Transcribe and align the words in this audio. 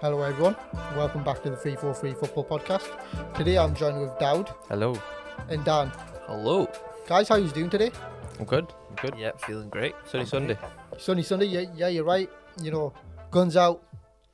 Hello, 0.00 0.20
everyone. 0.22 0.56
Welcome 0.96 1.22
back 1.22 1.42
to 1.44 1.50
the 1.50 1.56
343 1.56 2.14
Football 2.14 2.44
Podcast. 2.58 2.88
Today 3.36 3.56
I'm 3.56 3.72
joined 3.74 4.00
with 4.00 4.18
Dowd 4.18 4.52
Hello. 4.68 5.00
and 5.48 5.64
Dan. 5.64 5.92
Hello. 6.26 6.68
Guys, 7.06 7.28
how 7.28 7.36
you 7.36 7.48
doing 7.50 7.70
today? 7.70 7.92
I'm 8.40 8.44
good. 8.44 8.66
I'm 8.90 8.96
good. 8.96 9.14
Yeah, 9.18 9.30
feeling 9.46 9.68
great. 9.68 9.94
Sunny 10.10 10.26
Sunday. 10.26 10.58
Sunny 10.98 11.22
Sunday, 11.22 11.46
yeah, 11.46 11.64
yeah, 11.76 11.88
you're 11.88 12.04
right. 12.04 12.28
You 12.60 12.72
know, 12.72 12.92
guns 13.30 13.56
out, 13.56 13.84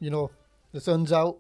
you 0.00 0.08
know, 0.10 0.30
the 0.72 0.80
sun's 0.80 1.12
out. 1.12 1.36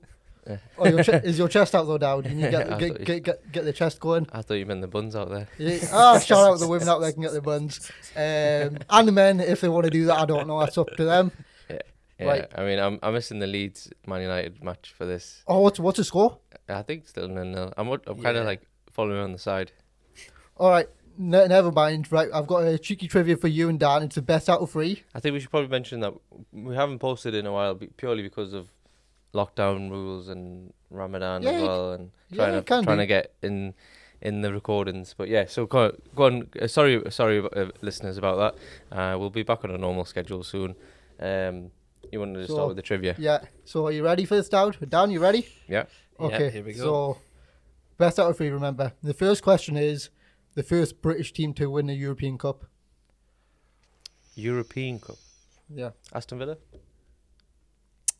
Yeah. 0.46 0.58
Oh, 0.78 0.86
your 0.88 1.02
che- 1.04 1.20
is 1.24 1.36
your 1.38 1.48
chest 1.48 1.74
out 1.74 1.86
though, 1.86 1.98
Dowd? 1.98 2.26
You 2.26 2.34
need 2.34 2.50
to 2.50 2.56
I 2.58 2.60
get, 2.60 2.68
thought 2.68 2.78
get, 2.80 2.98
you- 3.00 3.04
get, 3.04 3.22
get, 3.22 3.52
get 3.52 3.64
the 3.64 3.72
chest 3.72 3.98
going. 4.00 4.26
I 4.32 4.42
thought 4.42 4.54
you 4.54 4.66
meant 4.66 4.80
the 4.82 4.88
buns 4.88 5.14
out 5.16 5.30
there. 5.30 5.48
Yeah. 5.58 5.78
Ah, 5.92 6.18
shout 6.24 6.38
out 6.46 6.58
the 6.58 6.68
women 6.68 6.88
out 6.88 7.00
there 7.00 7.12
can 7.12 7.22
get 7.22 7.32
their 7.32 7.40
buns. 7.40 7.90
Um, 8.14 8.78
and 8.90 9.08
the 9.08 9.12
men, 9.12 9.40
if 9.40 9.60
they 9.62 9.68
want 9.68 9.84
to 9.84 9.90
do 9.90 10.04
that, 10.06 10.18
I 10.18 10.24
don't 10.26 10.46
know. 10.46 10.60
That's 10.60 10.76
up 10.78 10.88
to 10.96 11.04
them. 11.04 11.32
Yeah. 12.18 12.26
Right. 12.26 12.46
I 12.56 12.64
mean, 12.64 12.78
I'm 12.78 12.98
I'm 13.02 13.14
missing 13.14 13.38
the 13.38 13.46
Leeds 13.46 13.90
Man 14.06 14.22
United 14.22 14.62
match 14.62 14.92
for 14.96 15.04
this. 15.06 15.42
Oh, 15.46 15.60
what's, 15.60 15.78
what's 15.78 15.98
the 15.98 16.04
score? 16.04 16.38
I 16.68 16.82
think 16.82 17.06
still 17.06 17.28
nil 17.28 17.44
nil. 17.44 17.72
I'm 17.76 17.88
I'm 17.90 17.98
kind 18.00 18.36
of 18.36 18.42
Yeah. 18.42 18.42
like 18.42 18.62
following 18.90 19.20
on 19.20 19.32
the 19.32 19.38
side. 19.38 19.70
All 20.56 20.70
right, 20.70 20.88
ne- 21.16 21.46
never 21.46 21.70
mind. 21.70 22.10
Right, 22.10 22.28
I've 22.34 22.48
got 22.48 22.64
a 22.66 22.76
cheeky 22.78 23.06
trivia 23.06 23.36
for 23.36 23.46
you 23.48 23.68
and 23.68 23.78
Dan. 23.78 24.02
It's 24.02 24.16
the 24.16 24.22
best 24.22 24.48
out 24.50 24.60
of 24.60 24.70
three. 24.70 25.04
I 25.14 25.20
think 25.20 25.32
we 25.34 25.40
should 25.40 25.50
probably 25.50 25.68
mention 25.68 26.00
that 26.00 26.12
we 26.52 26.74
haven't 26.74 26.98
posted 26.98 27.34
in 27.34 27.46
a 27.46 27.52
while 27.52 27.76
purely 27.96 28.22
because 28.22 28.52
of 28.52 28.68
lockdown 29.34 29.90
rules 29.90 30.28
and 30.28 30.72
Ramadan 30.90 31.42
Yeah, 31.42 31.50
as 31.50 31.62
well, 31.62 31.92
and 31.92 32.10
yeah, 32.30 32.36
trying 32.50 32.62
can 32.64 32.78
to 32.80 32.84
trying 32.86 32.98
be. 32.98 33.02
to 33.02 33.06
get 33.06 33.34
in 33.42 33.74
in 34.20 34.40
the 34.40 34.52
recordings. 34.52 35.14
But 35.16 35.28
yeah, 35.28 35.46
so 35.46 35.66
go, 35.66 35.96
go 36.16 36.24
on. 36.24 36.48
Uh, 36.60 36.66
sorry, 36.66 37.00
sorry, 37.10 37.38
uh, 37.54 37.66
listeners 37.80 38.18
about 38.18 38.58
that. 38.90 38.98
Uh, 38.98 39.16
we'll 39.18 39.30
be 39.30 39.44
back 39.44 39.62
on 39.64 39.70
a 39.70 39.78
normal 39.78 40.04
schedule 40.04 40.42
soon. 40.42 40.74
Um, 41.20 41.70
you 42.12 42.20
wanted 42.20 42.40
to 42.40 42.46
So- 42.46 42.54
start 42.54 42.68
with 42.68 42.76
the 42.76 42.82
trivia? 42.82 43.14
Yeah. 43.18 43.44
So 43.64 43.86
are 43.86 43.92
you 43.92 44.04
ready 44.04 44.24
for 44.24 44.36
this, 44.36 44.48
Dowd? 44.48 44.76
Dan, 44.88 45.10
you 45.10 45.20
ready? 45.20 45.48
Yeah. 45.68 45.84
Okay. 46.20 46.44
Yeah, 46.44 46.50
here 46.50 46.64
we 46.64 46.72
go. 46.72 46.78
So, 46.82 47.18
best 47.96 48.18
out 48.18 48.30
of 48.30 48.36
three. 48.36 48.48
Remember, 48.50 48.92
the 49.02 49.14
first 49.14 49.42
question 49.42 49.76
is 49.76 50.10
the 50.54 50.62
first 50.62 51.00
British 51.02 51.32
team 51.32 51.54
to 51.54 51.70
win 51.70 51.86
the 51.86 51.94
European 51.94 52.38
Cup. 52.38 52.64
European 54.34 54.98
Cup. 55.00 55.16
Yeah. 55.72 55.90
Aston 56.12 56.38
Villa. 56.38 56.56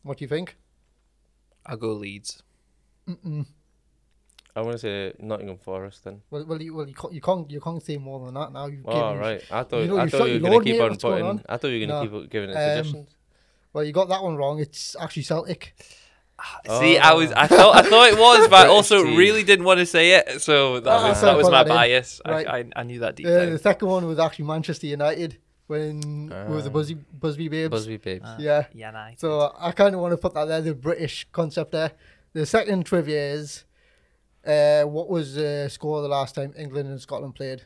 What 0.03 0.17
do 0.17 0.23
you 0.23 0.29
think? 0.29 0.55
I'll 1.65 1.77
go 1.77 1.93
Leeds. 1.93 2.43
Mm-mm. 3.07 3.45
I 4.55 4.61
want 4.61 4.73
to 4.73 4.79
say 4.79 5.13
Nottingham 5.19 5.57
Forest 5.57 6.03
then. 6.03 6.21
Well, 6.29 6.45
well, 6.45 6.61
you, 6.61 6.73
well, 6.73 6.87
you 6.87 6.93
can't, 6.93 7.13
you 7.13 7.21
can't, 7.21 7.49
you 7.51 7.61
can't 7.61 7.81
say 7.83 7.97
more 7.97 8.25
than 8.25 8.33
that 8.35 8.51
now. 8.51 8.65
You've 8.67 8.85
Oh, 8.87 8.91
given- 9.11 9.19
right. 9.19 9.43
I 9.51 9.63
thought 9.63 9.77
you 9.81 9.87
know, 9.87 9.99
I 9.99 10.09
thought 10.09 10.25
you 10.29 10.33
were 10.41 10.49
going 10.49 10.59
to 10.63 10.71
keep 10.71 10.81
on 10.81 10.89
what's 10.89 11.03
putting. 11.03 11.25
on? 11.25 11.43
I 11.47 11.57
thought 11.57 11.67
you 11.67 11.79
were 11.81 11.87
going 11.87 12.09
to 12.09 12.11
No. 12.13 12.21
keep 12.21 12.31
giving 12.31 12.49
it 12.49 12.53
Um, 12.55 12.77
suggestions. 12.83 13.09
Well, 13.73 13.83
you 13.83 13.91
got 13.93 14.09
that 14.09 14.23
one 14.23 14.35
wrong. 14.35 14.59
It's 14.59 14.95
actually 14.99 15.23
Celtic. 15.23 15.73
See, 16.79 16.97
I 16.97 17.13
was, 17.13 17.31
I 17.33 17.47
thought, 17.47 17.75
I 17.75 17.81
thought 17.87 18.07
it 18.09 18.17
was, 18.17 18.47
but 18.47 18.65
I 18.65 18.69
also 18.77 19.03
team. 19.03 19.15
really 19.15 19.43
didn't 19.43 19.65
want 19.65 19.79
to 19.79 19.85
say 19.85 20.11
it. 20.13 20.41
So 20.41 20.79
that 20.79 20.89
Ah, 20.89 21.09
was 21.09 21.19
so 21.19 21.25
that 21.27 21.37
was 21.37 21.49
my 21.49 21.63
that 21.63 21.67
bias. 21.69 22.21
Right. 22.25 22.47
I, 22.47 22.57
I, 22.59 22.65
I 22.77 22.83
knew 22.83 22.99
that 22.99 23.15
deep 23.15 23.27
Uh, 23.27 23.45
the 23.45 23.59
second 23.59 23.87
one 23.87 24.05
was 24.07 24.19
actually 24.19 24.45
Manchester 24.45 24.87
United 24.87 25.37
when 25.67 26.29
with 26.49 26.63
the 26.63 26.69
Ah. 26.69 26.73
Busby 26.73 26.95
Busby 27.13 27.47
Babes. 27.49 27.69
Busby 27.71 27.97
Babes. 27.97 28.25
Ah, 28.25 28.37
yeah. 28.39 28.65
United. 28.73 29.19
So 29.19 29.53
I 29.59 29.71
kind 29.71 29.93
of 29.93 30.01
want 30.01 30.13
to 30.13 30.17
put 30.17 30.33
that 30.33 30.45
there, 30.45 30.61
the 30.61 30.73
British 30.73 31.27
concept 31.31 31.71
there. 31.73 31.91
The 32.33 32.45
second 32.45 32.85
trivia 32.85 33.33
is, 33.33 33.65
uh, 34.45 34.83
what 34.83 35.09
was 35.09 35.35
the 35.35 35.67
score 35.69 36.01
the 36.01 36.07
last 36.07 36.35
time 36.35 36.53
England 36.57 36.89
and 36.89 37.01
Scotland 37.01 37.35
played? 37.35 37.65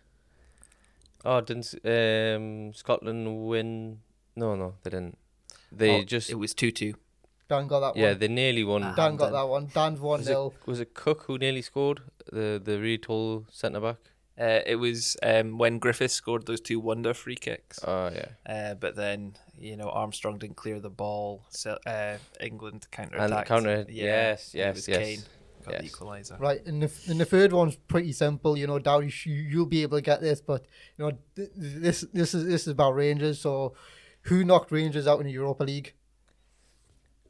oh, 1.26 1.40
didn't 1.42 1.74
um, 1.86 2.74
Scotland 2.74 3.46
win? 3.48 4.00
No, 4.36 4.56
no, 4.56 4.76
they 4.84 4.90
didn't. 4.90 5.18
They 5.76 6.02
Oh, 6.02 6.04
just 6.04 6.30
it 6.30 6.36
was 6.36 6.54
two 6.54 6.72
two. 6.72 6.94
Dan 7.50 7.68
got 7.68 7.80
that 7.82 7.96
one. 7.96 7.98
yeah, 8.04 8.14
they 8.14 8.28
nearly 8.28 8.64
won. 8.64 8.84
Ah. 8.84 8.94
Dan 8.96 9.16
got 9.18 9.26
Dan. 9.26 9.34
that 9.34 9.48
one. 9.48 9.68
Dan's 9.74 10.00
one 10.00 10.20
was, 10.22 10.28
it, 10.30 10.68
was 10.68 10.80
it 10.80 10.94
Cook 10.94 11.24
who 11.28 11.38
nearly 11.38 11.62
scored? 11.62 12.02
The 12.32 12.62
the 12.64 12.80
really 12.80 12.98
tall 12.98 13.46
centre 13.52 13.80
back. 13.82 13.98
Uh, 14.40 14.62
it 14.66 14.78
was 14.78 15.16
um, 15.22 15.60
when 15.60 15.78
Griffiths 15.78 16.16
scored 16.16 16.48
those 16.48 16.60
two 16.62 16.80
wonder 16.80 17.14
free 17.14 17.36
kicks. 17.36 17.80
Oh 17.86 18.10
yeah. 18.10 18.30
Uh, 18.46 18.74
but 18.76 18.96
then 18.96 19.36
you 19.58 19.76
know 19.78 19.90
Armstrong 19.90 20.38
didn't 20.40 20.56
clear 20.56 20.80
the 20.80 20.90
ball. 20.90 21.44
So 21.50 21.78
uh, 21.86 22.18
England 22.40 22.88
counter 22.92 23.18
And 23.18 23.32
attacked. 23.34 23.48
counter- 23.50 23.86
yes, 23.90 24.54
and 24.54 24.62
it 24.62 24.66
yes, 24.66 24.76
was 24.76 24.88
yes, 24.88 24.98
Kane 24.98 25.20
got 25.66 25.82
the 25.82 25.90
equaliser. 25.90 26.40
Right, 26.40 26.66
and 26.66 26.82
the 26.82 26.92
and 27.12 27.20
the 27.20 27.26
third 27.26 27.54
one's 27.54 27.76
pretty 27.76 28.12
simple. 28.14 28.58
You 28.58 28.66
know, 28.68 28.80
Dowdy, 28.80 29.14
you, 29.26 29.34
you'll 29.34 29.66
be 29.68 29.84
able 29.84 29.98
to 29.98 30.02
get 30.02 30.20
this, 30.22 30.42
but 30.42 30.66
you 30.98 31.06
know, 31.06 31.12
th- 31.36 31.50
this 31.56 32.06
this 32.14 32.34
is 32.34 32.46
this 32.46 32.62
is 32.64 32.70
about 32.70 32.96
Rangers. 32.96 33.40
So, 33.40 33.76
who 34.24 34.44
knocked 34.44 34.72
Rangers 34.72 35.08
out 35.08 35.20
in 35.20 35.26
the 35.26 35.32
Europa 35.34 35.64
League? 35.64 35.94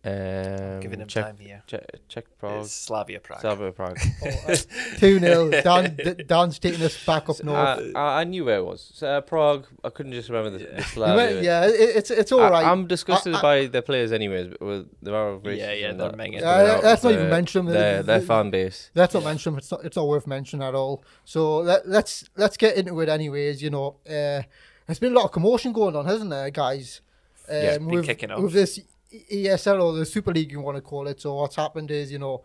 Um, 0.06 0.82
Giving 0.82 1.00
him 1.00 1.08
Czech, 1.08 1.24
time 1.24 1.38
here. 1.40 1.64
Czech, 1.66 1.86
Czech 2.10 2.26
Prague. 2.38 2.64
It's 2.66 2.74
Slavia 2.74 3.22
Prague. 3.22 3.40
Slavia 3.40 3.72
Prague. 3.72 3.98
Two 4.98 5.18
0 5.20 5.50
Dan 5.64 5.96
D- 5.96 6.24
Dan's 6.26 6.60
taking 6.60 6.84
us 6.84 7.06
back 7.06 7.30
up 7.30 7.42
north. 7.42 7.80
I, 7.96 7.98
I, 7.98 8.20
I 8.20 8.24
knew 8.26 8.44
where 8.44 8.58
it 8.58 8.66
was. 8.66 8.92
So, 8.96 9.08
uh, 9.08 9.22
Prague. 9.22 9.66
I 9.82 9.90
couldn't 9.90 10.12
just 10.12 10.28
remember 10.28 10.58
the, 10.58 10.66
the 10.66 10.76
You 10.76 10.84
Slavia. 10.84 11.16
went- 11.16 11.42
yeah, 11.44 11.68
it, 11.68 11.72
it's 11.96 12.12
it's 12.12 12.34
all 12.34 12.42
I, 12.42 12.50
right. 12.50 12.66
I'm 12.66 12.86
disgusted 12.86 13.34
I- 13.36 13.40
I- 13.40 13.42
by 13.42 13.66
their 13.68 13.82
players, 13.82 14.12
anyways. 14.12 14.50
But 14.50 14.62
well, 14.62 14.86
there 15.02 15.16
are 15.16 15.40
Yeah, 15.46 15.72
yeah, 15.72 15.90
and 15.92 16.00
they're 16.02 16.10
that 16.10 16.18
minging. 16.18 16.34
was 16.34 16.42
Yeah, 16.44 16.58
going 16.58 16.68
yeah, 16.68 16.74
out 16.80 16.84
let's 16.84 17.04
not 17.06 17.12
even 17.14 17.24
their- 17.24 17.32
mention 17.32 17.66
them. 17.68 17.74
their 17.74 18.04
their 18.04 18.20
The- 18.20 18.26
fan 18.26 18.50
base. 18.50 18.92
Let's 18.96 19.14
not 19.14 19.24
mention 19.24 19.54
them. 19.54 19.60
It's 19.60 19.72
not, 19.72 19.86
it's 19.86 19.96
not 19.96 20.08
worth 20.10 20.28
mentioning 20.28 20.68
at 20.68 20.76
all. 20.76 21.06
So 21.24 21.60
let, 21.60 21.88
let's 21.88 22.26
let's 22.36 22.58
get 22.58 22.76
into 22.76 23.00
it 23.00 23.08
anyways. 23.08 23.64
You 23.64 23.70
know, 23.70 23.96
uh, 24.10 24.42
there's 24.88 25.00
been 25.00 25.14
a 25.14 25.16
lot 25.16 25.26
of 25.26 25.32
commotion 25.32 25.72
going 25.74 25.96
on, 25.96 26.06
hasn't 26.06 26.30
there, 26.30 26.50
guys? 26.50 27.02
Um, 27.50 27.56
Yeah, 27.56 27.78
been 27.78 27.88
with, 27.88 28.06
kicking 28.06 28.32
off. 28.32 28.42
with 28.42 28.54
this 28.54 28.80
ESL 29.32 29.82
or 29.84 29.94
the 29.94 30.06
Super 30.06 30.34
League, 30.34 30.52
you 30.52 30.60
want 30.62 30.78
to 30.78 30.82
call 30.82 31.08
it. 31.08 31.22
So 31.22 31.36
what's 31.36 31.56
happened 31.56 31.92
is, 31.92 32.12
you 32.12 32.20
know, 32.20 32.44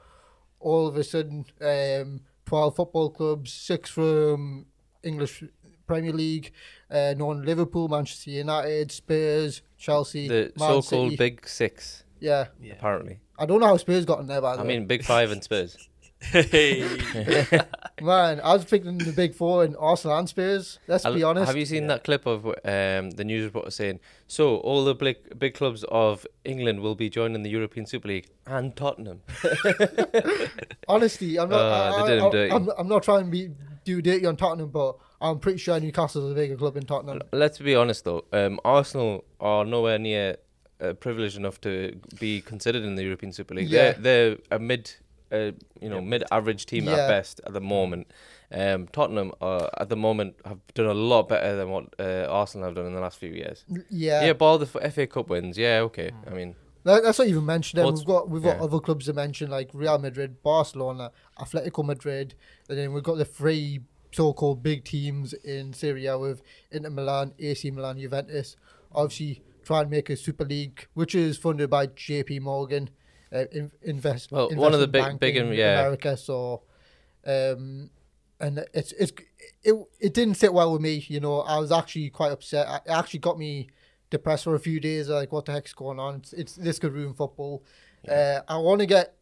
all 0.61 0.87
of 0.87 0.97
a 0.97 1.05
sudden, 1.05 1.45
um, 1.61 2.21
twelve 2.45 2.77
football 2.77 3.11
clubs, 3.11 3.53
six 3.53 3.91
from 3.91 4.67
English 5.03 5.45
Premier 5.87 6.13
League, 6.13 6.53
uh, 6.91 7.15
known 7.17 7.45
Liverpool, 7.45 7.89
Manchester 7.89 8.31
United, 8.31 8.91
Spurs, 8.93 9.63
Chelsea, 9.79 10.29
The 10.29 10.53
Man 10.59 10.83
so-called 10.83 10.85
City. 10.85 11.17
Big 11.17 11.47
Six, 11.49 12.03
Yeah, 12.21 12.49
Yeah. 12.61 12.73
apparently. 12.75 13.21
I 13.39 13.47
don't 13.47 13.61
know 13.61 13.67
how 13.69 13.77
Spurs 13.77 14.05
got 14.05 14.19
in 14.21 14.27
there. 14.27 14.41
By 14.41 14.57
the 14.57 14.61
I 14.61 14.63
way. 14.63 14.69
mean, 14.77 14.87
Big 14.87 15.05
Five 15.05 15.31
and 15.31 15.43
Spurs. 15.43 15.77
Hey. 16.21 16.83
Man, 18.03 18.41
I 18.41 18.55
was 18.55 18.65
thinking 18.65 18.99
the 18.99 19.13
big 19.13 19.35
four 19.35 19.65
in 19.65 19.77
Arsenal 19.77 20.19
and 20.19 20.29
Spurs. 20.29 20.79
Let's 20.87 21.05
I- 21.05 21.15
be 21.15 21.23
honest. 21.23 21.47
Have 21.47 21.57
you 21.57 21.67
seen 21.67 21.87
that 21.89 22.05
clip 22.05 22.27
of 22.27 22.47
um, 22.47 23.11
the 23.13 23.25
news 23.25 23.45
reporter 23.45 23.71
saying, 23.71 24.01
"So 24.27 24.57
all 24.59 24.85
the 24.85 24.95
big 24.95 25.39
big 25.39 25.55
clubs 25.55 25.85
of 25.89 26.27
England 26.45 26.81
will 26.81 26.95
be 26.95 27.09
joining 27.09 27.43
the 27.43 27.51
European 27.51 27.87
Super 27.87 28.09
League 28.09 28.29
and 28.47 28.75
Tottenham." 28.75 29.23
Honestly, 30.89 31.39
I'm 31.39 31.51
not. 31.51 31.61
Uh, 31.61 32.05
I, 32.05 32.39
I, 32.39 32.55
I'm, 32.55 32.69
I'm 32.79 32.89
not 32.89 33.03
trying 33.05 33.25
to 33.27 33.31
be 33.31 33.51
do 33.85 34.03
dirty 34.03 34.27
on 34.27 34.37
Tottenham, 34.37 34.71
but 34.71 34.97
I'm 35.21 35.39
pretty 35.39 35.59
sure 35.59 35.79
Newcastle's 35.81 36.33
a 36.33 36.35
bigger 36.35 36.57
club 36.57 36.77
in 36.77 36.85
Tottenham. 36.85 37.21
Let's 37.33 37.59
be 37.59 37.75
honest 37.75 38.05
though, 38.05 38.25
um, 38.33 38.61
Arsenal 38.65 39.25
are 39.41 39.65
nowhere 39.65 39.99
near 39.99 40.37
uh, 40.81 40.93
privileged 40.95 41.37
enough 41.37 41.61
to 41.63 41.99
be 42.19 42.41
considered 42.41 42.83
in 42.83 42.95
the 42.97 43.03
European 43.03 43.33
Super 43.33 43.55
League. 43.55 43.69
Yeah. 43.69 43.93
They're 43.93 44.01
they're 44.01 44.37
a 44.51 44.59
mid, 44.59 44.95
uh, 45.33 45.53
you 45.81 45.89
know, 45.89 46.01
mid-average 46.01 46.67
team 46.67 46.85
Yeah. 46.85 46.93
at 46.97 47.09
best 47.09 47.41
at 47.47 47.53
the 47.53 47.61
moment. 47.61 48.11
Um, 48.51 48.89
Tottenham 48.89 49.33
uh, 49.41 49.69
at 49.79 49.89
the 49.91 49.97
moment 49.97 50.37
have 50.47 50.59
done 50.75 50.87
a 50.87 50.95
lot 50.95 51.29
better 51.29 51.55
than 51.57 51.69
what 51.71 51.87
uh, 51.99 52.27
Arsenal 52.31 52.67
have 52.69 52.75
done 52.77 52.87
in 52.87 52.95
the 52.95 53.01
last 53.01 53.19
few 53.19 53.31
years. 53.31 53.65
Yeah, 53.91 54.25
Yeah, 54.25 54.33
ball 54.33 54.59
the 54.59 54.67
FA 54.67 55.07
Cup 55.07 55.29
wins. 55.29 55.59
Yeah, 55.59 55.81
okay. 55.81 56.11
I 56.27 56.31
mean, 56.31 56.55
That- 56.85 57.03
that's 57.03 57.19
not 57.19 57.29
even 57.29 57.45
mentioned. 57.45 57.85
We've 57.85 58.05
got 58.07 58.31
we've 58.31 58.43
got 58.43 58.57
yeah. 58.57 58.65
other 58.65 58.81
clubs 58.81 59.05
to 59.07 59.13
mention 59.13 59.51
like 59.51 59.69
Real 59.75 59.99
Madrid, 59.99 60.43
Barcelona, 60.43 61.13
Atletico 61.39 61.85
Madrid, 61.85 62.35
and 62.69 62.79
then 62.79 62.93
we've 62.95 63.03
got 63.03 63.19
the 63.19 63.25
three 63.27 63.81
so-called 64.13 64.63
big 64.63 64.85
teams 64.85 65.35
in 65.35 65.75
Serie 65.75 66.07
A 66.07 66.19
with 66.19 66.41
Inter 66.71 66.89
Milan, 66.89 67.35
AC 67.39 67.71
Milan, 67.71 67.99
Juventus. 68.01 68.57
Obviously, 68.95 69.43
try 69.63 69.83
and 69.83 69.91
make 69.91 70.09
a 70.09 70.17
Super 70.17 70.47
League, 70.47 70.87
which 70.95 71.15
is 71.15 71.37
funded 71.37 71.69
by 71.69 71.85
J.P. 71.87 72.39
Morgan, 72.41 72.89
uh, 73.33 73.45
in, 73.53 73.71
invest. 73.83 74.31
Well, 74.33 74.51
one 74.55 74.75
of 74.75 74.81
the 74.81 74.89
big- 74.89 75.19
big 75.19 75.37
in 75.37 75.49
in- 75.49 75.53
yeah. 75.55 75.81
America. 75.81 76.17
So, 76.17 76.63
um, 77.27 77.91
and 78.41 78.65
it's 78.73 78.93
it's 78.93 79.13
it 79.63 79.75
it 80.01 80.15
didn't 80.15 80.35
sit 80.37 80.53
well 80.53 80.73
with 80.73 80.81
me. 80.81 81.05
You 81.09 81.21
know, 81.21 81.41
I 81.41 81.59
was 81.59 81.73
actually 81.73 82.11
quite 82.11 82.33
upset. 82.33 82.83
It 82.87 82.91
actually 82.91 83.21
got 83.21 83.39
me 83.39 83.69
depressed 84.11 84.45
for 84.45 84.55
a 84.55 84.61
few 84.61 84.81
days. 84.81 85.09
Like, 85.09 85.33
what 85.33 85.45
the 85.45 85.53
heck's 85.53 85.73
going 85.75 85.99
on? 85.99 86.17
It's, 86.17 86.33
it's 86.33 86.53
this 86.55 86.79
could 86.79 86.93
ruin 86.93 87.15
football. 87.15 87.65
Uh, 88.09 88.41
I 88.49 88.57
want 88.59 88.81
to 88.81 88.87
get 88.87 89.17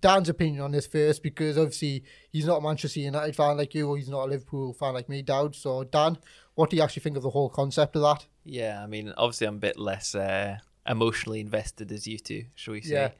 Dan's 0.00 0.28
opinion 0.28 0.60
on 0.60 0.70
this 0.70 0.86
first 0.86 1.22
because 1.22 1.56
obviously 1.56 2.04
he's 2.30 2.44
not 2.46 2.58
a 2.58 2.60
Manchester 2.60 3.00
United 3.00 3.34
fan 3.34 3.56
like 3.56 3.74
you, 3.74 3.88
or 3.88 3.96
he's 3.96 4.08
not 4.08 4.26
a 4.26 4.30
Liverpool 4.30 4.74
fan 4.74 4.92
like 4.94 5.08
me, 5.08 5.22
Dowd. 5.22 5.56
So, 5.56 5.82
Dan, 5.84 6.18
what 6.54 6.68
do 6.70 6.76
you 6.76 6.82
actually 6.82 7.02
think 7.02 7.16
of 7.16 7.22
the 7.22 7.30
whole 7.30 7.48
concept 7.48 7.96
of 7.96 8.02
that? 8.02 8.26
Yeah, 8.44 8.82
I 8.82 8.86
mean, 8.86 9.12
obviously, 9.16 9.46
I'm 9.46 9.56
a 9.56 9.60
bit 9.60 9.78
less 9.78 10.14
uh, 10.14 10.58
emotionally 10.86 11.40
invested 11.40 11.90
as 11.90 12.06
you 12.06 12.18
two, 12.18 12.44
shall 12.54 12.72
we 12.74 12.82
say? 12.82 13.14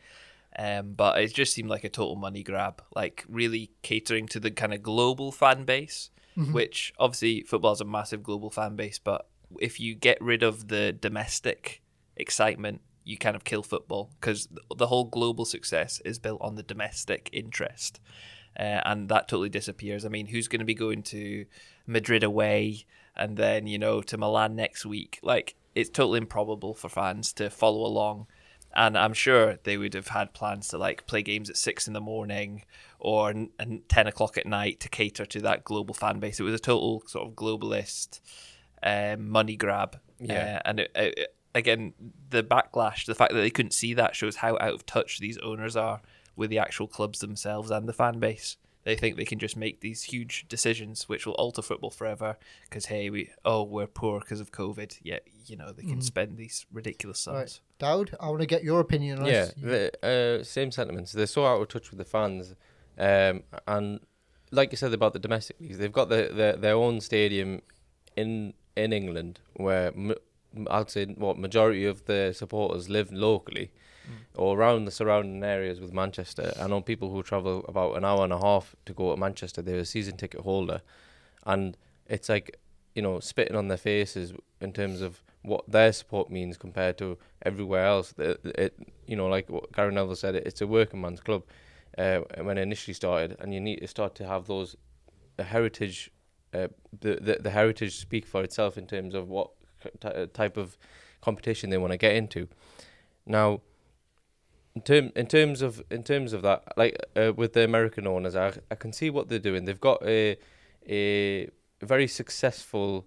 Um, 0.59 0.95
but 0.95 1.21
it 1.21 1.33
just 1.33 1.55
seemed 1.55 1.71
like 1.71 1.85
a 1.85 1.89
total 1.89 2.17
money 2.17 2.43
grab, 2.43 2.83
like 2.95 3.25
really 3.29 3.71
catering 3.83 4.27
to 4.29 4.41
the 4.41 4.51
kind 4.51 4.75
of 4.75 4.83
global 4.83 5.31
fan 5.31 5.65
base, 5.65 6.11
which 6.53 6.93
obviously 6.99 7.43
football 7.43 7.73
is 7.73 7.81
a 7.81 7.85
massive 7.85 8.25
global 8.25 8.51
fan 8.51 8.75
base. 8.75 8.99
But 8.99 9.29
if 9.61 9.79
you 9.79 9.95
get 9.95 10.21
rid 10.21 10.43
of 10.43 10.67
the 10.67 10.93
domestic 10.93 11.83
excitement, 12.17 12.81
you 13.05 13.17
kind 13.17 13.37
of 13.37 13.45
kill 13.45 13.63
football 13.63 14.11
because 14.21 14.49
the 14.77 14.89
whole 14.89 15.05
global 15.05 15.45
success 15.45 16.01
is 16.05 16.19
built 16.19 16.41
on 16.43 16.57
the 16.57 16.63
domestic 16.65 17.31
interest. 17.33 18.01
Uh, 18.59 18.83
and 18.85 19.09
that 19.09 19.29
totally 19.29 19.49
disappears. 19.49 20.05
I 20.05 20.09
mean, 20.09 20.27
who's 20.27 20.49
going 20.49 20.59
to 20.59 20.65
be 20.65 20.75
going 20.75 21.05
to 21.05 21.47
Madrid 21.87 22.25
away 22.25 22.85
and 23.17 23.37
then, 23.37 23.69
you 23.69 23.79
know, 23.79 24.03
to 24.03 24.19
Milan 24.19 24.57
next 24.57 24.85
week? 24.85 25.21
Like, 25.23 25.55
it's 25.75 25.91
totally 25.91 26.19
improbable 26.19 26.75
for 26.75 26.89
fans 26.89 27.33
to 27.35 27.49
follow 27.51 27.87
along. 27.87 28.27
And 28.75 28.97
I'm 28.97 29.15
sure 29.15 29.59
they 29.65 29.76
would 29.76 29.94
have 29.94 30.09
had 30.09 30.35
plans 30.35 30.69
to 30.69 30.79
like 30.79 31.06
play 31.06 31.23
games 31.23 31.50
at 31.50 31.56
six 31.56 31.87
in 31.87 31.94
the 31.94 32.00
morning 32.00 32.65
or 32.99 33.31
n- 33.31 33.50
and 33.59 33.88
10 33.88 34.06
o'clock 34.06 34.37
at 34.37 34.47
night 34.47 34.81
to 34.81 34.88
cater 34.88 35.25
to 35.26 35.41
that 35.41 35.65
global 35.65 35.94
fan 35.94 36.20
base. 36.20 36.38
It 36.38 36.44
was 36.44 36.55
a 36.55 36.59
total 36.59 37.03
sort 37.06 37.26
of 37.26 37.35
globalist 37.35 38.20
um, 38.82 39.29
money 39.29 39.56
grab. 39.56 39.99
Yeah. 40.20 40.61
Uh, 40.65 40.69
and 40.69 40.81
it, 40.81 40.91
it, 40.94 41.35
again, 41.55 41.94
the 42.31 42.43
backlash, 42.43 43.06
the 43.06 43.15
fact 43.15 43.32
that 43.32 43.41
they 43.41 43.50
couldn't 43.50 43.73
see 43.73 43.94
that 43.94 44.15
shows 44.15 44.37
how 44.37 44.55
out 44.61 44.75
of 44.75 44.87
touch 44.87 45.19
these 45.19 45.38
owners 45.38 45.76
are 45.76 46.00
with 46.37 46.50
the 46.50 46.59
actual 46.59 46.87
clubs 46.87 47.19
themselves 47.19 47.71
and 47.71 47.88
the 47.88 47.93
fan 47.93 48.19
base. 48.21 48.56
They 48.88 48.96
think 48.96 49.19
they 49.19 49.26
can 49.26 49.38
just 49.38 49.55
make 49.55 49.82
these 49.82 50.05
huge 50.05 50.46
decisions 50.49 51.11
which 51.11 51.26
will 51.26 51.35
alter 51.35 51.61
football 51.61 51.90
forever 51.90 52.38
because 52.64 52.87
hey, 52.87 53.11
we 53.11 53.29
oh 53.44 53.62
we're 53.62 53.87
poor 53.87 54.19
because 54.20 54.40
of 54.40 54.50
COVID. 54.50 55.00
Yet 55.02 55.25
you 55.44 55.56
know 55.58 55.73
they 55.73 55.82
can 55.82 56.00
spend 56.00 56.38
these 56.38 56.64
ridiculous 56.73 57.20
sums. 57.20 57.37
Right. 57.37 57.61
Dowd, 57.79 58.17
I 58.19 58.31
want 58.31 58.40
to 58.40 58.46
get 58.46 58.64
your 58.64 58.81
opinion 58.81 59.19
on 59.19 59.26
Yeah, 59.26 59.44
this. 59.58 59.90
the, 60.00 60.40
uh, 60.40 60.43
same 60.43 60.70
sentiments. 60.70 61.12
They're 61.12 61.26
so 61.26 61.44
out 61.44 61.61
of 61.61 61.69
touch 61.69 61.90
with 61.90 61.99
the 61.99 62.06
fans, 62.06 62.55
um, 62.96 63.43
and 63.67 64.00
like 64.50 64.73
you 64.73 64.79
said 64.79 64.94
about 64.94 65.12
the 65.12 65.19
domestic 65.19 65.61
leagues, 65.61 65.76
they've 65.76 65.93
got 65.93 66.08
the, 66.08 66.31
the, 66.32 66.56
their 66.58 66.75
own 66.75 67.02
stadium 67.02 67.61
in 68.17 68.55
in 68.75 68.94
England 68.94 69.40
where 69.52 69.88
m- 69.88 70.14
I'd 70.70 70.88
say 70.88 71.05
what 71.05 71.37
majority 71.37 71.85
of 71.85 72.06
the 72.06 72.32
supporters 72.35 72.88
live 72.88 73.12
locally 73.12 73.70
or 74.35 74.59
around 74.59 74.85
the 74.85 74.91
surrounding 74.91 75.43
areas 75.43 75.81
with 75.81 75.93
Manchester. 75.93 76.53
I 76.61 76.67
know 76.67 76.81
people 76.81 77.11
who 77.13 77.23
travel 77.23 77.65
about 77.69 77.97
an 77.97 78.05
hour 78.05 78.25
and 78.25 78.33
a 78.33 78.39
half 78.39 78.75
to 78.87 78.93
go 78.93 79.11
to 79.15 79.21
Manchester. 79.21 79.63
They're 79.63 79.79
a 79.81 79.85
season 79.85 80.17
ticket 80.17 80.41
holder, 80.41 80.81
and 81.47 81.77
it's 82.07 82.29
like 82.29 82.59
you 82.95 83.03
know 83.03 83.21
spitting 83.21 83.57
on 83.57 83.69
their 83.69 83.77
faces 83.79 84.33
in 84.61 84.73
terms 84.73 85.01
of 85.01 85.23
what 85.43 85.71
their 85.71 85.93
support 85.93 86.31
means 86.31 86.57
compared 86.57 86.99
to 86.99 87.17
everywhere 87.43 87.85
else. 87.87 88.13
The- 88.13 88.39
It, 88.65 88.75
you 89.07 89.17
know, 89.17 89.29
like 89.29 89.49
what 89.49 89.73
Gary 89.73 89.93
Neville 89.93 90.17
said, 90.17 90.35
it, 90.35 90.47
it's 90.47 90.61
a 90.61 90.67
working 90.67 91.01
man's 91.01 91.21
club 91.21 91.43
uh, 91.97 92.19
when 92.43 92.59
it 92.59 92.63
initially 92.63 92.95
started, 92.95 93.37
and 93.41 93.55
you 93.55 93.61
need 93.61 93.81
to 93.81 93.87
start 93.87 94.15
to 94.17 94.27
have 94.27 94.47
those 94.47 94.77
heritage, 95.39 96.11
uh, 96.55 96.69
the, 97.01 97.17
the 97.21 97.39
the 97.41 97.51
heritage 97.51 97.97
speak 97.97 98.27
for 98.27 98.43
itself 98.43 98.77
in 98.77 98.87
terms 98.87 99.15
of 99.15 99.29
what 99.29 99.51
ty- 100.01 100.27
type 100.33 100.57
of 100.57 100.77
competition 101.21 101.71
they 101.71 101.79
want 101.79 101.93
to 101.93 101.97
get 101.99 102.15
into. 102.15 102.49
Now, 103.27 103.61
in 104.79 104.83
term 104.83 105.13
in 105.17 105.27
terms 105.27 105.61
of 105.61 105.83
in 105.91 106.03
terms 106.05 106.33
of 106.33 106.43
that, 106.43 106.63
like 106.77 106.97
uh, 107.17 107.33
with 107.35 107.53
the 107.53 107.65
American 107.65 108.07
owners, 108.07 108.37
I 108.37 108.53
I 108.71 108.77
can 108.77 108.93
see 108.93 109.11
what 109.11 109.29
they're 109.29 109.47
doing. 109.51 109.65
They've 109.65 109.81
got 109.81 110.01
a 110.05 110.37
a 110.89 111.49
very 111.83 112.07
successful 112.07 113.07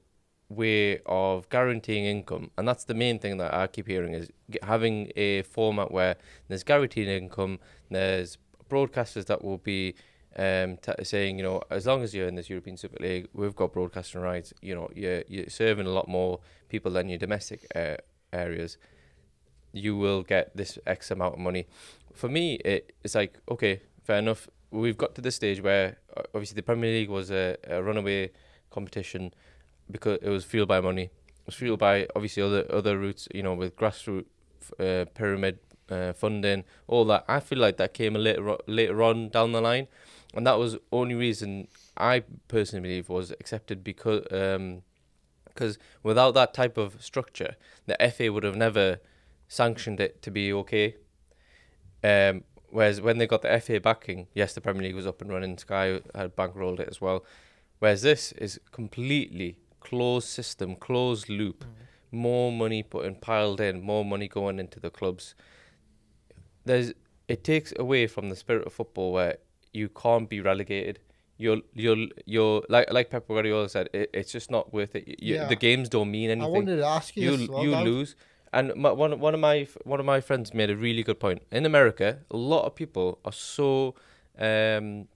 way 0.50 1.00
of 1.06 1.48
guaranteeing 1.50 2.06
income, 2.06 2.52
and 2.58 2.68
that's 2.68 2.84
the 2.84 2.94
main 2.94 3.20
thing 3.20 3.38
that 3.38 3.54
I 3.54 3.68
keep 3.68 3.88
hearing 3.88 4.14
is 4.14 4.30
having 4.64 5.12
a 5.16 5.44
format 5.44 5.92
where 5.92 6.18
there's 6.50 6.64
guaranteed 6.64 7.08
income. 7.08 7.60
There's 7.90 8.38
broadcasters 8.70 9.26
that 9.28 9.42
will 9.42 9.60
be 9.74 9.96
um, 10.36 10.78
t- 10.78 11.04
saying, 11.04 11.38
you 11.38 11.44
know, 11.44 11.62
as 11.70 11.86
long 11.86 12.04
as 12.04 12.14
you're 12.14 12.28
in 12.28 12.36
this 12.36 12.50
European 12.50 12.76
Super 12.76 13.02
League, 13.02 13.28
we've 13.34 13.56
got 13.56 13.72
broadcasting 13.72 14.22
rights. 14.22 14.54
You 14.62 14.76
know, 14.76 14.90
you're 14.94 15.24
you're 15.30 15.50
serving 15.50 15.88
a 15.88 15.96
lot 16.00 16.10
more 16.10 16.42
people 16.68 16.92
than 16.92 17.08
your 17.08 17.20
domestic 17.20 17.66
uh, 17.76 17.96
areas. 18.34 18.78
You 19.74 19.96
will 19.96 20.24
get 20.24 20.56
this 20.56 20.78
X 20.86 21.12
amount 21.12 21.36
of 21.36 21.40
money. 21.40 21.68
For 22.14 22.28
me, 22.30 22.56
it, 22.66 22.94
it's 23.04 23.16
like 23.16 23.38
okay, 23.50 23.82
fair 24.04 24.18
enough. 24.18 24.48
We've 24.72 24.98
got 24.98 25.16
to 25.16 25.22
the 25.22 25.32
stage 25.32 25.62
where 25.62 25.98
uh, 26.16 26.24
obviously 26.34 26.56
the 26.56 26.64
Premier 26.64 26.92
League 26.92 27.10
was 27.10 27.32
a, 27.32 27.58
a 27.68 27.82
runaway 27.82 28.32
competition 28.70 29.34
because 29.90 30.20
it 30.22 30.30
was 30.30 30.46
fueled 30.46 30.68
by 30.68 30.80
money. 30.82 31.04
It 31.04 31.46
was 31.48 31.56
fueled 31.56 31.80
by 31.80 32.08
obviously 32.16 32.44
other 32.44 32.66
other 32.70 32.98
routes, 32.98 33.28
you 33.34 33.44
know, 33.44 33.54
with 33.54 33.76
grassroots 33.76 34.26
uh, 34.80 35.06
pyramid 35.14 35.60
uh, 35.90 36.14
funding, 36.14 36.64
all 36.88 37.06
that. 37.06 37.26
I 37.28 37.40
feel 37.40 37.60
like 37.60 37.78
that 37.78 37.94
came 37.94 38.16
a 38.16 38.20
later 38.20 38.58
later 38.68 39.04
on 39.04 39.30
down 39.30 39.52
the 39.52 39.62
line, 39.62 39.88
and 40.34 40.48
that 40.48 40.58
was 40.58 40.78
only 40.92 41.16
reason 41.16 41.68
I 41.98 42.24
personally 42.48 42.88
believe 42.88 43.10
was 43.10 43.32
accepted 43.32 43.84
because 43.84 44.26
um, 44.32 44.84
because 45.46 45.78
without 46.02 46.34
that 46.34 46.54
type 46.54 46.78
of 46.78 47.04
structure, 47.04 47.56
the 47.86 47.98
FA 48.16 48.32
would 48.32 48.44
have 48.44 48.56
never 48.56 49.00
sanctioned 49.52 50.00
it 50.00 50.22
to 50.22 50.32
be 50.32 50.54
okay. 50.54 50.96
Um, 52.02 52.46
whereas 52.70 53.02
when 53.02 53.18
they 53.18 53.28
got 53.28 53.42
the 53.42 53.60
FA 53.60 53.82
backing, 53.82 54.28
yes, 54.34 54.54
the 54.54 54.62
Premier 54.62 54.84
League 54.84 54.96
was 54.96 55.06
up 55.06 55.22
and 55.22 55.30
running. 55.30 55.58
Sky 55.58 56.00
had 56.16 56.38
bankrolled 56.38 56.80
it 56.80 56.88
as 56.88 57.02
well. 57.02 57.26
Whereas 57.80 58.02
this 58.02 58.32
is 58.34 58.62
completely 58.72 59.58
closed 59.82 60.30
system, 60.30 60.78
closed 60.78 61.28
loop. 61.28 61.66
More 62.12 62.50
money 62.52 62.82
put 62.82 63.06
in, 63.06 63.16
piled 63.16 63.60
in, 63.60 63.82
more 63.82 64.06
money 64.06 64.30
going 64.30 64.58
into 64.58 64.80
the 64.80 64.90
clubs. 64.90 65.36
There's 66.64 66.94
it 67.28 67.44
takes 67.44 67.74
away 67.78 68.08
from 68.08 68.30
the 68.30 68.36
spirit 68.38 68.66
of 68.66 68.74
football 68.74 69.12
where 69.12 69.38
you 69.74 69.90
can't 69.90 70.30
be 70.30 70.40
relegated. 70.40 71.00
You're 71.38 71.62
you're 71.74 72.08
you're 72.26 72.64
like 72.70 72.92
like 72.94 73.10
Pep 73.10 73.28
Guardiola 73.28 73.68
said. 73.68 73.90
It, 73.94 74.12
it's 74.14 74.32
just 74.32 74.50
not 74.50 74.74
worth 74.74 74.96
it. 74.96 75.08
You, 75.08 75.36
Yeah. 75.36 75.48
The 75.48 75.56
games 75.58 75.90
don't 75.90 76.12
mean 76.12 76.30
anything. 76.30 76.50
I 76.50 76.58
wanted 76.58 76.78
to 76.78 76.86
ask 76.86 77.18
you, 77.18 77.36
you 77.36 77.52
well, 77.52 77.64
you 77.64 77.76
lose. 77.76 78.16
And 78.54 78.76
my, 78.76 78.92
one 78.92 79.20
one 79.20 79.34
of 79.34 79.40
my 79.40 79.68
one 79.86 80.00
of 80.00 80.06
my 80.06 80.20
friends 80.22 80.54
made 80.54 80.70
a 80.70 80.76
really 80.76 81.04
good 81.04 81.20
point. 81.20 81.42
In 81.52 81.66
America, 81.66 82.20
a 82.30 82.38
lot 82.38 82.66
of 82.66 82.76
people 82.76 83.20
are 83.24 83.32
so 83.32 83.96
um 84.38 85.08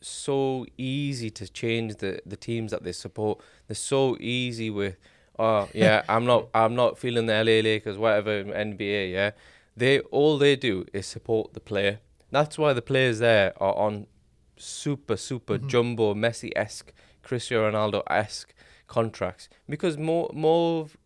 so 0.00 0.66
easy 0.78 1.30
to 1.30 1.48
change 1.48 1.96
the 1.96 2.20
the 2.26 2.36
teams 2.36 2.70
that 2.72 2.82
they 2.82 2.92
support. 2.92 3.40
They're 3.68 3.74
so 3.74 4.16
easy 4.18 4.70
with 4.70 4.96
oh 5.38 5.68
yeah, 5.74 6.02
I'm 6.08 6.24
not 6.26 6.48
I'm 6.54 6.74
not 6.74 6.98
feeling 6.98 7.26
the 7.26 7.34
LA 7.34 7.60
Lakers 7.62 7.96
whatever 7.96 8.44
NBA, 8.44 9.12
yeah. 9.12 9.30
They 9.76 10.00
all 10.00 10.36
they 10.38 10.56
do 10.56 10.84
is 10.92 11.06
support 11.06 11.54
the 11.54 11.60
player. 11.60 12.00
That's 12.30 12.58
why 12.58 12.72
the 12.72 12.82
players 12.82 13.18
there 13.20 13.52
are 13.62 13.74
on 13.76 14.06
super 14.56 15.16
super 15.16 15.58
Mm-hmm. 15.58 15.68
jumbo 15.68 16.14
Messi 16.14 16.50
esque, 16.56 16.92
Cristiano 17.22 17.70
Ronaldo 17.70 18.02
esque 18.10 18.52
contracts 18.88 19.48
because 19.68 19.96
more 19.96 20.28
more 20.34 20.80
of 20.82 20.96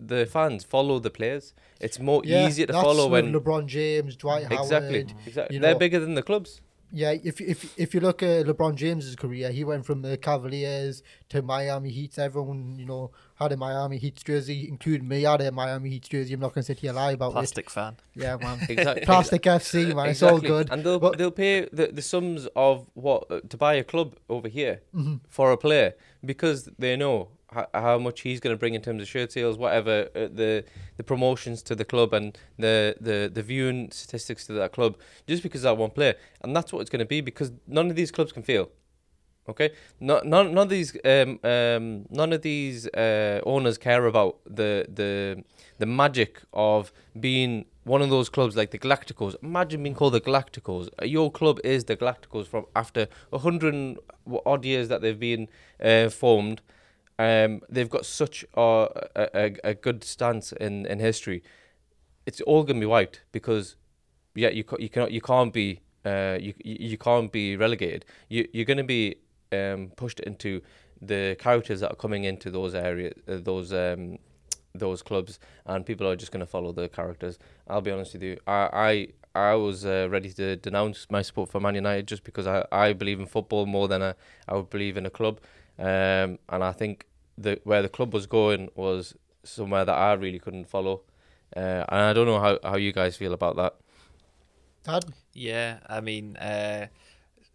the 0.00 0.26
fans 0.26 0.64
follow 0.64 0.98
the 0.98 1.10
players. 1.10 1.52
It's 1.80 1.98
more 1.98 2.22
Yeah, 2.24 2.46
easier 2.48 2.66
to 2.66 2.72
follow 2.72 3.08
when 3.08 3.32
LeBron 3.32 3.66
James, 3.66 4.16
Dwight 4.16 4.44
exactly 4.50 5.02
Howard. 5.02 5.14
exactly 5.26 5.56
you 5.56 5.60
they're 5.62 5.72
know. 5.74 5.78
bigger 5.78 6.00
than 6.00 6.14
the 6.14 6.22
clubs. 6.22 6.60
Yeah, 6.92 7.12
if 7.22 7.40
if 7.40 7.78
if 7.78 7.94
you 7.94 8.00
look 8.00 8.20
at 8.20 8.46
LeBron 8.46 8.74
James's 8.74 9.14
career, 9.14 9.52
he 9.52 9.62
went 9.62 9.86
from 9.86 10.02
the 10.02 10.16
Cavaliers 10.16 11.04
to 11.28 11.40
Miami 11.40 11.90
Heat. 11.90 12.18
Everyone, 12.18 12.76
you 12.80 12.84
know, 12.84 13.12
had 13.36 13.52
a 13.52 13.56
Miami 13.56 13.96
Heat 13.98 14.20
jersey, 14.24 14.66
including 14.68 15.06
me. 15.06 15.24
I 15.24 15.30
had 15.32 15.40
a 15.42 15.52
Miami 15.52 15.90
Heat 15.90 16.08
jersey. 16.10 16.34
I'm 16.34 16.40
not 16.40 16.48
going 16.52 16.62
to 16.62 16.66
sit 16.66 16.80
here 16.80 16.92
lie 16.92 17.12
about 17.12 17.30
Plastic 17.32 17.70
fan. 17.70 17.96
Yeah, 18.16 18.36
man. 18.42 18.58
Exactly. 18.68 19.06
Plastic 19.06 19.42
FC, 19.42 19.94
man. 19.94 20.08
It's 20.08 20.22
all 20.22 20.40
good. 20.40 20.68
And 20.72 20.82
they'll 20.82 20.98
But- 20.98 21.16
they'll 21.16 21.30
pay 21.30 21.68
the, 21.72 21.86
the 21.92 22.02
sums 22.02 22.48
of 22.56 22.86
what 22.94 23.30
uh, 23.30 23.40
to 23.48 23.56
buy 23.56 23.74
a 23.74 23.84
club 23.84 24.16
over 24.28 24.48
here 24.48 24.80
Mm-hmm. 24.92 25.16
for 25.28 25.52
a 25.52 25.56
player 25.56 25.94
because 26.24 26.68
they 26.76 26.96
know 26.96 27.28
how, 27.52 27.66
how 27.72 27.98
much 27.98 28.20
he's 28.20 28.40
going 28.40 28.54
to 28.54 28.58
bring 28.58 28.74
in 28.74 28.82
terms 28.82 29.02
of 29.02 29.08
shirt 29.08 29.32
sales, 29.32 29.58
whatever 29.58 30.08
uh, 30.14 30.28
the 30.32 30.64
the 30.96 31.04
promotions 31.04 31.62
to 31.64 31.74
the 31.74 31.84
club 31.84 32.12
and 32.12 32.38
the, 32.58 32.96
the 33.00 33.30
the 33.32 33.42
viewing 33.42 33.90
statistics 33.90 34.46
to 34.46 34.52
that 34.54 34.72
club, 34.72 34.96
just 35.26 35.42
because 35.42 35.62
that 35.62 35.76
one 35.76 35.90
player, 35.90 36.14
and 36.42 36.54
that's 36.54 36.72
what 36.72 36.80
it's 36.80 36.90
going 36.90 37.00
to 37.00 37.06
be 37.06 37.20
because 37.20 37.52
none 37.66 37.90
of 37.90 37.96
these 37.96 38.10
clubs 38.10 38.32
can 38.32 38.42
fail. 38.42 38.68
Okay, 39.48 39.70
no, 39.98 40.20
none, 40.22 40.54
none 40.54 40.64
of 40.64 40.68
these, 40.68 40.96
um, 41.04 41.40
um, 41.42 42.06
none 42.10 42.32
of 42.32 42.42
these 42.42 42.86
uh, 42.88 43.40
owners 43.44 43.78
care 43.78 44.06
about 44.06 44.38
the 44.44 44.86
the 44.88 45.42
the 45.78 45.86
magic 45.86 46.42
of 46.52 46.92
being 47.18 47.64
one 47.84 48.02
of 48.02 48.10
those 48.10 48.28
clubs 48.28 48.54
like 48.54 48.70
the 48.70 48.78
Galacticos. 48.78 49.34
Imagine 49.42 49.82
being 49.82 49.94
called 49.94 50.12
the 50.12 50.20
Galacticos. 50.20 50.88
Uh, 51.00 51.06
Your 51.06 51.32
club 51.32 51.58
is 51.64 51.84
the 51.84 51.96
Galacticos 51.96 52.46
from 52.46 52.66
after 52.76 53.08
a 53.32 53.38
hundred 53.38 53.98
odd 54.46 54.64
years 54.64 54.88
that 54.88 55.00
they've 55.00 55.18
been 55.18 55.48
uh, 55.82 56.10
formed. 56.10 56.60
Um, 57.20 57.60
they've 57.68 57.90
got 57.90 58.06
such 58.06 58.46
a, 58.54 58.88
a, 59.14 59.54
a, 59.62 59.74
good 59.74 60.02
stance 60.04 60.52
in, 60.52 60.86
in 60.86 61.00
history. 61.00 61.42
It's 62.24 62.40
all 62.40 62.62
gonna 62.64 62.80
be 62.80 62.86
wiped 62.86 63.20
because 63.30 63.76
yeah, 64.34 64.48
you 64.48 64.64
you 64.78 64.88
cannot 64.88 65.12
you 65.12 65.20
can't 65.20 65.52
be 65.52 65.80
uh 66.06 66.38
you 66.40 66.54
you 66.64 66.96
can't 66.96 67.30
be 67.30 67.56
relegated. 67.56 68.06
You 68.30 68.48
you're 68.54 68.64
gonna 68.64 68.84
be 68.84 69.16
um 69.52 69.92
pushed 69.96 70.20
into 70.20 70.62
the 71.02 71.36
characters 71.38 71.80
that 71.80 71.92
are 71.92 71.96
coming 71.96 72.24
into 72.24 72.50
those 72.50 72.74
areas, 72.74 73.12
uh, 73.28 73.36
those 73.42 73.70
um 73.74 74.18
those 74.74 75.02
clubs, 75.02 75.38
and 75.66 75.84
people 75.84 76.08
are 76.08 76.16
just 76.16 76.32
gonna 76.32 76.46
follow 76.46 76.72
the 76.72 76.88
characters. 76.88 77.38
I'll 77.68 77.82
be 77.82 77.90
honest 77.90 78.14
with 78.14 78.22
you. 78.22 78.38
I 78.46 79.08
I 79.34 79.50
I 79.50 79.54
was 79.56 79.84
uh, 79.84 80.08
ready 80.10 80.32
to 80.32 80.56
denounce 80.56 81.06
my 81.10 81.20
support 81.20 81.50
for 81.50 81.60
Man 81.60 81.74
United 81.74 82.06
just 82.08 82.24
because 82.24 82.46
I, 82.46 82.64
I 82.72 82.94
believe 82.94 83.20
in 83.20 83.26
football 83.26 83.66
more 83.66 83.88
than 83.88 84.02
I, 84.02 84.14
I 84.48 84.54
would 84.54 84.70
believe 84.70 84.96
in 84.96 85.04
a 85.04 85.10
club, 85.10 85.38
um 85.78 86.38
and 86.48 86.64
I 86.64 86.72
think 86.72 87.04
the 87.42 87.60
where 87.64 87.82
the 87.82 87.88
club 87.88 88.12
was 88.12 88.26
going 88.26 88.70
was 88.74 89.14
somewhere 89.44 89.84
that 89.84 89.94
I 89.94 90.12
really 90.14 90.38
couldn't 90.38 90.68
follow. 90.68 91.02
Uh, 91.56 91.84
and 91.88 92.00
I 92.00 92.12
don't 92.12 92.26
know 92.26 92.38
how, 92.38 92.58
how 92.62 92.76
you 92.76 92.92
guys 92.92 93.16
feel 93.16 93.32
about 93.32 93.56
that. 93.56 93.74
Dad, 94.84 95.04
Yeah, 95.34 95.78
I 95.88 96.00
mean, 96.00 96.36
uh, 96.36 96.86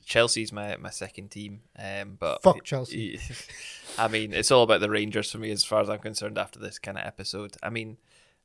Chelsea's 0.05 0.51
my, 0.51 0.77
my 0.77 0.89
second 0.89 1.31
team, 1.31 1.61
um, 1.77 2.17
but 2.19 2.43
Fuck 2.43 2.63
Chelsea. 2.63 3.19
I 3.97 4.07
mean, 4.07 4.33
it's 4.33 4.51
all 4.51 4.63
about 4.63 4.81
the 4.81 4.89
Rangers 4.89 5.31
for 5.31 5.37
me 5.37 5.51
as 5.51 5.63
far 5.63 5.81
as 5.81 5.89
I'm 5.89 5.99
concerned. 5.99 6.37
After 6.37 6.59
this 6.59 6.77
kind 6.77 6.97
of 6.97 7.05
episode, 7.05 7.55
I 7.63 7.69
mean, 7.69 7.97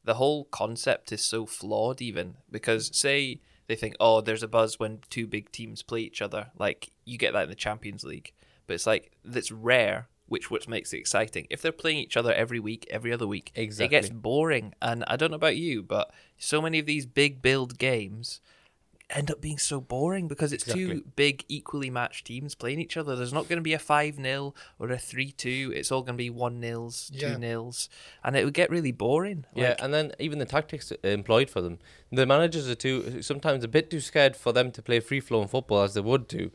the 0.04 0.14
whole 0.14 0.44
concept 0.44 1.12
is 1.12 1.22
so 1.22 1.46
flawed, 1.46 2.00
even 2.00 2.36
because 2.50 2.96
say 2.96 3.40
they 3.66 3.76
think, 3.76 3.96
oh, 4.00 4.20
there's 4.20 4.42
a 4.42 4.48
buzz 4.48 4.78
when 4.78 5.00
two 5.10 5.26
big 5.26 5.52
teams 5.52 5.82
play 5.82 6.00
each 6.00 6.22
other, 6.22 6.50
like 6.58 6.92
you 7.04 7.18
get 7.18 7.32
that 7.34 7.44
in 7.44 7.50
the 7.50 7.54
Champions 7.54 8.04
League, 8.04 8.32
but 8.66 8.74
it's 8.74 8.86
like 8.86 9.12
that's 9.24 9.52
rare. 9.52 10.08
Which 10.30 10.50
which 10.50 10.66
makes 10.68 10.92
it 10.94 10.98
exciting. 10.98 11.46
If 11.50 11.60
they're 11.60 11.72
playing 11.72 11.98
each 11.98 12.16
other 12.16 12.32
every 12.32 12.60
week, 12.60 12.86
every 12.88 13.12
other 13.12 13.26
week, 13.26 13.50
exactly. 13.54 13.86
it 13.86 14.00
gets 14.00 14.10
boring. 14.14 14.74
And 14.80 15.04
I 15.08 15.16
don't 15.16 15.30
know 15.32 15.36
about 15.44 15.56
you, 15.56 15.82
but 15.82 16.10
so 16.38 16.62
many 16.62 16.78
of 16.78 16.86
these 16.86 17.04
big 17.04 17.42
build 17.42 17.78
games 17.78 18.40
end 19.12 19.28
up 19.28 19.40
being 19.40 19.58
so 19.58 19.80
boring 19.80 20.28
because 20.28 20.52
it's 20.52 20.62
Exactly. 20.62 20.86
two 21.00 21.04
big 21.16 21.44
equally 21.48 21.90
matched 21.90 22.26
teams 22.28 22.54
playing 22.54 22.78
each 22.78 22.96
other. 22.96 23.16
There's 23.16 23.32
not 23.32 23.48
going 23.48 23.56
to 23.56 23.60
be 23.62 23.72
a 23.72 23.78
5 23.80 24.14
0 24.22 24.54
or 24.78 24.90
a 24.92 24.98
3 24.98 25.32
2. 25.32 25.72
It's 25.74 25.90
all 25.90 26.02
going 26.02 26.14
to 26.14 26.22
be 26.22 26.30
1 26.30 26.60
nils, 26.60 27.10
2 27.10 27.18
Yeah. 27.26 27.36
nils. 27.36 27.88
And 28.22 28.36
it 28.36 28.44
would 28.44 28.54
get 28.54 28.70
really 28.70 28.92
boring. 28.92 29.46
Yeah, 29.52 29.70
Like, 29.70 29.82
and 29.82 29.92
then 29.92 30.12
even 30.20 30.38
the 30.38 30.44
tactics 30.46 30.92
employed 31.02 31.50
for 31.50 31.60
them. 31.60 31.80
The 32.12 32.24
managers 32.24 32.68
are 32.68 32.76
too 32.76 33.20
sometimes 33.20 33.64
a 33.64 33.68
bit 33.68 33.90
too 33.90 33.98
scared 33.98 34.36
for 34.36 34.52
them 34.52 34.70
to 34.70 34.80
play 34.80 35.00
free 35.00 35.18
flowing 35.18 35.48
football 35.48 35.82
as 35.82 35.94
they 35.94 36.00
would 36.02 36.28
do, 36.28 36.52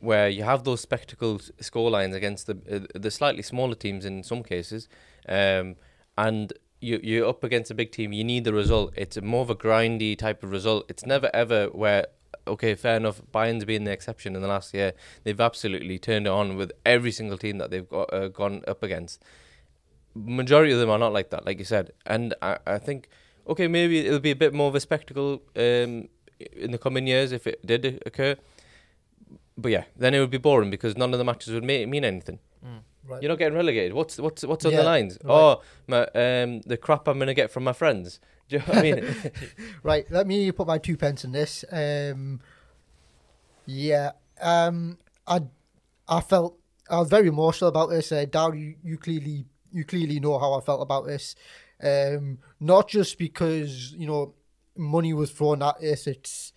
where 0.00 0.28
you 0.28 0.42
have 0.44 0.64
those 0.64 0.80
spectacle 0.80 1.40
score 1.60 1.90
lines 1.90 2.14
against 2.14 2.46
the 2.46 2.56
uh, 2.70 2.98
the 2.98 3.10
slightly 3.10 3.42
smaller 3.42 3.74
teams 3.74 4.04
in 4.04 4.22
some 4.22 4.42
cases, 4.42 4.88
um, 5.28 5.76
and 6.16 6.52
you 6.80 7.00
you're 7.02 7.28
up 7.28 7.44
against 7.44 7.70
a 7.70 7.74
big 7.74 7.92
team. 7.92 8.12
You 8.12 8.24
need 8.24 8.44
the 8.44 8.52
result. 8.52 8.92
It's 8.96 9.20
more 9.20 9.42
of 9.42 9.50
a 9.50 9.56
grindy 9.56 10.16
type 10.16 10.42
of 10.42 10.50
result. 10.50 10.86
It's 10.88 11.06
never 11.06 11.30
ever 11.34 11.66
where. 11.66 12.06
Okay, 12.44 12.74
fair 12.74 12.96
enough. 12.96 13.22
Bayern's 13.30 13.64
been 13.64 13.84
the 13.84 13.92
exception 13.92 14.34
in 14.34 14.42
the 14.42 14.48
last 14.48 14.74
year. 14.74 14.94
They've 15.22 15.40
absolutely 15.40 16.00
turned 16.00 16.26
it 16.26 16.30
on 16.30 16.56
with 16.56 16.72
every 16.84 17.12
single 17.12 17.38
team 17.38 17.58
that 17.58 17.70
they've 17.70 17.88
got 17.88 18.12
uh, 18.12 18.28
gone 18.28 18.64
up 18.66 18.82
against 18.82 19.22
majority 20.14 20.72
of 20.72 20.78
them 20.78 20.90
are 20.90 20.98
not 20.98 21.12
like 21.12 21.30
that, 21.30 21.46
like 21.46 21.58
you 21.58 21.64
said. 21.64 21.92
And 22.06 22.34
I, 22.42 22.58
I 22.66 22.78
think, 22.78 23.08
okay, 23.48 23.68
maybe 23.68 24.06
it'll 24.06 24.20
be 24.20 24.30
a 24.30 24.36
bit 24.36 24.52
more 24.52 24.68
of 24.68 24.74
a 24.74 24.80
spectacle 24.80 25.42
um, 25.56 26.08
in 26.52 26.70
the 26.70 26.78
coming 26.78 27.06
years 27.06 27.32
if 27.32 27.46
it 27.46 27.64
did 27.64 28.02
occur. 28.06 28.36
But 29.56 29.70
yeah, 29.70 29.84
then 29.96 30.14
it 30.14 30.20
would 30.20 30.30
be 30.30 30.38
boring 30.38 30.70
because 30.70 30.96
none 30.96 31.12
of 31.12 31.18
the 31.18 31.24
matches 31.24 31.52
would 31.52 31.62
ma- 31.64 31.86
mean 31.86 32.04
anything. 32.04 32.38
right. 33.06 33.22
You're 33.22 33.28
not 33.28 33.38
getting 33.38 33.54
relegated. 33.54 33.92
What's 33.92 34.18
what's 34.18 34.44
what's 34.44 34.64
on 34.64 34.72
Yeah, 34.72 34.78
the 34.78 34.84
lines? 34.84 35.18
right. 35.24 35.30
Oh, 35.30 35.62
my, 35.86 36.02
um, 36.14 36.60
the 36.62 36.76
crap 36.76 37.06
I'm 37.08 37.18
gonna 37.18 37.34
get 37.34 37.50
from 37.50 37.64
my 37.64 37.72
friends. 37.72 38.18
Do 38.48 38.56
you 38.56 38.60
know 38.60 38.66
what 38.66 38.78
I 38.78 38.82
mean? 38.82 39.16
Right, 39.82 40.04
let 40.10 40.26
me 40.26 40.50
put 40.52 40.66
my 40.66 40.78
two 40.78 40.96
pence 40.96 41.24
in 41.24 41.32
this. 41.32 41.64
Um, 41.70 42.40
yeah, 43.66 44.12
um, 44.40 44.98
I, 45.26 45.42
I 46.08 46.20
felt 46.20 46.58
I 46.90 46.98
was 46.98 47.08
very 47.08 47.28
emotional 47.28 47.68
about 47.68 47.90
this. 47.90 48.12
Uh, 48.12 48.24
Dow, 48.28 48.52
you, 48.52 48.74
you 48.82 48.98
clearly 48.98 49.46
you 49.72 49.84
clearly 49.84 50.20
know 50.20 50.38
how 50.38 50.52
I 50.54 50.60
felt 50.60 50.82
about 50.82 51.06
this. 51.06 51.34
Um, 51.82 52.38
not 52.60 52.88
just 52.88 53.18
because 53.18 53.92
you 53.92 54.06
know 54.06 54.34
money 54.76 55.12
was 55.12 55.30
thrown 55.30 55.62
at 55.62 55.80
this. 55.80 56.06
It's 56.06 56.52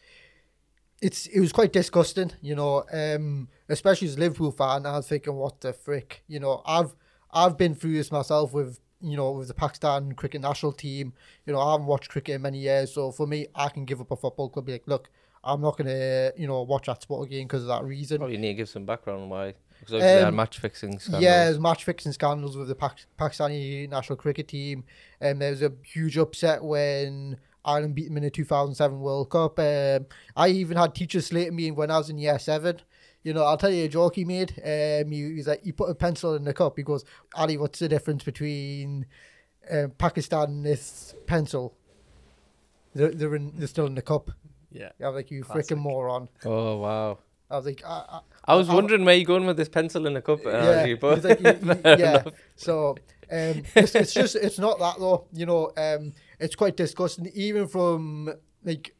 it's 1.01 1.27
it 1.27 1.39
was 1.39 1.51
quite 1.51 1.73
disgusting. 1.73 2.31
You 2.41 2.55
know, 2.55 2.83
um, 2.91 3.49
especially 3.69 4.07
as 4.07 4.15
a 4.15 4.19
Liverpool 4.19 4.51
fan, 4.51 4.85
I 4.85 4.97
was 4.97 5.07
thinking, 5.07 5.33
what 5.35 5.61
the 5.61 5.73
frick? 5.73 6.23
You 6.27 6.39
know, 6.39 6.61
I've 6.65 6.95
I've 7.31 7.57
been 7.57 7.75
through 7.75 7.93
this 7.93 8.11
myself 8.11 8.53
with 8.53 8.79
you 9.01 9.17
know 9.17 9.31
with 9.31 9.47
the 9.47 9.53
Pakistan 9.53 10.13
cricket 10.13 10.41
national 10.41 10.71
team. 10.71 11.13
You 11.45 11.53
know, 11.53 11.59
I 11.59 11.71
haven't 11.73 11.87
watched 11.87 12.09
cricket 12.09 12.35
in 12.35 12.41
many 12.41 12.59
years, 12.59 12.93
so 12.93 13.11
for 13.11 13.27
me, 13.27 13.47
I 13.55 13.69
can 13.69 13.85
give 13.85 13.99
up 14.01 14.11
a 14.11 14.15
football 14.15 14.49
club. 14.49 14.65
Be 14.65 14.73
like, 14.73 14.87
look, 14.87 15.09
I'm 15.43 15.61
not 15.61 15.77
gonna 15.77 16.31
you 16.37 16.47
know 16.47 16.61
watch 16.63 16.85
that 16.87 17.01
sport 17.01 17.27
again 17.27 17.43
because 17.45 17.61
of 17.63 17.67
that 17.67 17.83
reason. 17.83 18.17
Probably 18.17 18.37
need 18.37 18.47
to 18.49 18.53
give 18.55 18.69
some 18.69 18.85
background 18.85 19.23
on 19.23 19.29
why. 19.29 19.53
Because 19.79 19.95
obviously 19.95 20.13
they 20.15 20.19
had 20.19 20.27
Um, 20.29 20.35
match 20.37 20.57
fixing. 20.59 20.97
Scandals. 20.97 21.21
Yeah, 21.23 21.43
there's 21.45 21.59
match 21.59 21.83
fixing 21.83 22.13
scandals 22.13 22.55
with 22.55 22.69
the 22.69 22.75
Pak- 22.75 23.05
Pakistani 23.19 23.87
national 23.89 24.15
cricket 24.15 24.47
team. 24.47 24.85
And 25.19 25.41
there 25.41 25.51
was 25.51 25.61
a 25.61 25.73
huge 25.83 26.17
upset 26.17 26.63
when 26.63 27.37
Ireland 27.65 27.95
beat 27.95 28.07
them 28.07 28.17
in 28.17 28.23
the 28.23 28.29
2007 28.29 28.99
World 28.99 29.29
Cup. 29.29 29.59
Um, 29.59 30.05
I 30.35 30.49
even 30.49 30.77
had 30.77 30.93
teachers 30.95 31.25
slating 31.25 31.55
me 31.55 31.71
when 31.71 31.89
I 31.91 31.97
was 31.97 32.09
in 32.09 32.17
year 32.17 32.39
seven. 32.39 32.79
You 33.23 33.33
know, 33.33 33.43
I'll 33.43 33.57
tell 33.57 33.71
you 33.71 33.85
a 33.85 33.87
joke 33.87 34.15
he 34.15 34.23
made. 34.23 34.51
Um, 34.63 35.11
he, 35.11 35.33
he's 35.33 35.47
like, 35.47 35.63
he 35.63 35.71
put 35.71 35.89
a 35.89 35.95
pencil 35.95 36.35
in 36.35 36.43
the 36.43 36.53
cup. 36.53 36.77
He 36.77 36.83
goes, 36.83 37.03
Ali, 37.35 37.57
what's 37.57 37.79
the 37.79 37.89
difference 37.89 38.23
between 38.23 39.07
um, 39.71 39.91
Pakistan 39.97 40.43
and 40.49 40.65
this 40.65 41.15
pencil? 41.25 41.75
They're, 42.93 43.11
they're, 43.11 43.35
in, 43.35 43.51
they're 43.57 43.67
still 43.67 43.87
in 43.87 43.95
the 43.95 44.01
cup. 44.01 44.31
yeah. 44.71 44.89
I 45.03 45.07
was 45.07 45.15
like, 45.15 45.31
you 45.31 45.43
Classic. 45.43 45.75
freaking 45.75 45.81
moron. 45.81 46.29
Oh 46.45 46.77
wow. 46.77 47.17
I 47.49 47.57
was 47.57 47.65
like, 47.65 47.83
I, 47.85 48.03
I, 48.09 48.19
I 48.45 48.55
was 48.55 48.69
I- 48.69 48.73
wondering 48.73 49.05
where 49.05 49.15
you're 49.15 49.25
going 49.25 49.45
with 49.45 49.57
this 49.57 49.69
pencil 49.69 50.05
in 50.07 50.15
a 50.15 50.21
cup. 50.21 50.45
analogy, 50.45 50.91
yeah, 50.91 50.95
but 50.99 51.23
like, 51.23 51.39
you- 51.41 51.67
you- 51.67 51.81
yeah. 51.85 52.09
enough. 52.21 52.27
So 52.55 52.91
um, 53.31 53.63
it's, 53.75 53.95
it's 53.95 54.13
just 54.13 54.35
it's 54.35 54.59
not 54.59 54.79
that 54.79 54.95
though. 54.99 55.25
You 55.33 55.45
know, 55.45 55.71
um, 55.77 56.13
it's 56.39 56.55
quite 56.55 56.77
disgusting, 56.77 57.31
even 57.33 57.67
from 57.67 58.33
like 58.63 58.95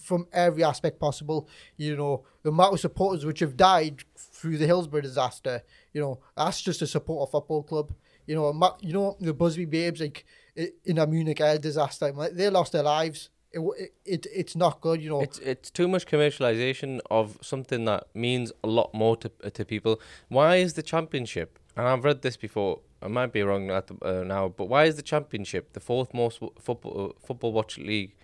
from 0.00 0.26
every 0.32 0.64
aspect 0.64 0.98
possible. 0.98 1.48
You 1.76 1.96
know, 1.96 2.24
the 2.42 2.50
amount 2.50 2.74
of 2.74 2.80
supporters 2.80 3.24
which 3.24 3.40
have 3.40 3.56
died 3.56 4.04
through 4.16 4.58
the 4.58 4.66
Hillsborough 4.66 5.00
disaster. 5.00 5.62
You 5.92 6.00
know, 6.00 6.20
that's 6.36 6.60
just 6.60 6.82
a 6.82 6.86
football 6.86 7.64
club. 7.66 7.92
You 8.26 8.34
know, 8.34 8.76
you 8.80 8.92
know 8.92 9.16
the 9.20 9.32
Busby 9.32 9.64
Babes 9.64 10.00
like 10.00 10.24
in 10.84 10.98
a 10.98 11.06
Munich 11.06 11.40
air 11.40 11.58
disaster, 11.58 12.12
like, 12.12 12.32
they 12.32 12.50
lost 12.50 12.72
their 12.72 12.82
lives. 12.82 13.30
It, 13.52 13.92
it 14.04 14.26
it's 14.34 14.56
not 14.56 14.80
good. 14.80 15.00
You 15.00 15.10
know, 15.10 15.20
It's 15.20 15.38
it's 15.38 15.70
too 15.70 15.88
much 15.88 16.06
commercialization 16.06 17.00
of 17.10 17.38
something 17.40 17.84
that 17.86 18.04
means 18.14 18.52
a 18.62 18.66
lot 18.66 18.92
more 18.92 19.16
to 19.18 19.28
to 19.28 19.64
people. 19.64 20.00
Why 20.28 20.56
is 20.56 20.74
the 20.74 20.82
championship? 20.82 21.58
And 21.76 21.86
I've 21.86 22.04
read 22.04 22.22
this 22.22 22.36
before. 22.36 22.80
I 23.02 23.08
might 23.08 23.32
be 23.32 23.42
wrong 23.42 23.70
at 23.70 23.88
the, 23.88 23.96
uh, 24.02 24.24
now, 24.24 24.48
but 24.48 24.64
why 24.66 24.84
is 24.84 24.96
the 24.96 25.02
championship 25.02 25.74
the 25.74 25.80
fourth 25.80 26.14
most 26.14 26.40
w- 26.40 26.52
football 26.58 27.10
uh, 27.10 27.26
football 27.26 27.52
watch 27.52 27.76
league 27.76 28.14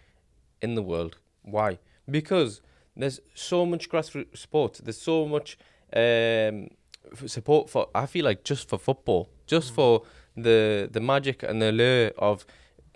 in 0.62 0.74
the 0.74 0.82
world? 0.82 1.18
Why? 1.42 1.78
Because 2.10 2.62
there's 2.96 3.20
so 3.34 3.66
much 3.66 3.90
grassroots 3.90 4.38
sports. 4.38 4.80
There's 4.80 5.00
so 5.00 5.26
much 5.26 5.58
um, 5.94 6.70
f- 7.12 7.26
support 7.26 7.68
for. 7.68 7.88
I 7.94 8.06
feel 8.06 8.24
like 8.24 8.44
just 8.44 8.68
for 8.68 8.78
football, 8.78 9.28
just 9.46 9.74
for 9.74 10.02
the 10.36 10.88
the 10.90 11.00
magic 11.00 11.42
and 11.42 11.60
the 11.60 11.70
allure 11.70 12.12
of 12.18 12.46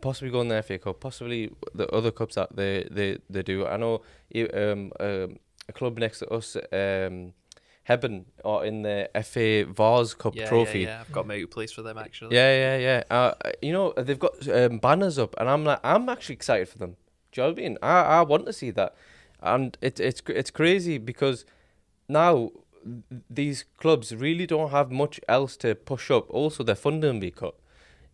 possibly 0.01 0.31
going 0.31 0.49
the 0.49 0.63
FA 0.63 0.79
Cup, 0.79 1.01
possibly 1.01 1.51
the 1.75 1.87
other 1.89 2.11
cups 2.11 2.37
that 2.37 2.55
they 2.57 2.89
they, 2.91 3.19
they 3.29 3.43
do. 3.43 3.67
I 3.67 3.77
know 3.77 4.03
um, 4.55 4.93
um, 5.01 5.39
a 5.69 5.73
club 5.73 5.99
next 5.99 6.21
to 6.21 6.29
us, 6.29 6.57
um, 6.73 7.33
Hebburn, 7.89 8.25
are 8.45 8.65
in 8.65 8.83
the 8.83 9.09
FA 9.23 9.65
Vase 9.65 10.15
Cup 10.15 10.35
Yeah, 10.35 10.49
trophy. 10.49 10.81
Yeah, 10.81 10.87
yeah. 10.87 11.01
I've 11.03 11.13
got 11.13 11.27
my 11.27 11.45
place 11.51 11.71
for 11.71 11.83
them 11.83 11.99
actually. 11.99 12.35
Yeah, 12.35 12.77
yeah, 12.77 12.79
yeah. 12.79 13.03
Uh, 13.17 13.35
you 13.63 13.73
know, 13.73 13.93
they've 13.97 14.19
got 14.19 14.49
um, 14.49 14.79
banners 14.79 15.19
up, 15.19 15.35
and 15.39 15.49
I'm 15.49 15.65
like, 15.65 15.81
I'm 15.85 16.09
actually 16.09 16.35
excited 16.35 16.69
for 16.69 16.79
them. 16.79 16.97
Do 17.31 17.41
you 17.41 17.47
know 17.47 17.53
what 17.53 17.59
I 17.59 17.63
mean? 17.63 17.79
I, 17.83 18.01
I 18.01 18.23
want 18.23 18.47
to 18.47 18.53
see 18.53 18.71
that, 18.73 18.97
and 19.41 19.79
it's 19.81 20.01
it's 20.01 20.21
it's 20.29 20.51
crazy 20.51 20.99
because 20.99 21.45
now 22.09 22.51
these 23.31 23.65
clubs 23.77 24.15
really 24.15 24.47
don't 24.47 24.71
have 24.71 24.91
much 24.91 25.21
else 25.29 25.57
to 25.59 25.75
push 25.75 26.11
up. 26.11 26.29
Also, 26.31 26.65
their 26.65 26.75
funding 26.75 27.15
will 27.15 27.21
be 27.21 27.31
cut, 27.31 27.55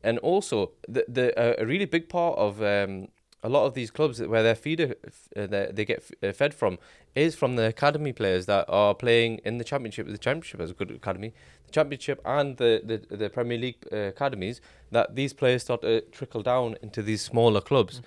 and 0.03 0.19
also 0.19 0.73
the 0.87 1.07
the 1.09 1.39
uh, 1.39 1.55
a 1.63 1.65
really 1.65 1.87
big 1.87 2.11
part 2.11 2.39
of 2.39 2.63
um, 2.63 3.09
a 3.43 3.49
lot 3.49 3.67
of 3.67 3.75
these 3.75 3.91
clubs 3.91 4.21
where 4.21 4.43
their 4.43 4.55
feeder 4.55 4.95
uh, 5.37 5.47
they, 5.47 5.71
they 5.73 5.85
get 5.85 5.99
f- 5.99 6.31
uh, 6.31 6.33
fed 6.33 6.55
from 6.55 6.79
is 7.15 7.35
from 7.35 7.57
the 7.57 7.67
academy 7.67 8.13
players 8.13 8.47
that 8.47 8.65
are 8.69 8.95
playing 8.95 9.41
in 9.45 9.59
the 9.59 9.65
championship. 9.65 10.07
The 10.07 10.19
championship 10.19 10.61
has 10.61 10.71
a 10.71 10.75
good 10.75 10.91
academy, 10.91 11.33
the 11.67 11.73
championship 11.73 12.21
and 12.25 12.57
the 12.57 12.81
the, 12.85 13.17
the 13.17 13.29
Premier 13.31 13.59
League 13.59 13.87
uh, 13.93 13.97
academies. 13.97 14.61
That 14.91 15.17
these 15.17 15.33
players 15.33 15.63
start 15.63 15.83
to 15.83 16.03
trickle 16.13 16.43
down 16.43 16.77
into 16.83 17.03
these 17.03 17.23
smaller 17.23 17.61
clubs, 17.61 18.01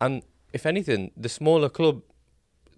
and 0.00 0.22
if 0.52 0.66
anything, 0.66 1.10
the 1.16 1.28
smaller 1.28 1.68
club, 1.68 2.02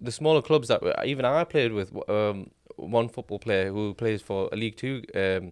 the 0.01 0.11
smaller 0.11 0.41
clubs 0.41 0.67
that 0.69 0.81
even 1.05 1.25
I 1.25 1.43
played 1.43 1.73
with, 1.73 1.91
um, 2.09 2.51
one 2.75 3.09
football 3.09 3.39
player 3.39 3.71
who 3.71 3.93
plays 3.93 4.21
for 4.21 4.49
a 4.51 4.55
League 4.55 4.77
Two, 4.77 5.03
um, 5.13 5.51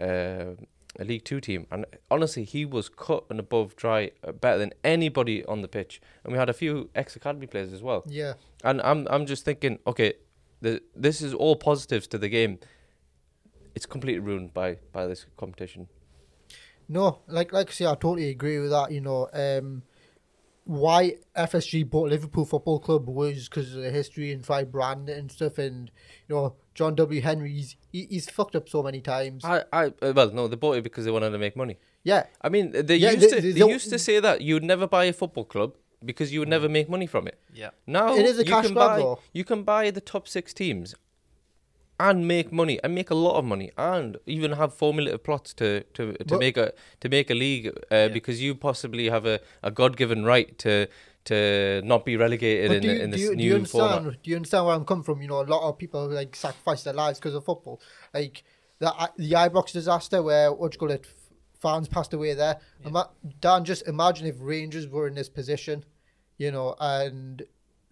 uh, 0.00 0.54
a 0.98 1.04
League 1.04 1.24
Two 1.24 1.40
team, 1.40 1.66
and 1.70 1.84
honestly, 2.10 2.44
he 2.44 2.64
was 2.64 2.88
cut 2.88 3.24
and 3.30 3.40
above 3.40 3.76
dry, 3.76 4.10
uh, 4.22 4.32
better 4.32 4.58
than 4.58 4.72
anybody 4.82 5.44
on 5.46 5.62
the 5.62 5.68
pitch. 5.68 6.00
And 6.22 6.32
we 6.32 6.38
had 6.38 6.48
a 6.48 6.52
few 6.52 6.90
ex 6.94 7.16
academy 7.16 7.46
players 7.46 7.72
as 7.72 7.82
well. 7.82 8.04
yeah. 8.06 8.34
And 8.62 8.80
I'm 8.82 9.06
I'm 9.10 9.26
just 9.26 9.44
thinking, 9.44 9.78
okay, 9.86 10.14
the, 10.60 10.80
this 10.96 11.20
is 11.20 11.34
all 11.34 11.56
positives 11.56 12.06
to 12.08 12.18
the 12.18 12.28
game. 12.28 12.58
It's 13.74 13.86
completely 13.86 14.20
ruined 14.20 14.54
by 14.54 14.78
by 14.92 15.06
this 15.06 15.26
competition. 15.36 15.88
No, 16.88 17.20
like 17.26 17.52
like 17.52 17.70
I 17.70 17.72
say, 17.72 17.86
I 17.86 17.94
totally 17.94 18.30
agree 18.30 18.58
with 18.58 18.70
that. 18.70 18.90
You 18.92 19.00
know, 19.00 19.28
um, 19.32 19.82
why 20.64 21.16
FSG 21.36 21.88
bought 21.88 22.10
Liverpool 22.10 22.44
Football 22.44 22.78
Club 22.80 23.08
was 23.08 23.48
because 23.48 23.74
of 23.74 23.82
the 23.82 23.90
history 23.90 24.32
and 24.32 24.44
five 24.44 24.72
brand 24.72 25.08
and 25.08 25.30
stuff, 25.30 25.58
and 25.58 25.90
you 26.28 26.34
know 26.34 26.54
John 26.74 26.94
W. 26.94 27.20
Henry, 27.20 27.52
he's, 27.52 27.76
he, 27.92 28.06
he's 28.10 28.28
fucked 28.30 28.56
up 28.56 28.68
so 28.68 28.82
many 28.82 29.00
times. 29.00 29.44
I, 29.44 29.64
I, 29.72 29.84
uh, 30.02 30.12
well, 30.14 30.30
no, 30.32 30.48
they 30.48 30.56
bought 30.56 30.76
it 30.76 30.84
because 30.84 31.04
they 31.04 31.10
wanted 31.10 31.30
to 31.30 31.38
make 31.38 31.56
money. 31.56 31.78
yeah, 32.02 32.24
I 32.42 32.48
mean, 32.48 32.72
they 32.72 32.96
Yeah, 32.96 33.10
used 33.12 33.30
they- 33.30 33.36
to 33.36 33.40
they 33.40 33.52
they, 33.60 33.68
used 33.68 33.90
to 33.90 33.98
say 33.98 34.20
that 34.20 34.40
you 34.40 34.54
would 34.54 34.64
never 34.64 34.86
buy 34.86 35.04
a 35.04 35.12
football 35.12 35.44
club 35.44 35.74
because 36.04 36.32
you 36.32 36.40
would 36.40 36.48
never 36.48 36.68
make 36.68 36.88
money 36.88 37.06
from 37.06 37.26
it. 37.26 37.38
Yeah. 37.54 37.70
Now 37.86 38.14
It 38.14 38.26
is 38.26 38.38
a 38.38 38.44
you 38.44 38.50
cash 38.50 38.66
can 38.66 38.74
grab, 38.74 38.88
buy 38.88 38.98
though. 38.98 39.20
you 39.32 39.44
can 39.44 39.62
buy 39.62 39.90
the 39.90 40.00
top 40.02 40.28
six 40.28 40.52
teams 40.52 40.94
and 42.00 42.26
make 42.26 42.50
money 42.52 42.78
and 42.82 42.94
make 42.94 43.10
a 43.10 43.14
lot 43.14 43.36
of 43.38 43.44
money 43.44 43.70
and 43.78 44.16
even 44.26 44.52
have 44.52 44.74
formulative 44.74 45.22
plots 45.22 45.54
to 45.54 45.82
to, 45.94 46.12
to 46.14 46.24
But- 46.24 46.38
make 46.40 46.56
a 46.56 46.72
to 47.00 47.08
make 47.08 47.30
a 47.30 47.34
league 47.34 47.68
uh, 47.90 48.08
because 48.08 48.42
you 48.42 48.54
possibly 48.54 49.08
have 49.10 49.26
a, 49.26 49.40
a 49.62 49.70
god 49.70 49.96
given 49.96 50.24
right 50.24 50.58
to 50.58 50.86
to 51.24 51.80
not 51.84 52.04
be 52.04 52.16
relegated 52.16 52.70
in, 52.72 52.82
do 52.82 52.88
you, 52.88 52.94
in 53.02 53.10
do 53.10 53.16
this 53.16 53.20
you, 53.22 53.30
do 53.30 53.36
new 53.36 53.44
you 53.44 53.54
understand? 53.54 54.02
format. 54.04 54.22
Do 54.22 54.30
you 54.30 54.36
understand 54.36 54.66
where 54.66 54.74
I'm 54.74 54.84
coming 54.84 55.04
from? 55.04 55.22
You 55.22 55.28
know, 55.28 55.40
a 55.40 55.48
lot 55.54 55.62
of 55.68 55.78
people 55.78 56.06
like 56.08 56.36
sacrifice 56.36 56.82
their 56.82 56.92
lives 56.92 57.18
because 57.18 57.34
of 57.34 57.44
football. 57.44 57.80
Like 58.12 58.42
the 58.80 58.92
the 59.16 59.32
Ibrox 59.32 59.72
disaster, 59.72 60.22
where 60.22 60.52
what 60.52 60.72
do 60.72 60.76
you 60.76 60.80
call 60.80 60.90
it, 60.90 61.06
fans 61.62 61.88
passed 61.88 62.12
away 62.12 62.34
there. 62.34 62.58
Ima- 62.84 63.08
Dan, 63.40 63.64
just 63.64 63.86
imagine 63.88 64.26
if 64.26 64.36
Rangers 64.38 64.86
were 64.86 65.06
in 65.06 65.14
this 65.14 65.30
position, 65.30 65.84
you 66.36 66.50
know, 66.50 66.74
and 66.78 67.42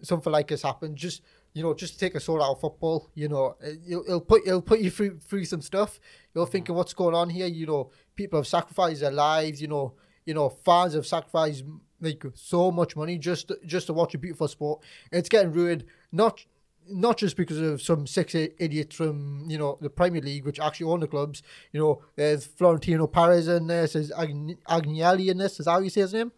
something 0.03 0.31
like 0.31 0.49
this 0.49 0.61
happened. 0.61 0.97
Just 0.97 1.21
you 1.53 1.63
know, 1.63 1.73
just 1.73 1.99
take 1.99 2.15
a 2.15 2.19
soul 2.19 2.43
out 2.43 2.51
of 2.51 2.61
football. 2.61 3.09
You 3.15 3.29
know, 3.29 3.55
it- 3.61 3.79
it'll, 3.87 4.03
it'll 4.05 4.21
put 4.21 4.47
it'll 4.47 4.61
put 4.61 4.79
you 4.79 4.89
through 4.89 5.19
through 5.19 5.45
some 5.45 5.61
stuff. 5.61 5.99
You're 6.33 6.45
mm-hmm. 6.45 6.51
thinking, 6.51 6.75
what's 6.75 6.93
going 6.93 7.15
on 7.15 7.29
here? 7.29 7.47
You 7.47 7.65
know, 7.65 7.91
people 8.15 8.39
have 8.39 8.47
sacrificed 8.47 9.01
their 9.01 9.11
lives. 9.11 9.61
You 9.61 9.67
know, 9.67 9.93
you 10.25 10.33
know, 10.33 10.49
fans 10.49 10.93
have 10.93 11.05
sacrificed 11.05 11.63
like 12.01 12.23
so 12.35 12.71
much 12.71 12.95
money 12.95 13.17
just 13.17 13.51
just 13.65 13.87
to 13.87 13.93
watch 13.93 14.13
a 14.13 14.17
beautiful 14.17 14.47
sport. 14.47 14.83
It's 15.11 15.29
getting 15.29 15.51
ruined. 15.51 15.85
Not 16.11 16.45
not 16.89 17.17
just 17.17 17.37
because 17.37 17.59
of 17.59 17.81
some 17.81 18.05
six 18.05 18.35
idiots 18.35 18.95
from 18.95 19.45
you 19.47 19.57
know 19.57 19.77
the 19.81 19.89
Premier 19.89 20.21
League, 20.21 20.45
which 20.45 20.59
actually 20.59 20.87
own 20.91 20.99
the 20.99 21.07
clubs. 21.07 21.43
You 21.71 21.79
know, 21.79 22.01
there's 22.15 22.45
Florentino 22.45 23.07
Perez 23.07 23.47
in 23.47 23.67
this, 23.67 23.93
there's 23.93 24.11
Agn- 24.11 24.57
Agnelli 24.67 25.29
in 25.29 25.37
this. 25.37 25.59
Is 25.59 25.65
that 25.65 25.71
how 25.71 25.79
you 25.79 25.89
say 25.89 26.01
his 26.01 26.13
name? 26.13 26.31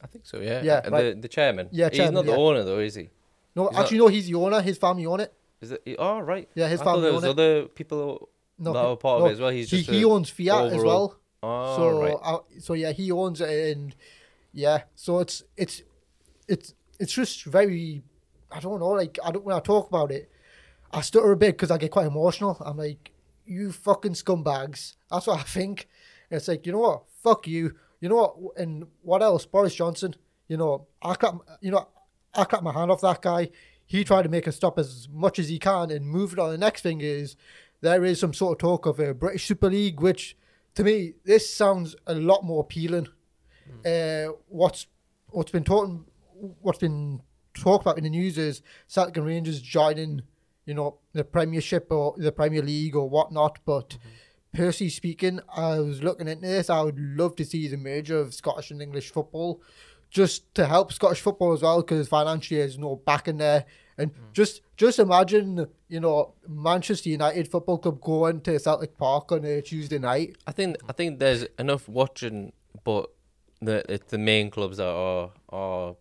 I 0.00 0.06
think 0.06 0.26
so, 0.26 0.40
yeah. 0.40 0.62
Yeah, 0.62 0.80
And 0.84 0.92
right. 0.92 1.14
the 1.14 1.20
the 1.22 1.28
chairman. 1.28 1.68
Yeah, 1.72 1.88
he's 1.90 2.10
not 2.10 2.24
the 2.24 2.32
yeah. 2.32 2.38
owner 2.38 2.64
though, 2.64 2.78
is 2.78 2.94
he? 2.94 3.10
No, 3.58 3.68
He's 3.68 3.78
actually, 3.78 3.98
no. 3.98 4.06
He's 4.08 4.26
the 4.26 4.34
owner. 4.34 4.60
His 4.62 4.78
family 4.78 5.04
own 5.06 5.20
it. 5.20 5.32
Is 5.60 5.72
it? 5.72 5.82
Oh, 5.98 6.20
right. 6.20 6.48
Yeah, 6.54 6.68
his 6.68 6.80
I 6.80 6.84
thought 6.84 6.94
family 6.94 7.08
there 7.10 7.16
own 7.18 7.24
it. 7.24 7.28
other 7.30 7.64
people 7.78 8.28
No, 8.58 8.72
that 8.72 8.84
were 8.88 8.96
part 8.96 9.18
no, 9.20 9.24
of 9.26 9.30
it 9.30 9.34
as 9.34 9.40
well. 9.40 9.50
He's 9.50 9.70
he, 9.70 9.78
just 9.78 9.90
he 9.90 10.04
owns 10.04 10.30
Fiat 10.30 10.66
as 10.66 10.72
overall- 10.74 11.08
well. 11.08 11.20
Oh, 11.40 11.76
so 11.76 12.00
right. 12.00 12.16
uh, 12.22 12.38
so 12.60 12.72
yeah, 12.74 12.90
he 12.92 13.12
owns 13.12 13.40
it, 13.40 13.76
and 13.76 13.94
yeah, 14.52 14.82
so 14.96 15.20
it's 15.20 15.42
it's 15.56 15.82
it's 16.48 16.74
it's 16.98 17.12
just 17.12 17.44
very. 17.44 18.02
I 18.50 18.58
don't 18.60 18.80
know. 18.80 18.88
Like 18.88 19.18
I 19.24 19.30
don't 19.30 19.44
when 19.44 19.54
I 19.56 19.60
talk 19.60 19.88
about 19.88 20.10
it, 20.10 20.30
I 20.92 21.00
stutter 21.00 21.30
a 21.30 21.36
bit 21.36 21.52
because 21.56 21.70
I 21.70 21.78
get 21.78 21.90
quite 21.92 22.06
emotional. 22.06 22.56
I'm 22.64 22.76
like, 22.76 23.12
you 23.46 23.70
fucking 23.70 24.14
scumbags. 24.14 24.96
That's 25.10 25.26
what 25.28 25.38
I 25.38 25.42
think. 25.44 25.86
And 26.30 26.38
it's 26.38 26.48
like 26.48 26.66
you 26.66 26.72
know 26.72 26.80
what? 26.80 27.02
Fuck 27.22 27.46
you. 27.46 27.74
You 28.00 28.08
know 28.08 28.16
what? 28.16 28.56
And 28.60 28.86
what 29.02 29.22
else? 29.22 29.46
Boris 29.46 29.74
Johnson. 29.76 30.14
You 30.48 30.56
know, 30.56 30.86
I 31.02 31.14
can't. 31.14 31.40
You 31.60 31.70
know, 31.72 31.86
I 32.38 32.44
cut 32.44 32.62
my 32.62 32.72
hand 32.72 32.90
off 32.90 33.00
that 33.00 33.20
guy. 33.20 33.50
He 33.84 34.04
tried 34.04 34.22
to 34.22 34.28
make 34.28 34.46
a 34.46 34.52
stop 34.52 34.78
as 34.78 35.08
much 35.10 35.38
as 35.38 35.48
he 35.48 35.58
can 35.58 35.90
and 35.90 36.06
move 36.06 36.32
it 36.32 36.38
on. 36.38 36.50
The 36.50 36.58
next 36.58 36.82
thing 36.82 37.00
is 37.00 37.36
there 37.80 38.04
is 38.04 38.20
some 38.20 38.32
sort 38.32 38.52
of 38.52 38.58
talk 38.58 38.86
of 38.86 39.00
a 39.00 39.12
British 39.12 39.46
Super 39.46 39.68
League, 39.70 40.00
which 40.00 40.36
to 40.74 40.84
me 40.84 41.14
this 41.24 41.52
sounds 41.52 41.96
a 42.06 42.14
lot 42.14 42.44
more 42.44 42.60
appealing. 42.60 43.08
Uh, 43.84 44.32
what's 44.48 44.86
what's 45.30 45.50
been 45.50 45.64
talking, 45.64 46.04
what's 46.60 46.78
been 46.78 47.20
talked 47.54 47.84
about 47.84 47.98
in 47.98 48.04
the 48.04 48.10
news 48.10 48.38
is 48.38 48.62
Celtic 48.86 49.16
and 49.16 49.26
Rangers 49.26 49.60
joining, 49.60 50.22
you 50.64 50.74
know, 50.74 50.98
the 51.12 51.24
Premiership 51.24 51.88
or 51.90 52.14
the 52.16 52.32
Premier 52.32 52.62
League 52.62 52.94
or 52.94 53.08
whatnot. 53.08 53.58
But 53.64 53.98
personally 54.52 54.90
speaking, 54.90 55.40
I 55.54 55.80
was 55.80 56.02
looking 56.02 56.28
into 56.28 56.46
this. 56.46 56.70
I 56.70 56.82
would 56.82 56.98
love 56.98 57.36
to 57.36 57.44
see 57.44 57.68
the 57.68 57.76
merger 57.76 58.18
of 58.18 58.34
Scottish 58.34 58.70
and 58.70 58.80
English 58.80 59.10
football, 59.12 59.60
just 60.10 60.54
to 60.54 60.66
help 60.66 60.92
Scottish 60.92 61.20
football 61.20 61.52
as 61.52 61.62
well, 61.62 61.82
because 61.82 62.08
financially 62.08 62.60
there's 62.60 62.78
no 62.78 62.96
back 62.96 63.28
in 63.28 63.38
there. 63.38 63.64
And 63.96 64.12
mm. 64.12 64.32
just 64.32 64.62
just 64.76 64.98
imagine, 64.98 65.66
you 65.88 66.00
know, 66.00 66.34
Manchester 66.46 67.08
United 67.08 67.50
Football 67.50 67.78
Club 67.78 68.00
going 68.00 68.40
to 68.42 68.58
Celtic 68.58 68.96
Park 68.96 69.32
on 69.32 69.44
a 69.44 69.60
Tuesday 69.60 69.98
night. 69.98 70.36
I 70.46 70.52
think 70.52 70.76
I 70.88 70.92
think 70.92 71.18
there's 71.18 71.44
enough 71.58 71.88
watching, 71.88 72.52
but 72.84 73.10
the 73.60 73.84
it's 73.92 74.10
the 74.10 74.18
main 74.18 74.50
clubs 74.50 74.76
that 74.76 74.86
are 74.86 75.32
are 75.48 75.96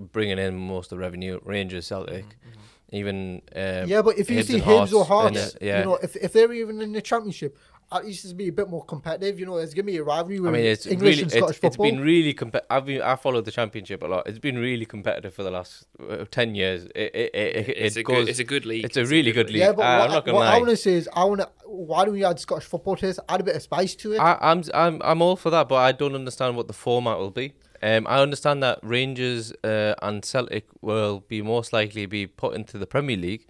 bringing 0.00 0.38
in 0.38 0.56
most 0.56 0.86
of 0.86 0.96
the 0.96 0.98
revenue. 0.98 1.38
Rangers, 1.44 1.86
Celtic, 1.86 2.24
mm-hmm. 2.24 2.96
even 2.96 3.42
um, 3.54 3.86
Yeah, 3.86 4.00
but 4.00 4.18
if 4.18 4.30
you 4.30 4.38
Hibs 4.38 4.46
see 4.46 4.54
and 4.54 4.62
Hibs 4.62 4.92
or 4.94 5.04
Hearts 5.04 5.38
Hearts, 5.38 5.54
it, 5.56 5.62
uh, 5.62 5.66
yeah. 5.66 5.78
you 5.80 5.84
know, 5.84 5.96
if, 5.96 6.16
if 6.16 6.32
they're 6.32 6.52
even 6.54 6.80
in 6.80 6.92
the 6.92 7.02
Championship, 7.02 7.58
at 7.92 8.04
least 8.04 8.24
it's 8.24 8.32
be 8.32 8.48
a 8.48 8.52
bit 8.52 8.68
more 8.68 8.84
competitive. 8.84 9.38
You 9.38 9.46
know, 9.46 9.56
it's 9.58 9.72
gonna 9.74 9.84
be 9.84 9.96
a 9.98 10.02
rivalry 10.02 10.38
I 10.38 10.40
with 10.40 10.52
mean, 10.54 10.64
it's 10.64 10.86
English 10.86 11.00
really 11.10 11.22
and 11.22 11.26
it's, 11.32 11.36
Scottish 11.36 11.56
it's 11.62 11.76
football. 11.76 11.86
been 11.90 12.00
really 12.00 12.34
competitive. 12.34 12.66
I've 12.70 12.84
been 12.86 13.00
I 13.02 13.16
followed 13.16 13.44
the 13.44 13.52
championship 13.52 14.02
a 14.02 14.06
lot. 14.06 14.26
It's 14.26 14.38
been 14.40 14.58
really 14.58 14.86
competitive 14.86 15.32
for 15.34 15.42
the 15.44 15.50
last 15.50 15.86
uh, 16.08 16.24
ten 16.30 16.54
years. 16.54 16.84
It 16.94 17.14
it 17.14 17.30
it, 17.34 17.56
it, 17.68 17.68
It's 17.78 17.96
it 17.96 18.00
a 18.00 18.02
goes. 18.02 18.16
good. 18.16 18.28
It's 18.28 18.38
a 18.40 18.44
good 18.44 18.66
league. 18.66 18.84
it's 18.84 18.96
a 18.96 19.06
really 19.06 19.32
good 19.32 19.48
league. 19.50 19.58
yeah, 19.60 19.72
but 19.72 19.82
Uh, 19.82 19.98
what, 19.98 20.04
I'm 20.06 20.10
not 20.10 20.24
gonna 20.24 20.36
what 20.38 20.46
I 20.48 20.58
want 20.58 20.70
to 20.70 20.76
say 20.76 20.94
is, 20.94 21.08
I 21.12 21.24
want 21.24 21.40
to. 21.42 21.48
Why 21.66 22.04
don't 22.04 22.14
we 22.14 22.24
add 22.24 22.38
Scottish 22.40 22.64
football 22.66 22.96
to 22.96 23.06
this? 23.06 23.18
Add 23.28 23.40
a 23.40 23.44
bit 23.44 23.56
of 23.56 23.62
spice 23.62 23.94
to 23.96 24.14
it. 24.14 24.18
I, 24.18 24.36
I'm 24.40 24.62
I'm 24.74 25.00
I'm 25.04 25.22
all 25.22 25.36
for 25.36 25.50
that, 25.50 25.68
but 25.68 25.76
I 25.76 25.92
don't 25.92 26.14
understand 26.14 26.56
what 26.56 26.66
the 26.68 26.74
format 26.74 27.18
will 27.18 27.30
be. 27.30 27.54
Um, 27.82 28.06
I 28.08 28.20
understand 28.20 28.62
that 28.62 28.78
Rangers 28.82 29.52
uh, 29.62 29.94
and 30.00 30.24
Celtic 30.24 30.66
will 30.80 31.20
be 31.28 31.42
most 31.42 31.72
likely 31.74 32.06
be 32.06 32.26
put 32.26 32.54
into 32.56 32.78
the 32.78 32.86
Premier 32.86 33.18
League, 33.18 33.46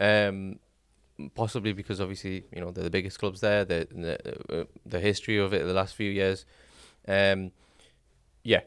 um, 0.00 0.58
possibly 1.34 1.72
because 1.72 2.00
obviously 2.00 2.44
you 2.54 2.60
know 2.60 2.70
they're 2.70 2.84
the 2.84 2.90
biggest 2.90 3.18
clubs 3.18 3.40
there. 3.40 3.64
The 3.64 3.88
the, 3.90 4.60
uh, 4.60 4.64
the 4.84 5.00
history 5.00 5.38
of 5.38 5.52
it 5.52 5.64
the 5.66 5.72
last 5.72 5.94
few 5.94 6.10
years, 6.10 6.44
um, 7.08 7.52
yeah. 8.42 8.60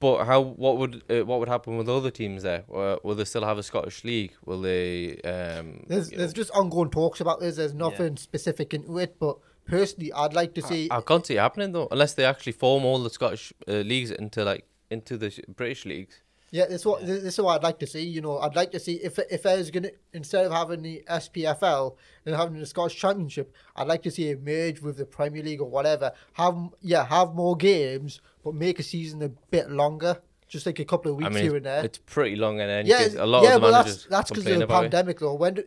But 0.00 0.24
how? 0.24 0.40
What 0.40 0.78
would 0.78 1.02
uh, 1.10 1.24
what 1.24 1.40
would 1.40 1.48
happen 1.48 1.76
with 1.76 1.88
other 1.88 2.10
teams 2.10 2.42
there? 2.42 2.64
Uh, 2.74 2.96
will 3.02 3.14
they 3.14 3.24
still 3.24 3.44
have 3.44 3.58
a 3.58 3.62
Scottish 3.62 4.02
league? 4.02 4.32
Will 4.44 4.62
they? 4.62 5.20
Um, 5.20 5.84
there's 5.86 6.10
you 6.10 6.16
know, 6.16 6.22
there's 6.22 6.32
just 6.32 6.50
ongoing 6.52 6.90
talks 6.90 7.20
about 7.20 7.40
this. 7.40 7.56
There's 7.56 7.74
nothing 7.74 8.16
specific 8.16 8.72
into 8.72 8.98
it, 8.98 9.16
but 9.20 9.38
personally, 9.66 10.12
I'd 10.12 10.32
like 10.32 10.54
to 10.54 10.62
see. 10.62 10.88
I 10.90 11.00
can't 11.02 11.24
see 11.24 11.34
it 11.34 11.40
happening 11.40 11.72
though, 11.72 11.86
unless 11.90 12.14
they 12.14 12.24
actually 12.24 12.52
form 12.52 12.84
all 12.84 13.02
the 13.02 13.10
Scottish 13.10 13.52
uh, 13.68 13.72
leagues 13.72 14.10
into 14.10 14.42
like 14.42 14.66
into 14.90 15.16
the 15.16 15.38
British 15.54 15.84
leagues. 15.84 16.22
Yeah, 16.50 16.66
this 16.66 16.80
is 16.80 16.86
what 16.86 17.06
this 17.06 17.22
is 17.24 17.40
what 17.40 17.56
I'd 17.56 17.62
like 17.62 17.78
to 17.80 17.86
see. 17.86 18.02
You 18.02 18.20
know, 18.22 18.38
I'd 18.38 18.56
like 18.56 18.70
to 18.72 18.80
see 18.80 18.94
if 18.94 19.18
if 19.18 19.42
there's 19.42 19.70
gonna 19.70 19.90
instead 20.12 20.46
of 20.46 20.52
having 20.52 20.82
the 20.82 21.02
SPFL 21.08 21.96
and 22.24 22.34
having 22.34 22.58
the 22.58 22.66
Scottish 22.66 22.96
Championship, 22.96 23.54
I'd 23.76 23.86
like 23.86 24.02
to 24.04 24.10
see 24.10 24.30
it 24.30 24.42
merge 24.42 24.80
with 24.80 24.96
the 24.96 25.04
Premier 25.04 25.42
League 25.42 25.60
or 25.60 25.68
whatever. 25.68 26.12
Have 26.34 26.56
yeah, 26.80 27.04
have 27.06 27.34
more 27.34 27.56
games, 27.56 28.20
but 28.42 28.54
make 28.54 28.78
a 28.78 28.82
season 28.82 29.22
a 29.22 29.28
bit 29.28 29.70
longer, 29.70 30.22
just 30.48 30.64
like 30.64 30.78
a 30.78 30.86
couple 30.86 31.10
of 31.10 31.18
weeks 31.18 31.26
I 31.26 31.34
mean, 31.34 31.42
here 31.42 31.56
and 31.56 31.66
there. 31.66 31.84
it's 31.84 31.98
pretty 31.98 32.34
long 32.36 32.60
and 32.60 32.70
then 32.70 32.86
yeah, 32.86 33.08
a 33.18 33.26
lot 33.26 33.42
yeah, 33.42 33.56
of 33.56 33.60
the 33.60 33.60
but 33.60 33.70
that's 33.70 33.86
managers 33.86 34.06
that's 34.08 34.30
because 34.30 34.46
of 34.46 34.58
the 34.58 34.64
about 34.64 34.84
it. 34.84 34.90
pandemic, 34.90 35.18
though. 35.20 35.34
When 35.34 35.54
do, 35.54 35.64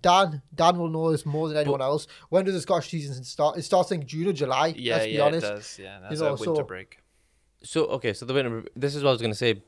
Dan 0.00 0.42
Dan 0.52 0.78
will 0.78 0.88
know 0.88 1.12
this 1.12 1.24
more 1.24 1.46
than 1.48 1.56
anyone 1.56 1.80
else. 1.80 2.08
When 2.30 2.44
does 2.44 2.54
the 2.54 2.60
Scottish 2.60 2.90
season 2.90 3.22
start? 3.22 3.58
It 3.58 3.62
starts 3.62 3.92
in 3.92 4.04
June 4.04 4.26
or 4.26 4.32
July. 4.32 4.74
Yeah, 4.76 4.94
let's 4.94 5.06
be 5.06 5.12
yeah, 5.12 5.22
honest. 5.22 5.46
it 5.46 5.50
does. 5.50 5.78
Yeah, 5.78 5.98
that's 6.00 6.20
know, 6.20 6.26
a 6.26 6.30
winter 6.30 6.44
so- 6.56 6.62
break. 6.64 6.98
So 7.62 7.86
okay, 7.86 8.12
so 8.12 8.26
the 8.26 8.34
winter. 8.34 8.64
This 8.74 8.96
is 8.96 9.04
what 9.04 9.10
I 9.10 9.12
was 9.12 9.20
going 9.22 9.32
to 9.32 9.38
say. 9.38 9.62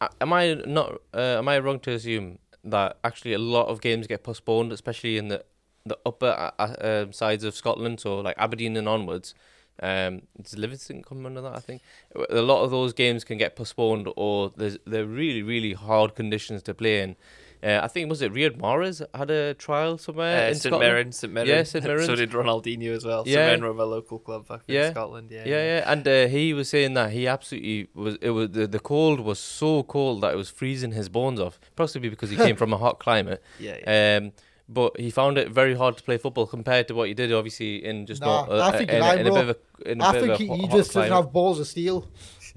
Am 0.00 0.32
I 0.32 0.54
not? 0.66 1.00
Uh, 1.12 1.38
am 1.38 1.48
I 1.48 1.58
wrong 1.58 1.80
to 1.80 1.92
assume 1.92 2.38
that 2.64 2.98
actually 3.02 3.32
a 3.32 3.38
lot 3.38 3.66
of 3.66 3.80
games 3.80 4.06
get 4.06 4.22
postponed, 4.22 4.72
especially 4.72 5.16
in 5.16 5.28
the 5.28 5.44
the 5.84 5.98
upper 6.06 6.26
uh, 6.26 6.50
uh, 6.58 7.02
um, 7.04 7.12
sides 7.12 7.44
of 7.44 7.54
Scotland, 7.54 8.00
so 8.00 8.20
like 8.20 8.36
Aberdeen 8.38 8.76
and 8.76 8.88
onwards? 8.88 9.34
Um, 9.80 10.22
does 10.40 10.58
Livingston 10.58 11.02
come 11.02 11.24
under 11.24 11.40
that? 11.40 11.56
I 11.56 11.60
think 11.60 11.82
a 12.30 12.42
lot 12.42 12.62
of 12.64 12.70
those 12.70 12.92
games 12.92 13.24
can 13.24 13.38
get 13.38 13.56
postponed, 13.56 14.08
or 14.16 14.52
there's 14.56 14.78
they're 14.86 15.06
really 15.06 15.42
really 15.42 15.72
hard 15.72 16.14
conditions 16.14 16.62
to 16.64 16.74
play 16.74 17.02
in. 17.02 17.16
Uh, 17.62 17.80
I 17.82 17.88
think 17.88 18.08
was 18.08 18.22
it 18.22 18.32
Riyad 18.32 18.58
Mahrez 18.58 19.04
had 19.14 19.30
a 19.30 19.54
trial 19.54 19.98
somewhere 19.98 20.46
Uh, 20.46 20.48
in 20.48 20.54
St 20.54 20.62
Scotland. 20.72 20.80
Mirren, 20.92 21.12
St 21.12 21.32
Mirren. 21.32 21.48
Yeah, 21.48 21.62
St 21.64 21.84
Mirren. 21.84 22.06
so 22.10 22.14
did 22.14 22.30
Ronaldinho 22.30 22.94
as 22.96 23.04
well. 23.04 23.24
Yeah. 23.26 23.48
St 23.48 23.60
Mirren 23.60 23.76
were 23.76 23.82
a 23.82 23.86
local 23.86 24.18
club 24.18 24.46
up 24.50 24.62
in 24.68 24.74
Yeah. 24.76 24.90
Scotland. 24.90 25.30
Yeah, 25.30 25.42
Yeah, 25.46 25.62
yeah, 25.76 25.92
and 25.92 26.06
uh, 26.06 26.26
he 26.28 26.54
was 26.54 26.68
saying 26.68 26.94
that 26.94 27.10
he 27.10 27.26
absolutely 27.26 27.88
was. 27.94 28.16
It 28.20 28.30
was 28.30 28.50
the, 28.50 28.66
the 28.66 28.80
cold 28.80 29.20
was 29.20 29.38
so 29.38 29.82
cold 29.82 30.20
that 30.22 30.32
it 30.34 30.36
was 30.36 30.50
freezing 30.50 30.92
his 30.92 31.08
bones 31.08 31.40
off. 31.40 31.58
Possibly 31.76 32.08
because 32.08 32.30
he 32.30 32.36
came 32.36 32.56
from 32.62 32.72
a 32.72 32.76
hot 32.78 32.98
climate. 33.00 33.42
yeah. 33.58 33.76
yeah. 33.86 34.16
Um, 34.18 34.32
but 34.70 35.00
he 35.00 35.08
found 35.10 35.38
it 35.38 35.48
very 35.50 35.74
hard 35.74 35.96
to 35.96 36.02
play 36.02 36.18
football 36.18 36.46
compared 36.46 36.86
to 36.88 36.94
what 36.94 37.08
he 37.08 37.14
did, 37.14 37.32
obviously, 37.32 37.82
in 37.82 38.04
just 38.04 38.20
Nah, 38.20 38.44
not 38.44 38.52
uh, 38.52 38.62
I 38.66 38.76
think 38.76 38.90
in, 38.90 39.02
you're 39.02 39.14
in 39.16 39.26
a 39.26 39.32
bit 39.32 39.48
of 39.48 39.56
a, 39.56 39.90
in 39.90 40.00
a 40.02 40.04
I 40.04 40.12
bit 40.12 40.20
think 40.20 40.32
of 40.34 40.40
a 40.40 40.42
he, 40.42 40.46
hot, 40.48 40.56
he 40.58 40.66
hot 40.66 40.76
just 40.76 40.88
doesn't 40.92 41.08
climate. 41.08 41.24
have 41.24 41.32
balls 41.32 41.58
of 41.58 41.66
steel. 41.66 42.06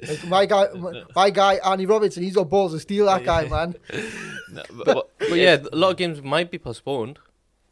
Like 0.07 0.27
my 0.27 0.45
guy, 0.45 0.67
my, 0.75 1.03
my 1.15 1.29
guy 1.29 1.55
Andy 1.65 1.85
Robertson, 1.85 2.23
he's 2.23 2.35
got 2.35 2.49
balls 2.49 2.73
of 2.73 2.81
steel. 2.81 3.05
That 3.05 3.23
guy, 3.23 3.47
man. 3.47 3.75
No, 4.51 4.63
but, 4.71 4.85
But, 4.85 5.09
but 5.17 5.35
yeah, 5.35 5.63
a 5.71 5.75
lot 5.77 5.91
of 5.91 5.97
games 5.97 6.21
might 6.21 6.51
be 6.51 6.57
postponed. 6.57 7.19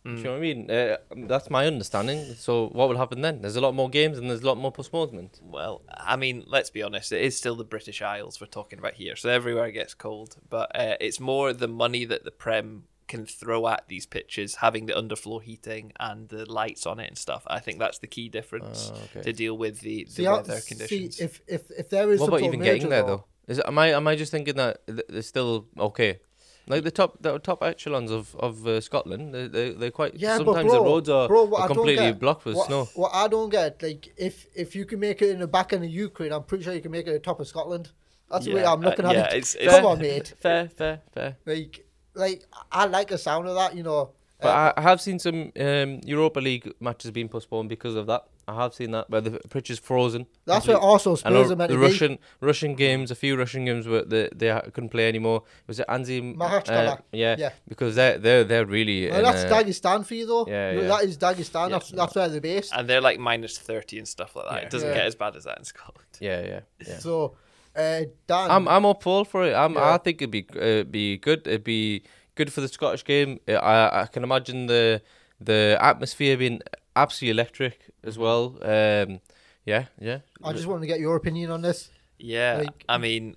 Mm. 0.05 0.15
Do 0.15 0.17
you 0.17 0.23
know 0.23 0.31
what 0.31 0.37
I 0.37 0.39
mean? 0.39 0.71
Uh, 0.71 0.97
that's 1.27 1.49
my 1.49 1.67
understanding. 1.67 2.35
So 2.35 2.69
what 2.69 2.87
will 2.87 2.97
happen 2.97 3.19
then? 3.19 3.41
There's 3.41 3.57
a 3.57 3.61
lot 3.61 3.75
more 3.75 3.89
games 3.89 4.17
and 4.17 4.29
there's 4.29 4.41
a 4.41 4.45
lot 4.45 4.57
more 4.57 4.71
postponement. 4.71 5.41
Well, 5.43 5.81
I 5.89 6.15
mean, 6.15 6.45
let's 6.47 6.69
be 6.69 6.81
honest. 6.81 7.11
It 7.11 7.21
is 7.21 7.35
still 7.35 7.55
the 7.55 7.65
British 7.65 8.01
Isles 8.01 8.39
we're 8.39 8.47
talking 8.47 8.79
about 8.79 8.93
here, 8.93 9.17
so 9.17 9.29
everywhere 9.29 9.71
gets 9.71 9.93
cold. 9.93 10.37
But 10.49 10.73
uh, 10.73 10.95
it's 11.01 11.19
more 11.19 11.51
the 11.51 11.67
money 11.67 12.05
that 12.05 12.23
the 12.23 12.31
Prem 12.31 12.83
can 13.09 13.25
throw 13.25 13.67
at 13.67 13.81
these 13.89 14.05
pitches, 14.05 14.55
having 14.65 14.85
the 14.85 14.93
underfloor 14.93 15.41
heating 15.43 15.91
and 15.99 16.29
the 16.29 16.43
lights 16.59 16.85
on 16.85 16.99
it 17.03 17.07
and 17.09 17.17
stuff. 17.17 17.43
I 17.47 17.59
think 17.59 17.79
that's 17.79 17.99
the 17.99 18.07
key 18.15 18.29
difference 18.29 18.91
Oh, 18.93 19.01
okay. 19.05 19.21
to 19.27 19.33
deal 19.33 19.57
with 19.57 19.81
the, 19.81 20.05
the 20.05 20.11
See, 20.11 20.23
how- 20.23 20.37
weather 20.37 20.59
see, 20.61 20.69
conditions. 20.75 21.19
if 21.19 21.41
if 21.47 21.61
if 21.81 21.89
there 21.89 22.09
is 22.13 22.19
What 22.21 22.27
about 22.29 22.43
even 22.43 22.61
getting 22.61 22.89
there 22.89 23.03
though? 23.03 23.25
Is 23.51 23.57
it, 23.59 23.65
am 23.67 23.77
I 23.79 23.87
am 23.99 24.07
I 24.07 24.15
just 24.15 24.31
thinking 24.31 24.55
that 24.55 24.73
they're 24.87 25.21
still 25.33 25.67
okay? 25.89 26.19
Like 26.67 26.83
the 26.83 26.91
top 26.91 27.11
the 27.25 27.39
top 27.39 27.63
echelons 27.63 28.11
of 28.11 28.35
of 28.35 28.67
uh, 28.67 28.79
Scotland, 28.79 29.33
they 29.33 29.47
they 29.47 29.67
they're 29.79 29.89
quite. 29.99 30.13
Yeah, 30.15 30.37
but 30.37 30.45
sometimes 30.45 30.69
bro, 30.69 30.77
the 30.83 30.85
roads 30.91 31.09
are, 31.09 31.27
bro, 31.27 31.41
are 31.55 31.67
completely 31.67 32.11
get- 32.11 32.19
blocked 32.19 32.45
with 32.45 32.55
what, 32.57 32.67
snow. 32.67 32.87
What 32.93 33.11
I 33.11 33.27
don't 33.27 33.49
get, 33.49 33.81
like, 33.81 34.13
if 34.17 34.45
if 34.55 34.75
you 34.75 34.85
can 34.85 34.99
make 34.99 35.19
it 35.23 35.31
in 35.31 35.39
the 35.39 35.47
back 35.47 35.73
end 35.73 35.83
of 35.83 35.89
Ukraine, 35.89 36.31
I'm 36.31 36.43
pretty 36.43 36.63
sure 36.65 36.73
you 36.75 36.81
can 36.87 36.91
make 36.91 37.07
it 37.07 37.09
at 37.09 37.13
the 37.23 37.27
top 37.31 37.39
of 37.39 37.47
Scotland. 37.47 37.89
That's 38.29 38.45
the 38.45 38.53
way 38.53 38.63
I'm 38.63 38.81
looking 38.81 39.05
uh, 39.05 39.09
at 39.09 39.15
yeah, 39.15 39.23
it. 39.33 39.37
it's- 39.37 39.55
it's- 39.55 39.75
Come 39.75 39.87
on, 39.87 39.97
mate. 39.99 40.27
Fair, 40.45 40.69
fair, 40.69 41.01
fair. 41.15 41.37
Like, 41.47 41.87
like 42.13 42.45
I 42.71 42.85
like 42.85 43.07
the 43.09 43.17
sound 43.17 43.47
of 43.47 43.55
that. 43.55 43.75
You 43.75 43.83
know. 43.83 44.11
But 44.41 44.47
Uh, 44.47 44.73
I, 44.77 44.79
I 44.79 44.81
have 44.83 45.01
seen 45.01 45.19
some 45.19 45.51
um, 45.59 45.99
Europa 46.05 46.39
League 46.39 46.71
matches 46.79 47.11
being 47.11 47.27
postponed 47.27 47.67
because 47.67 47.95
of 47.95 48.07
that. 48.07 48.23
I 48.47 48.55
have 48.55 48.73
seen 48.73 48.91
that 48.91 49.07
where 49.09 49.21
the 49.21 49.31
pitch 49.49 49.69
is 49.69 49.77
frozen. 49.77 50.25
that's 50.45 50.65
where 50.65 50.77
complete- 50.77 50.89
also 50.89 51.15
Spurs 51.15 51.51
are 51.51 51.55
meant 51.57 51.69
the 51.69 51.75
to 51.75 51.81
be. 51.81 51.85
Russian 51.85 52.17
Russian 52.39 52.73
games, 52.75 53.11
a 53.11 53.15
few 53.15 53.35
Russian 53.37 53.65
games 53.65 53.85
where 53.85 54.03
they 54.05 54.29
they 54.33 54.49
couldn't 54.73 54.89
play 54.89 55.07
anymore. 55.09 55.43
Was 55.67 55.79
it 55.81 55.87
Anzhi? 55.89 56.35
Makhachkala. 56.35 57.01
yeah, 57.11 57.35
Yeah. 57.37 57.51
because 57.67 57.95
they're 57.95 58.17
they're 58.17 58.43
they're 58.45 58.65
really. 58.65 59.09
Well, 59.09 59.17
in, 59.19 59.23
that's 59.25 59.43
uh, 59.43 59.55
Dagestan 59.55 60.05
for 60.05 60.15
you, 60.15 60.25
though. 60.25 60.47
Yeah, 60.47 60.71
You 60.71 60.81
yeah. 60.83 60.87
That 60.87 61.03
is 61.03 61.17
Dagestan. 61.17 61.69
That's, 61.71 61.89
that's 61.91 62.15
where 62.15 62.29
they're 62.29 62.41
based. 62.41 62.71
and 62.73 62.87
they're 62.89 63.01
like 63.01 63.19
minus 63.19 63.57
30 63.59 63.99
and 63.99 64.07
stuff 64.07 64.35
like 64.37 64.45
that. 64.49 64.55
Yeah. 64.55 64.65
It 64.65 64.69
doesn't 64.71 64.87
Yeah. 64.89 64.95
get 64.95 65.05
as 65.05 65.15
bad 65.15 65.35
as 65.35 65.43
that 65.43 65.57
in 65.59 65.65
Scotland. 65.65 66.07
yeah, 66.21 66.41
yeah, 66.41 66.59
yeah. 66.87 66.97
So, 66.99 67.35
uh, 67.75 68.01
Dan. 68.27 68.51
I'm 68.51 68.67
I'm 68.67 68.85
up 68.85 69.05
all 69.07 69.25
for 69.25 69.45
it. 69.45 69.53
I'm, 69.53 69.73
Yeah. 69.73 69.93
I 69.93 69.97
think 69.97 70.21
it'd 70.21 70.31
be 70.31 70.45
uh, 70.59 70.83
be 70.83 71.17
good. 71.17 71.47
It'd 71.47 71.63
be 71.63 72.03
good 72.35 72.51
for 72.51 72.61
the 72.61 72.67
Scottish 72.67 73.03
game. 73.03 73.39
Uh, 73.47 73.53
I 73.53 74.01
I 74.01 74.05
can 74.07 74.23
imagine 74.23 74.67
the 74.67 75.01
the 75.39 75.77
atmosphere 75.79 76.37
being 76.37 76.61
absolutely 76.95 77.31
electric 77.31 77.79
as 78.03 78.17
well. 78.17 78.57
Um, 78.61 79.21
yeah, 79.65 79.85
yeah. 79.99 80.19
I 80.43 80.53
just 80.53 80.65
wanted 80.67 80.81
to 80.81 80.87
get 80.87 80.99
your 80.99 81.15
opinion 81.15 81.51
on 81.51 81.61
this. 81.61 81.89
Yeah, 82.17 82.63
Like- 82.65 82.83
I 82.89 82.97
mean, 82.97 83.35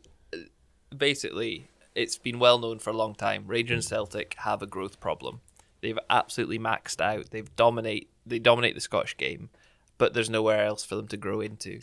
basically, 0.96 1.68
it's 1.94 2.18
been 2.18 2.38
well 2.38 2.58
known 2.58 2.78
for 2.78 2.90
a 2.90 2.96
long 2.96 3.14
time. 3.14 3.44
Rangers 3.46 3.76
and 3.76 3.84
Celtic 3.84 4.34
have 4.38 4.62
a 4.62 4.66
growth 4.66 5.00
problem. 5.00 5.40
They've 5.80 5.98
absolutely 6.10 6.58
maxed 6.58 7.00
out. 7.00 7.30
They've 7.30 7.54
dominate. 7.56 8.08
They 8.26 8.38
dominate 8.38 8.74
the 8.74 8.80
Scottish 8.80 9.16
game, 9.16 9.50
but 9.98 10.14
there's 10.14 10.30
nowhere 10.30 10.64
else 10.64 10.84
for 10.84 10.94
them 10.96 11.08
to 11.08 11.16
grow 11.16 11.40
into. 11.40 11.80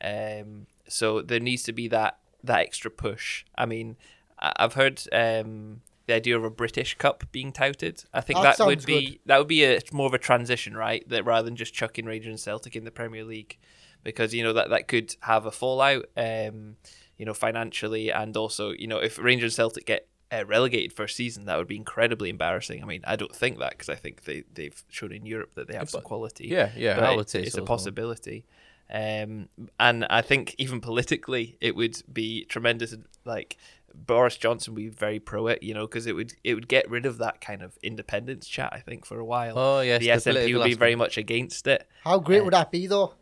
Um, 0.00 0.66
so 0.88 1.20
there 1.22 1.40
needs 1.40 1.62
to 1.64 1.72
be 1.72 1.88
that 1.88 2.18
that 2.44 2.60
extra 2.60 2.90
push. 2.90 3.44
I 3.56 3.66
mean, 3.66 3.96
I- 4.38 4.52
I've 4.56 4.74
heard 4.74 5.02
um, 5.12 5.80
the 6.06 6.14
idea 6.14 6.36
of 6.36 6.44
a 6.44 6.50
British 6.50 6.94
Cup 6.96 7.24
being 7.32 7.52
touted. 7.52 8.04
I 8.14 8.20
think 8.20 8.38
That 8.38 8.56
that, 8.58 8.66
would 8.66 8.78
sounds 8.80 8.84
be 8.86 9.20
that 9.26 9.38
would 9.38 9.48
be 9.48 9.64
a 9.64 9.80
more 9.92 10.06
of 10.06 10.14
a 10.14 10.18
transition, 10.18 10.76
right? 10.76 11.06
That 11.08 11.24
rather 11.24 11.44
than 11.44 11.56
just 11.56 11.74
chucking 11.74 12.06
Rangers 12.06 12.30
and 12.30 12.40
Celtic 12.40 12.74
in 12.76 12.84
the 12.84 12.90
Premier 12.90 13.24
League, 13.24 13.58
because 14.04 14.32
you 14.34 14.42
know 14.42 14.52
that 14.54 14.70
that 14.70 14.88
could 14.88 15.16
have 15.22 15.46
a 15.46 15.50
fallout, 15.50 16.06
um, 16.16 16.76
you 17.16 17.26
know, 17.26 17.34
financially, 17.34 18.10
and 18.12 18.36
also 18.36 18.70
you 18.70 18.86
know 18.86 18.98
if 18.98 19.18
Rangers 19.18 19.52
and 19.52 19.56
Celtic 19.56 19.84
get 19.86 20.06
uh, 20.30 20.44
relegated 20.46 20.92
for 20.92 21.04
a 21.04 21.08
season, 21.08 21.46
that 21.46 21.56
would 21.58 21.66
be 21.68 21.76
incredibly 21.76 22.28
embarrassing. 22.30 22.82
I 22.82 22.86
mean, 22.86 23.02
I 23.06 23.16
don't 23.16 23.34
think 23.34 23.58
that 23.58 23.70
because 23.70 23.88
I 23.88 23.94
think 23.96 24.24
they 24.24 24.44
they've 24.54 24.82
shown 24.88 25.10
in 25.12 25.26
Europe 25.26 25.54
that 25.56 25.66
they 25.68 25.74
have 25.74 25.90
some 25.90 26.02
quality. 26.02 26.46
Yeah, 26.46 26.70
yeah. 26.76 26.94
but 26.96 27.02
it- 27.02 27.08
it's 27.48 27.56
a 27.56 27.62
possibility. 27.66 28.44
well. 28.46 28.54
Possibility. 28.88 29.22
Um, 29.22 29.68
and 29.78 30.06
I 30.08 30.22
think 30.22 30.54
even 30.58 30.80
politically, 30.80 31.56
it 31.60 31.76
would 31.76 32.02
be 32.12 32.44
tremendous. 32.44 32.94
Like 33.24 33.56
Boris 33.94 34.36
Johnson 34.36 34.74
would 34.74 34.80
be 34.80 34.88
very 34.88 35.18
pro 35.20 35.46
it, 35.48 35.62
you 35.62 35.74
know, 35.74 35.86
because 35.86 36.06
it 36.06 36.14
would 36.14 36.34
it 36.44 36.54
would 36.54 36.68
get 36.68 36.88
rid 36.90 37.06
of 37.06 37.18
that 37.18 37.40
kind 37.40 37.62
of 37.62 37.76
independence 37.82 38.46
chat. 38.46 38.70
I 38.72 38.80
think 38.80 39.04
for 39.04 39.18
a 39.18 39.24
while, 39.24 39.58
Oh 39.58 39.80
yes, 39.80 40.00
the, 40.00 40.08
SNP 40.08 40.56
would 40.56 40.64
be 40.64 40.74
very 40.74 40.94
much 40.94 41.18
against 41.18 41.66
it. 41.66 41.86
How 42.04 42.18
great 42.18 42.40
Uh, 42.40 42.44
would 42.44 42.54
that 42.54 42.70
be, 42.70 42.86
though? 42.86 43.14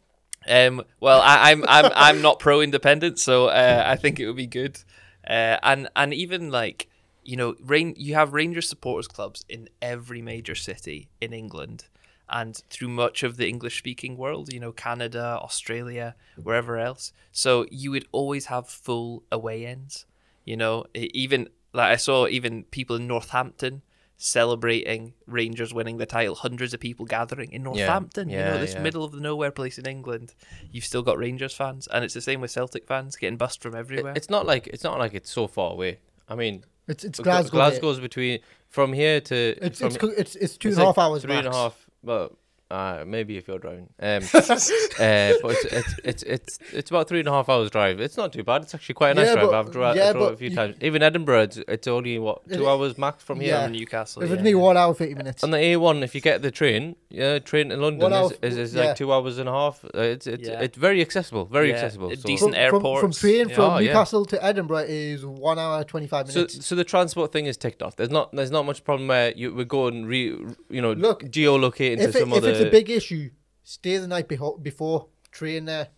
Um, 0.49 0.85
well, 1.01 1.21
I, 1.21 1.51
I'm 1.51 1.65
I'm 1.67 1.93
I'm 1.97 2.23
not 2.23 2.39
pro 2.39 2.61
independent, 2.61 3.19
so 3.19 3.47
uh, 3.47 3.83
I 3.87 3.97
think 3.97 4.21
it 4.21 4.27
would 4.27 4.37
be 4.37 4.47
good. 4.47 4.79
Uh, 5.27 5.59
and 5.63 5.89
and 5.97 6.15
even 6.15 6.51
like 6.51 6.89
you 7.25 7.37
know, 7.37 7.57
rain 7.65 7.93
you 7.97 8.15
have 8.15 8.33
Rangers 8.33 8.69
supporters 8.69 9.09
clubs 9.09 9.45
in 9.49 9.69
every 9.83 10.23
major 10.23 10.55
city 10.55 11.09
in 11.21 11.33
England, 11.33 11.87
and 12.29 12.57
through 12.71 12.89
much 12.89 13.23
of 13.23 13.37
the 13.37 13.49
English 13.49 13.79
speaking 13.79 14.17
world, 14.17 14.53
you 14.53 14.59
know, 14.61 14.73
Canada, 14.73 15.39
Australia, 15.43 16.15
wherever 16.43 16.77
else. 16.79 17.13
So 17.33 17.67
you 17.71 17.91
would 17.93 18.07
always 18.13 18.47
have 18.47 18.69
full 18.69 19.23
away 19.31 19.65
ends. 19.67 20.07
You 20.45 20.57
know, 20.57 20.87
even 20.95 21.49
like 21.73 21.91
I 21.93 21.97
saw 21.97 22.27
even 22.27 22.65
people 22.65 22.97
in 22.97 23.07
Northampton 23.07 23.83
celebrating 24.19 25.13
Rangers 25.27 25.73
winning 25.75 25.99
the 25.99 26.07
title. 26.07 26.35
Hundreds 26.35 26.75
of 26.75 26.81
people 26.81 27.05
gathering 27.07 27.53
in 27.53 27.63
Northampton. 27.63 28.29
you 28.29 28.37
Yeah, 28.39 28.55
know, 28.55 28.59
this 28.61 28.75
yeah. 28.75 28.83
middle 28.83 29.05
of 29.05 29.13
the 29.13 29.21
nowhere 29.21 29.51
place 29.51 29.79
in 29.79 29.87
England. 29.87 30.35
You've 30.73 30.85
still 30.85 31.03
got 31.03 31.19
Rangers 31.19 31.55
fans, 31.55 31.87
and 31.93 32.05
it's 32.05 32.15
the 32.15 32.21
same 32.21 32.41
with 32.41 32.51
Celtic 32.51 32.87
fans 32.87 33.17
getting 33.17 33.37
bussed 33.37 33.63
from 33.63 33.75
It- 33.75 33.79
everywhere. 33.79 34.15
It's 34.17 34.31
not 34.31 34.47
like 34.47 34.67
it's 34.69 34.85
not 34.85 34.99
like 34.99 35.15
it's 35.15 35.31
so 35.31 35.47
far 35.47 35.73
away. 35.73 35.99
I 36.29 36.35
mean, 36.35 36.65
It's 36.89 37.05
it's 37.05 37.21
Glasgow. 37.21 37.51
Glasgow's 37.59 38.01
between 38.01 38.41
from 38.69 38.93
here 38.93 39.21
to 39.21 39.37
It's 39.65 39.79
from 39.81 39.89
it's 39.89 39.97
it's 40.03 40.37
it's 40.37 40.57
two 40.57 40.69
It's 40.69 40.77
and 40.77 40.85
a 40.85 40.87
like 40.87 40.97
half 40.97 41.05
hours 41.05 41.23
three 41.23 41.35
and 41.35 41.47
a 41.47 41.51
max. 41.51 41.77
Well, 42.07 42.39
uh, 42.71 43.05
maybe 43.07 43.37
if 43.37 43.47
you're 43.49 43.59
driving. 43.59 43.89
Um, 44.01 44.23
uh, 44.35 45.33
but 45.43 45.53
it's, 45.53 45.65
it's 45.65 45.95
it's 46.05 46.23
it's 46.25 46.59
it's 46.73 46.91
about 46.91 47.09
three 47.09 47.21
and 47.21 47.29
a 47.29 47.33
half 47.33 47.49
hours 47.49 47.71
drive. 47.71 48.01
It's 48.01 48.17
not 48.17 48.33
too 48.33 48.43
bad. 48.43 48.63
It's 48.63 48.75
actually 48.75 48.95
quite 48.95 49.11
a 49.11 49.15
nice 49.15 49.27
Yeah, 49.29 49.35
drive. 49.35 49.51
but- 49.51 49.55
I've 49.61 49.71
dri- 49.71 49.83
yeah, 50.01 50.13
drove 50.13 50.17
it 50.17 50.27
but 50.27 50.33
a 50.35 50.37
few 50.37 50.51
you- 50.51 50.57
times. 50.57 50.77
Even 50.81 51.03
Edinburgh, 51.03 51.43
it's, 51.43 51.57
it's 51.69 51.87
only 51.87 52.19
what 52.19 52.49
two 52.49 52.65
It- 52.65 52.69
hours 52.69 52.99
max 52.99 53.23
from 53.23 53.41
here. 53.41 53.51
Yeah. 53.55 53.65
From 53.65 53.73
Newcastle. 53.73 54.23
If 54.23 54.29
yeah, 54.31 54.35
it's 54.35 54.43
me, 54.45 54.51
yeah. 54.51 54.57
one 54.57 54.77
hour 54.77 54.95
fifty 54.95 55.15
minutes. 55.15 55.45
On 55.45 55.51
the 55.51 55.59
A1, 55.59 56.03
if 56.03 56.15
you 56.15 56.21
get 56.21 56.43
the 56.43 56.51
train, 56.51 56.97
yeah, 57.11 57.39
train 57.39 57.69
to 57.71 57.77
London 57.77 58.11
One 58.11 58.13
is, 58.13 58.33
hour- 58.33 58.39
is, 58.43 58.57
is 58.57 58.75
yeah. 58.75 58.85
like 58.87 58.97
two 58.97 59.13
hours 59.13 59.39
and 59.39 59.49
a 59.49 59.53
half. 59.53 59.85
Uh, 59.85 60.01
it's 60.01 60.27
it's 60.27 60.49
Yeah. 60.49 60.61
it's 60.61 60.77
very 60.77 61.01
accessible, 61.01 61.45
very 61.45 61.69
Yeah, 61.71 61.77
accessible. 61.77 62.11
a 62.11 62.17
So, 62.17 62.27
decent 62.27 62.55
from, 62.55 62.71
from, 62.71 62.81
from 62.81 62.87
airports, 62.87 63.21
train 63.21 63.49
yeah. 63.49 63.55
from 63.55 63.65
Oh, 63.65 63.79
yeah. 63.79 63.87
Newcastle 63.89 64.25
to 64.27 64.45
Edinburgh 64.45 64.87
is 64.89 65.25
one 65.25 65.59
hour 65.59 65.85
twenty 65.85 66.07
five 66.07 66.29
so 66.31 66.41
minutes. 66.41 66.67
so 66.67 66.75
the 66.75 66.85
transport 66.85 67.33
thing 67.33 67.47
is 67.47 67.57
ticked 67.57 67.83
off. 67.83 67.97
There's 67.97 68.11
not 68.11 68.33
there's 68.33 68.51
not 68.51 68.67
much 68.67 68.83
problem 68.85 69.09
where 69.09 69.33
you 69.37 69.55
would 69.55 69.69
go 69.69 69.87
and 69.87 70.07
re 70.09 70.37
you 70.69 70.81
know 70.83 70.93
Look, 70.93 71.23
geolocate 71.25 71.93
into 71.93 72.05
if 72.09 72.17
it, 72.17 72.19
some 72.21 72.33
if 72.33 72.39
other. 72.39 72.56
It's 72.57 72.65
a 72.65 72.69
uh, 72.69 72.71
big 72.71 72.91
issue, 72.91 73.31
stay 73.65 73.97
the 73.99 74.07
night 74.09 74.29
beho- 74.29 74.63
before, 74.63 75.07
train 75.31 75.65
there, 75.67 75.89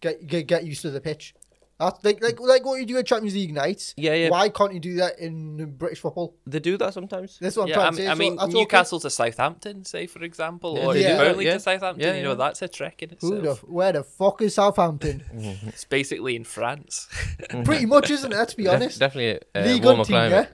get 0.00 0.26
get 0.26 0.46
get 0.46 0.64
used 0.64 0.82
to 0.82 0.90
the 0.90 1.00
pitch. 1.00 1.34
That's 1.78 2.04
like 2.04 2.22
like 2.22 2.38
like 2.38 2.62
what 2.66 2.78
you 2.78 2.84
do 2.84 2.98
at 2.98 3.06
Champions 3.06 3.34
League 3.34 3.54
nights. 3.54 3.94
Yeah, 3.96 4.12
yeah. 4.12 4.28
Why 4.28 4.50
can't 4.50 4.74
you 4.74 4.80
do 4.80 4.96
that 4.96 5.18
in 5.18 5.76
British 5.78 6.00
football? 6.00 6.34
they 6.46 6.58
do 6.58 6.76
that 6.76 6.92
sometimes. 6.92 7.38
That's 7.40 7.56
what 7.56 7.62
I'm 7.62 7.68
Yeah, 7.70 7.74
trying 7.76 7.86
I 7.86 7.90
to 7.90 7.96
mean, 7.96 8.04
say. 8.04 8.10
I 8.10 8.12
So 8.12 8.18
mean 8.18 8.38
okay. 8.38 8.52
Newcastle 8.52 9.00
to 9.00 9.08
Southampton, 9.08 9.84
say 9.86 10.06
for 10.06 10.22
example, 10.22 10.76
Yeah, 10.76 11.14
or 11.14 11.24
Burnley 11.24 11.46
yeah. 11.46 11.54
to 11.54 11.60
Southampton. 11.60 12.06
Yeah, 12.06 12.16
You 12.16 12.22
know, 12.24 12.34
that's 12.34 12.60
a 12.60 12.68
trek 12.68 13.02
in 13.02 13.12
itself. 13.12 13.62
the, 13.62 13.66
where 13.66 13.92
the 13.92 14.02
fuck 14.04 14.42
is 14.42 14.56
Southampton? 14.56 15.22
It's 15.68 15.86
basically 15.86 16.36
in 16.36 16.44
France. 16.44 17.08
Pretty 17.64 17.86
much, 17.86 18.10
isn't 18.10 18.30
it? 18.30 18.36
Let's 18.36 18.52
be 18.52 18.68
honest. 18.74 18.98
definitely 18.98 19.40
a 19.54 19.64
League 19.66 19.82
warmer 19.82 20.04
team, 20.04 20.16
climate. 20.16 20.50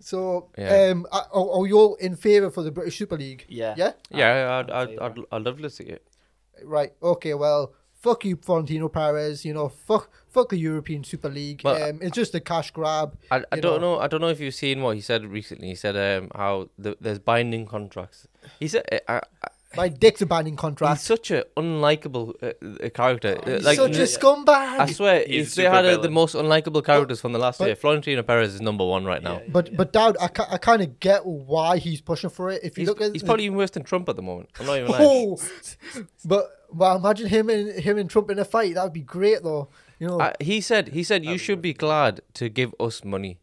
Yeah. 0.00 0.06
Yeah. 0.06 0.06
So, 0.06 0.48
Yeah. 0.58 0.90
um, 0.92 1.06
are, 1.12 1.26
are 1.32 1.66
you 1.66 1.96
in 2.00 2.16
favour 2.16 2.50
for 2.50 2.62
the 2.62 2.70
British 2.70 2.98
Super 2.98 3.16
League? 3.16 3.44
Yeah. 3.48 3.74
Yeah. 3.76 3.92
Yeah, 4.10 4.58
I'd, 4.58 4.70
I'm 4.70 4.88
I'd. 4.88 4.98
I'd, 4.98 5.18
I'd 5.32 5.42
love 5.42 5.60
to 5.62 5.70
see 5.70 5.84
it. 5.84 6.06
Right. 6.64 6.92
Okay. 7.02 7.34
Well, 7.34 7.72
fuck 7.94 8.24
you, 8.24 8.36
Florentino 8.36 8.88
Perez. 8.88 9.44
You 9.44 9.54
know, 9.54 9.68
fuck, 9.68 10.10
fuck 10.28 10.48
the 10.50 10.56
European 10.58 11.04
Super 11.04 11.28
League. 11.28 11.62
But- 11.62 11.82
um, 11.82 11.98
it's 12.02 12.14
just 12.14 12.34
a 12.34 12.40
cash 12.40 12.70
grab. 12.70 13.16
I, 13.30 13.44
I 13.52 13.60
don't 13.60 13.80
know. 13.80 13.94
know. 13.96 14.00
I 14.00 14.06
don't 14.08 14.20
know 14.20 14.28
if 14.28 14.40
you've 14.40 14.54
seen 14.54 14.82
what 14.82 14.94
he 14.96 15.00
said 15.02 15.24
recently. 15.26 15.68
He 15.68 15.74
said 15.74 15.96
um, 15.96 16.30
how 16.34 16.68
the, 16.78 16.96
there's 17.00 17.18
binding 17.18 17.66
contracts. 17.66 18.26
He 18.58 18.68
said 18.68 18.84
I, 19.08 19.16
I, 19.16 19.48
My 19.76 19.88
dick's 19.88 20.20
a 20.20 20.26
binding 20.26 20.56
he's 20.58 21.00
such 21.00 21.30
a 21.30 21.44
unlikable 21.56 22.34
uh, 22.42 22.84
uh, 22.84 22.88
character. 22.90 23.38
Uh, 23.46 23.50
He's 23.56 23.64
like 23.64 23.76
such 23.76 23.94
a 23.94 23.98
yeah. 24.00 24.04
scumbag. 24.04 24.48
I 24.80 24.86
swear, 24.86 25.24
He's 25.24 25.48
if 25.50 25.54
they 25.54 25.64
had 25.64 25.84
uh, 25.86 25.96
the 25.98 26.10
most 26.10 26.34
unlikable 26.34 26.84
characters 26.84 27.20
from 27.20 27.32
the 27.32 27.38
last 27.38 27.58
but- 27.60 27.66
year, 27.66 27.76
Florentino 27.76 28.22
Perez 28.24 28.54
is 28.54 28.60
number 28.60 28.84
one 28.84 29.04
right 29.04 29.22
now. 29.22 29.34
Yeah, 29.34 29.48
But 29.48 29.76
but 29.76 29.92
Dad, 29.92 30.16
I, 30.20 30.26
ca- 30.28 30.48
I 30.50 30.58
kind 30.58 30.82
of 30.82 30.98
get 30.98 31.24
why 31.24 31.78
he's 31.78 32.00
pushing 32.00 32.30
for 32.30 32.50
it. 32.50 32.64
If 32.64 32.76
you 32.78 32.82
He's, 32.82 32.88
look 32.88 33.00
at 33.00 33.12
he's 33.12 33.22
probably 33.22 33.44
even 33.44 33.56
worse 33.58 33.70
than 33.70 33.84
Trump 33.84 34.08
at 34.08 34.16
the 34.16 34.22
moment. 34.22 34.48
I'm 34.58 34.66
not 34.66 34.76
even 34.78 34.90
lying. 34.90 35.06
oh, 35.08 35.38
but 36.24 36.50
well, 36.72 36.96
imagine 36.96 37.28
him 37.28 37.48
and 37.48 37.72
him 37.80 37.96
and 37.98 38.10
Trump 38.10 38.30
in 38.30 38.38
a 38.40 38.44
fight. 38.44 38.74
That 38.74 38.82
would 38.84 38.92
be 38.92 39.02
great, 39.02 39.42
though. 39.42 39.68
You 40.00 40.08
know, 40.08 40.20
I, 40.20 40.34
he 40.40 40.60
said 40.60 40.88
he 40.88 41.02
said 41.04 41.24
you 41.24 41.38
should 41.38 41.62
be 41.62 41.74
glad 41.74 42.22
to 42.34 42.48
give 42.48 42.74
us 42.80 43.04
money. 43.04 43.38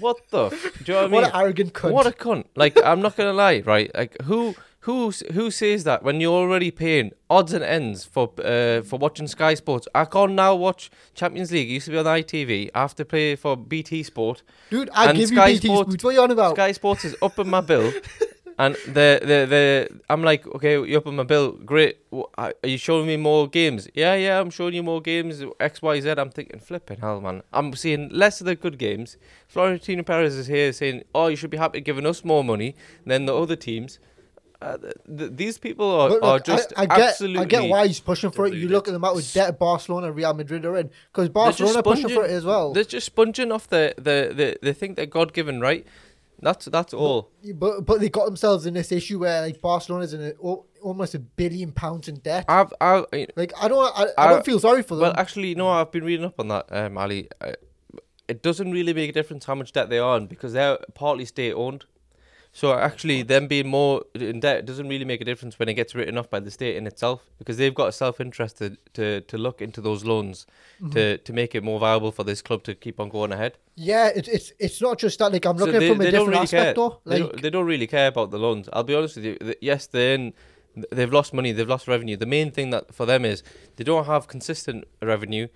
What 0.00 0.18
the? 0.30 0.46
f- 0.46 0.84
Do 0.84 0.92
you 0.92 0.94
know 0.94 0.94
what 0.94 0.98
I 0.98 1.02
mean? 1.04 1.12
what 1.12 1.24
an 1.24 1.40
arrogant 1.40 1.72
cunt. 1.72 1.92
What 1.92 2.06
a 2.06 2.10
cunt! 2.10 2.46
Like 2.56 2.76
I'm 2.84 3.00
not 3.00 3.16
gonna 3.16 3.32
lie, 3.32 3.62
right? 3.64 3.90
Like 3.94 4.20
who 4.22 4.56
who 4.84 5.10
who 5.32 5.50
says 5.50 5.84
that 5.84 6.02
when 6.02 6.20
you're 6.20 6.34
already 6.34 6.70
paying 6.70 7.12
odds 7.30 7.54
and 7.54 7.64
ends 7.64 8.04
for 8.04 8.30
uh, 8.44 8.82
for 8.82 8.98
watching 8.98 9.26
Sky 9.26 9.54
Sports? 9.54 9.88
I 9.94 10.04
can't 10.04 10.32
now 10.32 10.54
watch 10.54 10.90
Champions 11.14 11.50
League. 11.50 11.70
It 11.70 11.74
used 11.74 11.86
to 11.86 11.92
be 11.92 11.98
on 11.98 12.04
ITV. 12.04 12.70
I 12.74 12.80
have 12.80 12.94
to 12.96 13.04
pay 13.06 13.34
for 13.34 13.56
BT 13.56 14.02
Sport. 14.02 14.42
Dude, 14.68 14.90
I 14.92 15.08
and 15.08 15.18
give 15.18 15.30
Sky 15.30 15.48
you 15.48 15.56
BT 15.56 15.68
Sports-. 15.68 16.04
What 16.04 16.10
are 16.10 16.12
you 16.12 16.20
on 16.20 16.30
about? 16.30 16.56
Sky 16.56 16.72
Sports 16.72 17.06
is 17.06 17.16
up 17.22 17.38
in 17.38 17.48
my 17.48 17.62
bill. 17.62 17.94
and 18.58 18.74
the, 18.86 19.20
the 19.22 19.46
the 19.48 20.00
I'm 20.10 20.22
like, 20.22 20.46
okay, 20.48 20.72
you're 20.72 20.98
up 20.98 21.06
on 21.06 21.16
my 21.16 21.22
bill, 21.22 21.52
great. 21.52 21.96
Are 22.36 22.52
you 22.62 22.76
showing 22.76 23.06
me 23.06 23.16
more 23.16 23.48
games? 23.48 23.88
Yeah, 23.94 24.14
yeah, 24.16 24.38
I'm 24.38 24.50
showing 24.50 24.74
you 24.74 24.82
more 24.82 25.00
games. 25.00 25.42
X, 25.60 25.80
Y, 25.80 26.00
Z. 26.00 26.10
I'm 26.10 26.28
thinking, 26.28 26.60
flipping 26.60 27.00
hell, 27.00 27.22
man. 27.22 27.42
I'm 27.54 27.74
seeing 27.74 28.10
less 28.10 28.42
of 28.42 28.46
the 28.46 28.54
good 28.54 28.76
games. 28.76 29.16
Florentino 29.48 30.02
Perez 30.02 30.36
is 30.36 30.46
here 30.46 30.74
saying, 30.74 31.04
oh, 31.14 31.28
you 31.28 31.36
should 31.36 31.50
be 31.50 31.56
happy 31.56 31.80
giving 31.80 32.04
us 32.04 32.22
more 32.22 32.44
money 32.44 32.76
than 33.06 33.24
the 33.24 33.34
other 33.34 33.56
teams. 33.56 33.98
Uh, 34.64 34.78
th- 34.78 34.94
th- 35.18 35.30
these 35.34 35.58
people 35.58 35.90
are, 35.90 36.08
But 36.08 36.22
are 36.22 36.38
just 36.40 36.72
I, 36.76 36.82
I 36.82 36.86
get, 36.86 37.00
absolutely. 37.10 37.42
I 37.42 37.44
get 37.44 37.68
why 37.70 37.86
he's 37.86 38.00
pushing 38.00 38.30
for 38.30 38.46
it. 38.46 38.54
You 38.54 38.68
look 38.68 38.88
at 38.88 38.92
the 38.92 38.96
amount 38.96 39.18
of 39.18 39.32
debt 39.32 39.58
Barcelona 39.58 40.06
and 40.06 40.16
Real 40.16 40.32
Madrid 40.32 40.64
are 40.64 40.76
in, 40.78 40.90
because 41.12 41.28
Barcelona 41.28 41.80
are 41.80 41.82
pushing 41.82 42.08
for 42.08 42.24
it 42.24 42.30
as 42.30 42.44
well. 42.44 42.72
They're 42.72 42.84
just 42.84 43.06
sponging 43.06 43.52
off 43.52 43.68
the 43.68 43.94
the 43.96 44.32
the, 44.34 44.58
the 44.62 44.72
thing 44.74 44.94
they're 44.94 45.06
God 45.06 45.32
given, 45.34 45.60
right? 45.60 45.86
That's 46.40 46.64
that's 46.66 46.92
all. 46.94 47.30
But 47.54 47.86
but 47.86 48.00
they 48.00 48.08
got 48.08 48.24
themselves 48.26 48.66
in 48.66 48.74
this 48.74 48.90
issue 48.90 49.18
where 49.18 49.42
like 49.42 49.60
Barcelona's 49.60 50.12
in 50.14 50.22
a, 50.22 50.32
al- 50.44 50.66
almost 50.82 51.14
a 51.14 51.18
billion 51.18 51.72
pounds 51.72 52.08
in 52.08 52.16
debt. 52.16 52.44
I've 52.48 52.72
I've 52.80 53.06
Like 53.36 53.52
I 53.60 53.68
don't 53.68 53.84
I, 53.96 54.04
I 54.04 54.26
I- 54.26 54.28
don't 54.30 54.44
feel 54.44 54.58
sorry 54.60 54.82
for 54.82 54.94
them. 54.96 55.02
Well, 55.02 55.14
actually, 55.16 55.54
no. 55.54 55.68
I've 55.68 55.92
been 55.92 56.04
reading 56.04 56.24
up 56.26 56.38
on 56.40 56.48
that, 56.48 56.66
um, 56.70 56.98
Ali. 56.98 57.28
Uh, 57.40 57.52
it 58.28 58.42
doesn't 58.42 58.72
really 58.72 58.94
make 58.94 59.10
a 59.10 59.12
difference 59.12 59.44
how 59.44 59.54
much 59.54 59.72
debt 59.72 59.90
they 59.90 59.98
are 59.98 60.16
on 60.16 60.26
because 60.26 60.54
they're 60.54 60.78
partly 60.94 61.24
state 61.26 61.52
owned. 61.52 61.84
So 62.56 62.72
actually, 62.72 63.22
them 63.22 63.48
being 63.48 63.66
more 63.66 64.04
in 64.14 64.38
debt 64.38 64.64
doesn't 64.64 64.88
really 64.88 65.04
make 65.04 65.20
a 65.20 65.24
difference 65.24 65.58
when 65.58 65.68
it 65.68 65.74
gets 65.74 65.92
written 65.92 66.16
off 66.16 66.30
by 66.30 66.38
the 66.38 66.52
state 66.52 66.76
in 66.76 66.86
itself 66.86 67.24
because 67.36 67.56
they've 67.56 67.74
got 67.74 67.88
a 67.88 67.92
self 67.92 68.20
interest 68.20 68.58
to, 68.58 68.76
to 68.92 69.22
to 69.22 69.36
look 69.36 69.60
into 69.60 69.80
those 69.80 70.04
loans 70.04 70.46
Mm-hmm. 70.80 70.90
to 70.90 71.18
to 71.18 71.32
make 71.32 71.54
it 71.54 71.62
more 71.64 71.78
viable 71.80 72.10
for 72.12 72.24
this 72.24 72.42
club 72.42 72.62
to 72.64 72.74
keep 72.74 72.98
on 73.00 73.08
going 73.08 73.32
ahead. 73.32 73.58
yeah, 73.76 74.06
it, 74.18 74.26
it's 74.28 74.52
it's 74.58 74.80
not 74.80 74.98
just 74.98 75.18
that. 75.18 75.32
Like 75.32 75.44
I'm 75.46 75.58
So 75.58 75.64
looking 75.66 75.80
they, 75.80 75.88
from 75.88 76.00
a 76.00 76.04
different 76.04 76.28
really 76.28 76.42
aspect 76.42 76.64
care. 76.64 76.74
though. 76.74 77.00
They, 77.04 77.18
don't, 77.18 77.42
they 77.42 77.50
don't 77.50 77.66
really 77.66 77.86
care 77.88 78.08
about 78.08 78.30
the 78.30 78.38
loans. 78.38 78.68
I'll 78.72 78.82
be 78.84 78.94
honest 78.94 79.16
with 79.16 79.24
you. 79.24 79.54
Yes, 79.60 79.86
they're 79.88 80.14
in. 80.14 80.32
They've 80.90 81.12
lost 81.12 81.32
money. 81.34 81.52
They've 81.52 81.68
lost 81.68 81.86
revenue. 81.88 82.16
The 82.16 82.26
main 82.26 82.50
thing 82.50 82.70
that 82.70 82.92
for 82.94 83.06
them 83.06 83.24
is 83.24 83.42
they 83.76 83.84
don't 83.84 84.06
have 84.06 84.26
consistent 84.26 84.84
revenue, 85.00 85.46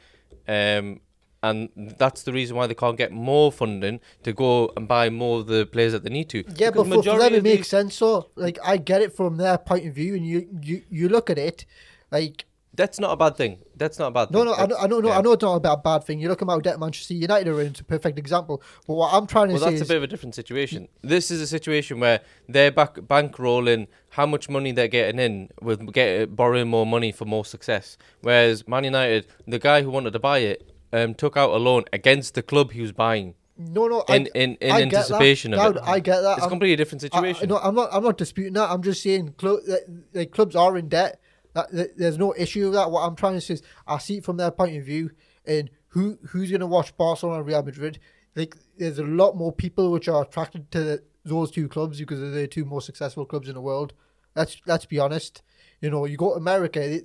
um, 0.47 1.01
and 1.43 1.69
that's 1.77 2.23
the 2.25 2.33
reason 2.33 2.57
why 2.57 2.67
they 2.67 2.75
can't 2.75 2.97
get 2.97 3.13
more 3.13 3.53
funding 3.53 4.01
to 4.25 4.33
go 4.33 4.73
and 4.77 4.89
buy 4.89 5.09
more 5.09 5.39
of 5.41 5.47
the 5.47 5.67
players 5.67 5.93
that 5.93 6.03
they 6.03 6.11
need 6.11 6.29
to. 6.31 6.39
yeah, 6.57 6.71
Because 6.71 6.89
but 6.89 6.97
for, 6.97 7.03
for 7.05 7.19
them 7.19 7.35
it 7.35 7.43
makes 7.43 7.69
sense. 7.69 7.95
So 7.95 8.29
like 8.35 8.59
I 8.65 8.77
get 8.77 9.03
it 9.03 9.15
from 9.15 9.37
their 9.37 9.59
point 9.59 9.87
of 9.87 9.95
view, 9.95 10.15
and 10.15 10.27
you 10.27 10.49
you 10.63 10.83
you 10.91 11.09
look 11.09 11.31
at 11.31 11.39
it, 11.39 11.65
like 12.11 12.45
That's 12.75 13.01
not 13.01 13.11
a 13.13 13.17
bad 13.17 13.37
thing. 13.37 13.59
That's 13.77 13.99
not 13.99 14.09
a 14.09 14.11
bad 14.11 14.31
No, 14.31 14.41
thing. 14.41 14.47
no, 14.47 14.55
I 14.55 14.67
know, 14.67 14.77
I 14.77 14.87
know, 14.87 15.01
no, 15.01 15.09
yeah. 15.09 15.19
I 15.19 15.21
know 15.21 15.33
it's 15.33 15.43
not 15.43 15.55
about 15.55 15.79
a 15.79 15.83
bad 15.83 16.05
thing. 16.05 16.21
You 16.21 16.29
look 16.29 16.43
about 16.43 16.63
debt 16.63 16.79
Manchester 16.79 17.15
United 17.15 17.49
are 17.49 17.61
in, 17.61 17.69
it's 17.69 17.81
a 17.81 17.85
perfect 17.85 18.19
example. 18.19 18.63
But 18.87 18.95
what 18.95 19.13
I'm 19.13 19.27
trying 19.27 19.49
to 19.49 19.55
say 19.55 19.61
Well, 19.61 19.71
say 19.71 19.79
that's 19.79 19.89
a 19.91 19.93
bit 19.93 19.97
of 19.97 20.03
a 20.05 20.07
different 20.07 20.35
situation. 20.35 20.89
This 21.03 21.31
is 21.31 21.41
a 21.41 21.47
situation 21.47 21.99
where 22.01 22.21
they're 22.49 22.71
back 22.73 22.95
bankrolling 22.97 23.87
how 24.11 24.27
much 24.27 24.49
money 24.49 24.73
they're 24.73 24.89
getting 24.89 25.19
in 25.21 25.49
with 25.61 25.93
get, 25.93 26.35
borrowing 26.37 26.69
more 26.69 26.87
money 26.87 27.11
for 27.13 27.25
more 27.25 27.45
success. 27.45 27.97
Whereas 28.23 28.67
Man 28.67 28.85
United, 28.85 29.27
the 29.47 29.59
guy 29.59 29.83
who 29.83 29.91
wanted 29.91 30.13
to 30.13 30.19
buy 30.19 30.39
it, 30.39 30.68
um, 30.93 31.15
took 31.15 31.37
out 31.37 31.51
a 31.51 31.57
loan 31.57 31.85
against 31.93 32.35
the 32.35 32.43
club 32.43 32.73
he 32.73 32.81
was 32.81 32.93
buying 32.93 33.35
no, 33.59 33.89
no, 33.89 34.05
in 34.09 34.29
I, 34.35 34.39
in, 34.39 34.55
in 34.61 34.71
I 34.71 34.83
anticipation 34.83 35.53
of 35.53 35.59
Dowd, 35.59 35.77
it. 35.79 35.83
I 35.85 35.99
get 35.99 36.21
that. 36.21 36.33
It's 36.33 36.39
a 36.39 36.43
I'm- 36.43 36.51
completely 36.51 36.77
different 36.77 37.03
situation. 37.03 37.51
I, 37.51 37.55
no, 37.55 37.61
I'm 37.61 37.75
not. 37.75 37.89
I'm 37.93 38.05
not 38.05 38.17
disputing 38.17 38.53
that. 38.53 38.71
I'm 38.71 38.83
just 38.83 39.03
saying, 39.03 39.35
cl- 39.41 39.61
that, 39.67 40.05
like, 40.15 40.31
clubs 40.31 40.55
are 40.55 40.79
in 40.79 40.89
debt. 40.89 41.21
That, 41.55 41.97
there's 41.97 42.19
no 42.19 42.33
issue 42.39 42.67
with 42.67 42.75
that. 42.75 42.91
What 42.93 43.01
I'm 43.01 43.17
trying 43.17 43.35
to 43.35 43.41
say 43.41 43.55
is, 43.55 43.63
I 43.85 43.99
see 43.99 44.19
it 44.19 44.25
from 44.25 44.37
their 44.37 44.53
point 44.53 44.77
of 44.77 44.85
view, 44.85 45.11
and 45.45 45.71
who 45.89 46.19
who's 46.29 46.51
going 46.51 46.61
to 46.61 46.69
watch 46.69 46.97
Barcelona 46.97 47.41
and 47.41 47.49
Real 47.49 47.65
Madrid? 47.65 47.99
Like, 48.37 48.57
there's 48.77 49.01
a 49.01 49.05
lot 49.05 49.37
more 49.37 49.53
people 49.53 49.91
which 49.91 50.07
are 50.07 50.23
attracted 50.23 50.71
to 50.71 51.03
those 51.25 51.51
two 51.51 51.69
clubs 51.69 51.99
because 51.99 52.21
they're 52.21 52.31
the 52.31 52.47
two 52.47 52.65
most 52.65 52.87
successful 52.87 53.27
clubs 53.27 53.49
in 53.49 53.55
the 53.55 53.61
world. 53.61 53.93
Let's 54.37 54.61
let's 54.67 54.87
be 54.87 55.01
honest. 55.01 55.43
You 55.81 55.91
know, 55.91 56.05
you 56.07 56.17
go 56.17 56.31
to 56.31 56.37
America, 56.37 56.81
they, 56.81 57.03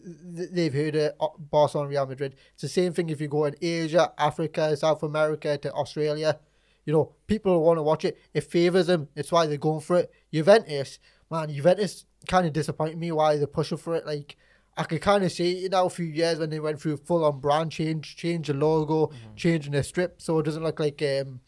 they've 0.52 0.74
heard 0.74 0.96
of 0.96 1.14
uh, 1.20 1.28
Barcelona, 1.38 1.90
Real 1.90 2.08
Madrid. 2.08 2.36
It's 2.54 2.64
the 2.64 2.70
same 2.70 2.92
thing 2.94 3.10
if 3.10 3.22
you 3.22 3.28
go 3.28 3.46
in 3.46 3.56
Asia, 3.62 4.12
Africa, 4.18 4.76
South 4.76 5.04
America 5.04 5.58
to 5.60 5.72
Australia. 5.74 6.40
You 6.86 6.94
know, 6.94 7.14
people 7.28 7.64
want 7.64 7.78
to 7.78 7.84
watch 7.84 8.04
it. 8.04 8.20
It 8.34 8.42
favours 8.42 8.88
them. 8.88 9.08
It's 9.16 9.32
why 9.32 9.46
they're 9.46 9.58
going 9.58 9.82
for 9.82 9.98
it. 9.98 10.12
Juventus, 10.34 11.00
man, 11.30 11.54
Juventus 11.54 12.06
kind 12.28 12.48
of 12.48 12.54
disappointed 12.54 12.98
me 12.98 13.12
why 13.12 13.38
they're 13.38 13.48
pushing 13.48 13.78
for 13.78 13.96
it. 13.96 14.06
Like, 14.06 14.36
I 14.76 14.84
could 14.86 15.02
kind 15.02 15.24
of 15.24 15.32
see 15.32 15.66
it 15.66 15.72
now 15.72 15.86
a 15.86 15.90
few 15.90 16.06
years 16.06 16.40
when 16.40 16.50
they 16.50 16.60
went 16.60 16.82
through 16.82 16.98
full 16.98 17.24
on 17.24 17.40
brand 17.40 17.72
change, 17.72 18.16
change 18.16 18.48
the 18.48 18.56
logo, 18.56 19.12
changing 19.36 19.74
the 19.74 19.84
strip 19.84 20.20
so 20.20 20.40
it 20.40 20.44
doesn't 20.44 20.64
look 20.64 20.80
like 20.80 21.02
um 21.04 21.42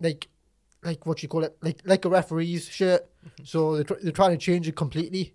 like 0.00 0.26
like 0.82 1.04
what 1.04 1.22
you 1.22 1.28
call 1.28 1.44
it 1.44 1.56
like 1.60 1.80
like 1.84 2.04
a 2.06 2.08
referee's 2.08 2.66
shirt. 2.66 3.06
So 3.44 3.74
they're, 3.74 3.84
tr- 3.84 4.02
they're 4.02 4.12
trying 4.12 4.30
to 4.30 4.38
change 4.38 4.66
it 4.66 4.74
completely. 4.74 5.34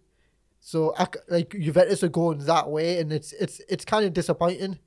So 0.68 0.96
like 1.30 1.52
Juventus 1.52 2.04
are 2.04 2.08
going 2.10 2.40
that 2.40 2.72
way, 2.72 3.00
and 3.00 3.14
it's 3.14 3.34
it's 3.34 3.62
it's 3.70 3.86
kind 3.86 4.04
of 4.04 4.14
disappointing. 4.14 4.80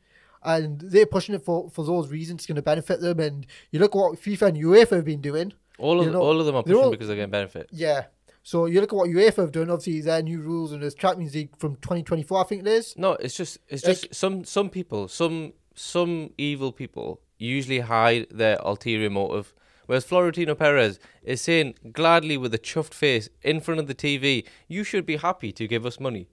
And 0.42 0.80
they're 0.80 1.06
pushing 1.06 1.34
it 1.36 1.44
for, 1.44 1.68
for 1.70 1.84
those 1.84 2.08
reasons. 2.10 2.40
It's 2.40 2.46
going 2.46 2.56
to 2.56 2.62
benefit 2.62 3.00
them. 3.00 3.20
And 3.20 3.46
you 3.70 3.78
look 3.78 3.92
at 3.94 3.98
what 3.98 4.20
FIFA 4.20 4.48
and 4.48 4.56
UEFA 4.56 4.90
have 4.96 5.04
been 5.04 5.20
doing. 5.20 5.52
all 5.78 6.00
of 6.00 6.06
you 6.06 6.12
know, 6.12 6.20
all 6.20 6.38
of 6.40 6.46
them 6.46 6.56
are 6.56 6.62
pushing 6.64 6.76
all- 6.80 6.90
because 6.90 7.06
they're 7.06 7.16
getting 7.16 7.30
benefit. 7.30 7.68
Yeah. 7.72 8.06
So 8.42 8.66
you 8.66 8.80
look 8.80 8.92
at 8.92 8.96
what 8.96 9.08
UEFA 9.10 9.36
have 9.36 9.52
done. 9.52 9.70
Obviously, 9.70 10.00
their 10.00 10.20
new 10.22 10.40
rules 10.40 10.72
and 10.72 10.82
there's 10.82 10.94
Champions 10.96 11.34
League 11.34 11.56
from 11.58 11.76
2024, 11.76 12.40
I 12.40 12.44
think 12.44 12.62
it 12.62 12.68
is. 12.68 12.94
No, 12.96 13.12
it's 13.12 13.36
just 13.36 13.58
it's 13.68 13.84
Like- 13.84 14.00
just 14.00 14.14
some 14.14 14.44
some 14.44 14.68
people, 14.70 15.06
some 15.06 15.52
some 15.76 16.30
evil 16.38 16.72
people 16.72 17.20
usually 17.38 17.80
hide 17.80 18.26
their 18.32 18.58
ulterior 18.64 19.10
motive. 19.10 19.54
Whereas 19.88 20.04
Florentino 20.04 20.54
Perez 20.54 21.00
is 21.22 21.40
saying 21.40 21.74
gladly 21.92 22.36
with 22.36 22.52
a 22.54 22.58
chuffed 22.58 22.92
face 22.94 23.28
in 23.42 23.60
front 23.60 23.80
of 23.80 23.86
the 23.88 23.94
TV, 23.94 24.44
"You 24.68 24.84
should 24.84 25.04
be 25.06 25.16
happy 25.16 25.50
to 25.52 25.66
give 25.66 25.84
us 25.86 25.98
money, 25.98 26.28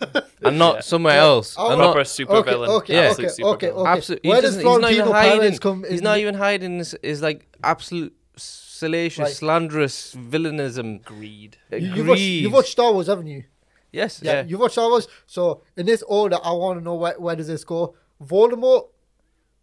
and 0.42 0.58
not 0.58 0.74
Yeah. 0.74 0.80
somewhere 0.80 1.18
else." 1.18 1.54
Oh, 1.56 1.70
and 1.70 1.78
Proper 1.78 1.98
not, 2.00 2.06
super 2.08 2.32
okay, 2.34 2.50
villain. 2.50 2.70
Okay, 2.70 2.94
Yeah. 2.94 3.10
okay, 3.12 3.28
Super 3.28 3.48
okay, 3.50 3.66
villain. 3.68 3.82
okay. 3.86 3.90
absolutely, 3.98 4.28
Where 4.28 4.36
he 4.38 4.42
does 4.42 4.56
doesn't, 4.56 4.82
he's 4.88 4.98
Florentino 5.00 5.12
Perez 5.12 5.58
come? 5.60 5.84
He's 5.88 6.02
not 6.02 6.18
even 6.18 6.34
hiding. 6.34 6.78
His, 6.78 6.96
his 7.02 7.22
like 7.22 7.46
absolute 7.62 8.12
salacious, 8.36 9.18
Right. 9.20 9.32
slanderous 9.32 10.14
villainism. 10.14 10.98
Greed. 11.04 11.58
uh, 11.72 11.76
You, 11.76 11.94
you've, 11.94 12.08
watched, 12.08 12.20
you've 12.20 12.52
watched 12.52 12.72
Star 12.72 12.92
Wars, 12.92 13.06
haven't 13.06 13.28
you? 13.28 13.44
yes, 13.92 14.20
Yeah, 14.24 14.32
yeah. 14.32 14.44
you've 14.48 14.58
watched 14.58 14.72
Star 14.74 14.88
Wars. 14.88 15.06
So 15.26 15.62
in 15.76 15.86
this 15.86 16.02
order, 16.08 16.38
I 16.42 16.50
want 16.52 16.80
to 16.80 16.84
know 16.84 16.96
where, 16.96 17.14
where 17.20 17.36
does 17.36 17.46
this 17.46 17.62
go? 17.62 17.94
Voldemort, 18.20 18.88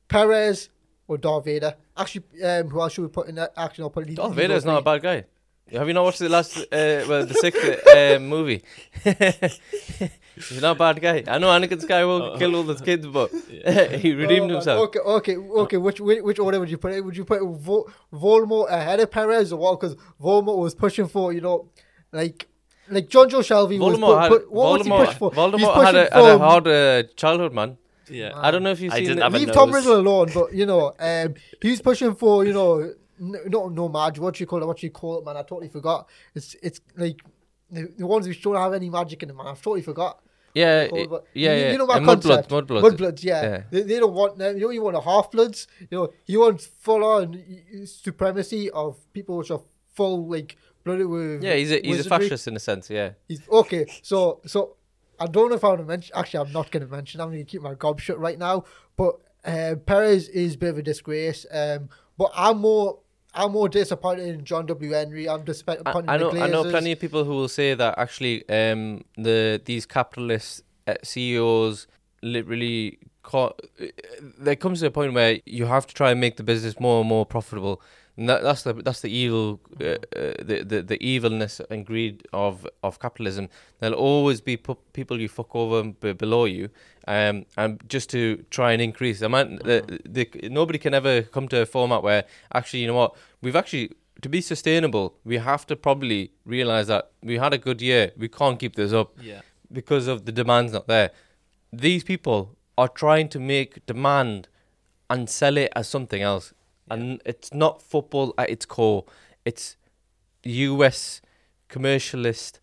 Perez, 0.08 0.70
or 1.08 1.18
Darth 1.18 1.46
Vader? 1.46 1.76
Actually, 2.00 2.24
um, 2.44 2.70
who 2.70 2.82
else 2.82 2.94
should 2.94 3.02
we 3.04 3.10
put 3.10 3.28
in 3.28 3.36
that? 3.36 3.52
Actually, 3.58 3.84
I'll 3.84 3.90
put 3.90 4.08
Lee- 4.08 4.16
Darth 4.16 4.30
Lee 4.32 4.36
Vader 4.38 4.54
is 4.56 4.66
not 4.66 4.80
a 4.80 4.82
bad 4.82 5.02
guy. 5.02 5.26
Have 5.72 5.88
you 5.88 5.94
not 5.94 6.04
watched 6.04 6.18
the 6.20 6.30
last, 6.30 6.58
uh, 6.58 6.64
well, 6.72 7.26
the 7.28 7.34
sixth 7.36 7.88
uh, 7.96 8.18
movie? 8.20 8.64
He's 9.04 10.62
not 10.62 10.76
a 10.78 10.80
bad 10.80 11.02
guy. 11.02 11.24
I 11.28 11.38
know 11.38 11.48
Anakin 11.50 11.80
Skywalker 11.86 12.40
killed 12.40 12.56
all 12.56 12.64
those 12.64 12.82
kids, 12.82 13.06
but 13.06 13.30
he 14.00 14.14
redeemed 14.14 14.50
Oh, 14.52 14.56
himself. 14.56 14.80
Okay, 14.88 15.00
okay, 15.00 15.36
okay. 15.38 15.78
Which, 15.78 16.00
which 16.00 16.22
which 16.24 16.40
order 16.40 16.60
would 16.60 16.72
you 16.72 16.78
put 16.78 16.94
it? 16.94 17.02
Would 17.06 17.18
you 17.18 17.26
put 17.26 17.42
Vol- 17.44 17.90
Voldemort 18.14 18.70
ahead 18.72 19.00
of 19.00 19.12
Perez 19.12 19.52
or 19.54 19.58
what? 19.60 19.80
Because 19.80 19.96
Voldemort 20.22 20.58
was 20.58 20.74
pushing 20.74 21.08
for 21.08 21.34
you 21.34 21.42
know, 21.42 21.70
like 22.12 22.48
like 22.90 23.10
John 23.10 23.30
Joe 23.30 23.42
Shelby 23.42 23.78
was. 23.78 23.96
Voldemort, 23.98 24.08
Put, 24.16 24.20
had, 24.22 24.30
put, 24.30 24.52
what 24.52 24.78
was 24.80 24.88
he 24.88 24.92
Voldemort, 24.92 25.06
pushing 25.06 25.20
for? 25.20 25.30
He's 25.32 25.40
Voldemort 25.40 25.86
had, 25.86 25.96
a, 25.96 26.06
pushing 26.06 26.26
had 26.26 26.36
a 26.36 26.38
hard 26.40 26.68
uh, 26.68 27.04
childhood, 27.16 27.54
man. 27.54 27.78
Yeah. 28.10 28.32
I 28.36 28.52
don't 28.52 28.64
know 28.64 28.72
if 28.72 28.80
you've 28.80 28.94
I 28.94 28.98
seen 28.98 29.06
didn't 29.06 29.20
it. 29.20 29.24
have 29.24 29.34
a 29.34 29.38
Leave 29.38 29.48
nose. 29.48 29.56
Tom 29.56 29.72
Riddle 29.72 29.96
alone, 30.00 30.30
but 30.34 30.54
you 30.54 30.66
know, 30.66 30.94
um, 31.00 31.34
he's 31.62 31.82
pushing 31.82 32.16
for 32.16 32.46
you 32.46 32.54
know, 32.54 32.80
n- 33.20 33.36
not 33.48 33.72
no 33.74 33.90
magic. 33.90 34.22
What 34.24 34.36
do 34.36 34.42
you 34.44 34.48
call 34.48 34.62
it? 34.62 34.66
What 34.66 34.78
do 34.78 34.86
you 34.88 34.92
call 34.92 35.20
it, 35.20 35.26
man? 35.26 35.38
I 35.38 35.42
totally 35.42 35.70
forgot. 35.70 36.08
It's 36.36 36.56
it's 36.62 36.82
like 36.98 37.22
the, 37.72 37.92
the 37.98 38.06
ones 38.08 38.28
which 38.28 38.42
don't 38.42 38.56
have 38.56 38.74
any 38.74 38.90
magic 38.90 39.22
in 39.24 39.28
them, 39.28 39.38
man. 39.38 39.48
I've 39.48 39.62
totally 39.62 39.82
forgot. 39.82 40.22
Yeah, 40.56 40.88
Called, 40.88 41.02
it- 41.02 41.10
but 41.12 41.26
yeah, 41.36 41.54
you, 41.56 41.62
yeah. 41.62 41.72
You 41.74 41.78
know 41.78 41.86
my 41.86 41.98
And 41.98 42.06
Mudbloods, 42.08 42.24
concept. 42.24 42.50
Mudbloods. 42.50 42.82
Mudbloods, 42.82 43.24
yeah. 43.24 43.42
Yeah. 43.44 43.64
They, 43.70 43.82
they 43.84 44.00
don't 44.00 44.14
want 44.16 44.38
them. 44.40 44.56
You 44.58 44.64
know, 44.64 44.70
you 44.72 44.82
want 44.82 44.98
a 44.98 45.02
half 45.02 45.30
bloods. 45.30 45.68
You 45.92 45.98
know, 45.98 46.14
he 46.26 46.38
wants 46.38 46.66
full 46.66 47.04
on 47.04 47.34
y- 47.34 47.64
y- 47.72 47.86
supremacy 47.86 48.72
of 48.72 48.98
people 49.14 49.38
which 49.38 49.52
are 49.52 49.62
full 49.94 50.28
like 50.28 50.58
blooded 50.84 51.06
with. 51.06 51.44
Yeah, 51.44 51.54
he's 51.54 51.72
a, 51.72 51.76
he's 51.76 51.84
a 51.86 51.90
wizardry. 51.98 52.30
fascist 52.30 52.48
in 52.48 52.56
a 52.56 52.60
sense, 52.60 52.90
yeah. 52.90 53.12
He's 53.28 53.42
okay. 53.48 53.86
So 54.02 54.42
so 54.48 54.76
I 55.20 55.28
don't 55.28 55.50
know 55.50 55.56
if 55.56 55.64
I 55.64 55.70
want 55.70 55.80
to 55.82 55.86
mention. 55.86 56.16
Actually, 56.16 56.46
I'm 56.46 56.54
not 56.54 56.72
going 56.72 56.86
to 56.86 56.92
mention. 56.92 57.22
I'm 57.22 57.30
going 57.30 57.40
to 57.40 57.50
keep 57.50 57.62
my 57.62 57.74
gob 57.74 58.00
shut 58.00 58.20
right 58.20 58.38
now. 58.38 58.64
But 58.96 59.16
uh, 59.46 59.76
Perez 59.86 60.30
is 60.30 60.56
a 60.56 60.58
bit 60.58 60.70
of 60.70 60.78
a 60.78 60.84
disgrace. 60.84 61.46
Um, 61.52 61.90
but 62.18 62.32
I'm 62.36 62.60
more. 62.60 63.00
I'm 63.34 63.52
more 63.52 63.70
disappointed 63.70 64.28
in 64.28 64.44
John 64.44 64.66
W. 64.66 64.92
Henry. 64.92 65.30
I'm 65.30 65.44
disappointed 65.44 65.84
I, 65.86 66.02
I 66.08 66.18
know 66.18 66.32
I 66.32 66.48
know 66.48 66.64
plenty 66.64 66.92
of 66.92 67.00
people 67.00 67.24
who 67.24 67.32
will 67.32 67.48
say 67.48 67.76
that 67.76 68.00
actually 68.00 68.48
um, 68.50 69.04
the 69.18 69.62
these 69.64 69.86
capitalist 69.86 70.64
uh, 70.88 70.96
CEOs 71.04 71.86
literally 72.24 72.98
ca- 73.22 73.54
there 74.40 74.56
comes 74.56 74.80
to 74.80 74.88
a 74.88 74.92
point 74.92 75.14
where 75.14 75.40
you 75.46 75.66
have 75.68 75.86
to 75.88 75.94
try 75.94 76.12
and 76.12 76.20
make 76.20 76.38
the 76.38 76.44
business 76.44 76.80
more 76.80 77.02
and 77.02 77.10
more 77.10 77.26
profitable. 77.26 77.82
And 78.20 78.28
that, 78.30 78.42
that's 78.44 78.64
the 78.64 78.74
that's 78.74 79.00
the 79.00 79.10
evil 79.10 79.62
uh, 79.80 79.86
uh, 79.86 80.34
the, 80.50 80.64
the 80.72 80.82
the 80.92 80.98
evilness 81.14 81.62
and 81.72 81.86
greed 81.86 82.28
of, 82.34 82.68
of 82.84 83.00
capitalism. 83.00 83.48
There'll 83.80 83.96
always 83.96 84.42
be 84.42 84.58
pu- 84.58 84.78
people 84.92 85.22
you 85.22 85.30
fuck 85.30 85.56
over 85.56 85.84
b- 85.84 86.12
below 86.24 86.44
you, 86.46 86.66
um, 87.08 87.46
and 87.56 87.82
just 87.88 88.10
to 88.10 88.22
try 88.58 88.74
and 88.74 88.82
increase. 88.82 89.22
I 89.24 89.30
mean, 89.30 89.60
the, 89.64 89.78
the, 90.16 90.50
nobody 90.50 90.80
can 90.80 90.94
ever 90.94 91.22
come 91.36 91.48
to 91.48 91.62
a 91.62 91.66
format 91.66 92.04
where 92.04 92.26
actually 92.54 92.82
you 92.82 92.88
know 92.88 92.96
what 92.96 93.16
we've 93.42 93.56
actually 93.56 93.92
to 94.22 94.28
be 94.30 94.42
sustainable, 94.42 95.16
we 95.24 95.38
have 95.38 95.66
to 95.68 95.76
probably 95.78 96.32
realize 96.46 96.88
that 96.88 97.12
we 97.24 97.38
had 97.38 97.54
a 97.54 97.58
good 97.58 97.82
year. 97.82 98.12
We 98.18 98.28
can't 98.28 98.60
keep 98.60 98.76
this 98.76 98.92
up 98.92 99.14
Yeah. 99.22 99.42
because 99.72 100.08
of 100.08 100.26
the 100.26 100.34
demand's 100.34 100.74
not 100.74 100.88
there. 100.88 101.12
These 101.72 102.04
people 102.04 102.58
are 102.78 102.90
trying 102.90 103.30
to 103.30 103.40
make 103.40 103.86
demand 103.86 104.50
and 105.10 105.30
sell 105.30 105.56
it 105.58 105.72
as 105.74 105.88
something 105.88 106.22
else. 106.22 106.54
And 106.90 107.22
it's 107.26 107.54
not 107.54 107.82
football 107.82 108.34
at 108.38 108.50
its 108.50 108.66
core. 108.66 109.06
It's 109.46 109.78
US 110.44 111.22
commercialist 111.70 112.60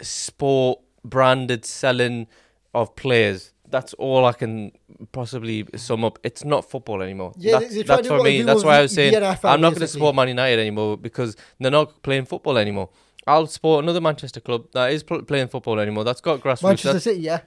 sport 0.00 0.80
branded 1.04 1.64
selling 1.64 2.26
of 2.74 2.94
players. 2.96 3.52
That's 3.70 3.92
all 3.94 4.24
I 4.24 4.32
can 4.32 4.72
possibly 5.12 5.66
sum 5.76 6.02
up. 6.04 6.18
It's 6.22 6.44
not 6.44 6.70
football 6.70 7.02
anymore. 7.02 7.34
Yeah, 7.36 7.58
that's 7.58 7.84
that's 7.84 8.08
for 8.08 8.22
me. 8.22 8.42
That's 8.42 8.64
why 8.64 8.78
I 8.78 8.82
was 8.82 8.94
saying 8.94 9.14
I'm 9.14 9.60
not 9.60 9.70
going 9.70 9.80
to 9.80 9.86
support 9.86 10.14
Man 10.14 10.28
United 10.28 10.60
anymore 10.60 10.96
because 10.96 11.36
they're 11.60 11.70
not 11.70 12.02
playing 12.02 12.24
football 12.24 12.56
anymore. 12.56 12.88
I'll 13.26 13.46
support 13.46 13.84
another 13.84 14.00
Manchester 14.00 14.40
club 14.40 14.68
that 14.72 14.90
is 14.90 15.02
pl- 15.02 15.22
playing 15.22 15.48
football 15.48 15.78
anymore. 15.78 16.02
That's 16.04 16.22
got 16.22 16.40
grassroots. 16.40 16.62
Manchester 16.62 16.92
That's, 16.94 17.04
City, 17.04 17.20
yeah. 17.20 17.40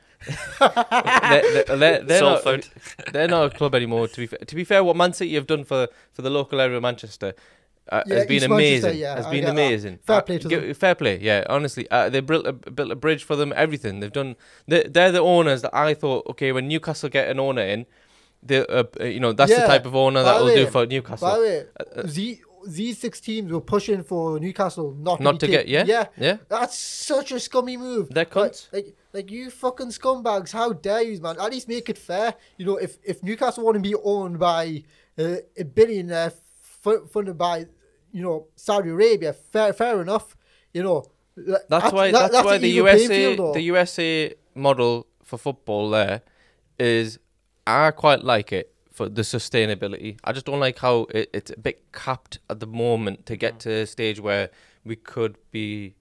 They're, 0.59 1.63
they're, 1.65 1.77
they're, 1.77 2.03
they're 2.03 2.21
not, 2.21 2.69
they're 3.11 3.27
not 3.27 3.45
a 3.45 3.49
club 3.57 3.75
anymore. 3.75 4.07
To 4.07 4.17
be 4.17 4.27
fair, 4.27 4.39
to 4.39 4.55
be 4.55 4.63
fair, 4.63 4.83
what 4.83 4.95
Man 4.95 5.13
City 5.13 5.33
have 5.35 5.47
done 5.47 5.63
for, 5.63 5.87
for 6.13 6.21
the 6.21 6.29
local 6.29 6.59
area 6.61 6.77
of 6.77 6.83
Manchester 6.83 7.33
uh, 7.91 8.03
Yeah, 8.05 8.15
has 8.15 8.25
been 8.27 8.35
East 8.37 8.45
amazing. 8.45 8.97
yeah, 8.97 9.15
has 9.15 9.25
I 9.25 9.31
been 9.31 9.41
get 9.41 9.45
that. 9.47 9.51
amazing. 9.53 9.99
Fair 10.05 10.17
Uh, 10.17 10.21
play 10.21 10.37
to 10.39 10.47
gi- 10.49 10.73
Fair 10.73 10.95
play, 10.95 11.19
yeah. 11.19 11.43
Honestly, 11.49 11.89
uh, 11.91 12.09
they 12.09 12.19
built 12.19 12.45
a, 12.45 12.53
built 12.53 12.91
a 12.91 12.95
bridge 12.95 13.23
for 13.23 13.35
them. 13.35 13.51
Everything 13.55 13.99
they've 13.99 14.11
done. 14.11 14.35
They, 14.67 14.83
they're 14.83 15.11
the 15.11 15.19
owners 15.21 15.61
that 15.63 15.75
I 15.75 15.93
thought. 15.93 16.25
Okay, 16.31 16.51
when 16.51 16.67
Newcastle 16.67 17.09
get 17.09 17.27
an 17.29 17.39
owner 17.39 17.61
in, 17.63 17.85
they, 18.43 18.65
uh, 18.65 18.83
uh, 18.99 19.03
you 19.03 19.19
know, 19.19 19.33
that's 19.33 19.53
the 19.53 19.65
type 19.67 19.85
of 19.85 19.95
owner 19.95 20.23
that 20.23 20.39
will 20.41 20.49
do 20.53 20.65
way- 20.65 20.69
for 20.69 20.85
By 20.85 20.89
Newcastle. 20.95 21.33
the 21.35 21.39
way, 21.41 21.65
uh, 21.79 22.01
the, 22.05 22.39
these 22.67 22.99
six 22.99 23.19
teams 23.19 23.51
were 23.51 23.59
pushing 23.61 24.03
for 24.03 24.39
Newcastle 24.39 24.95
not, 24.99 25.19
Not 25.19 25.39
to, 25.39 25.47
to 25.47 25.51
get, 25.51 25.67
yeah, 25.67 25.83
yeah. 25.85 26.05
yeah. 26.17 26.37
That's 26.47 26.77
such 26.77 27.31
a 27.31 27.39
scummy 27.39 27.75
move. 27.77 28.09
They're 28.09 28.25
Like, 28.25 28.51
cunts. 28.53 28.67
like, 28.71 28.95
like 29.13 29.29
you 29.31 29.49
fucking 29.49 29.87
scumbags! 29.89 30.51
How 30.51 30.73
dare 30.73 31.01
you, 31.03 31.19
man? 31.21 31.37
At 31.39 31.51
least 31.51 31.67
make 31.67 31.89
it 31.89 31.97
fair. 31.97 32.33
You 32.57 32.65
know, 32.65 32.77
if 32.77 32.97
if 33.03 33.21
Newcastle 33.23 33.63
want 33.63 33.75
to 33.75 33.81
be 33.81 33.95
owned 33.95 34.39
by 34.39 34.83
uh, 35.17 35.37
a 35.57 35.63
billionaire 35.63 36.33
fu- 36.61 37.05
funded 37.05 37.37
by, 37.37 37.65
you 38.11 38.21
know, 38.23 38.47
Saudi 38.55 38.89
Arabia, 38.89 39.33
fair 39.33 39.73
fair 39.73 40.01
enough. 40.01 40.35
You 40.73 40.83
know, 40.83 41.05
That's 41.35 41.91
why. 41.91 42.11
that- 42.11 42.31
that's, 42.31 42.45
why 42.45 42.57
the 42.57 42.69
USA 42.69 43.35
the 43.35 43.61
USA 43.61 44.33
model 44.55 45.07
for 45.23 45.37
football 45.37 45.89
there 45.89 46.21
is 46.79 47.19
I 47.67 47.91
quite 47.91 48.23
like 48.23 48.51
it 48.51 48.73
for 48.91 49.07
the 49.07 49.21
sustainability. 49.21 50.17
I 50.23 50.31
just 50.33 50.45
don't 50.45 50.59
like 50.59 50.79
how 50.79 51.07
it, 51.13 51.29
it's 51.33 51.51
a 51.51 51.57
bit 51.57 51.91
capped 51.93 52.39
at 52.49 52.59
the 52.59 52.67
moment 52.67 53.25
to 53.27 53.35
get 53.35 53.59
to 53.61 53.71
a 53.71 53.85
stage 53.87 54.19
where 54.19 54.49
we 54.83 54.95
could 54.95 55.37
be 55.51 55.95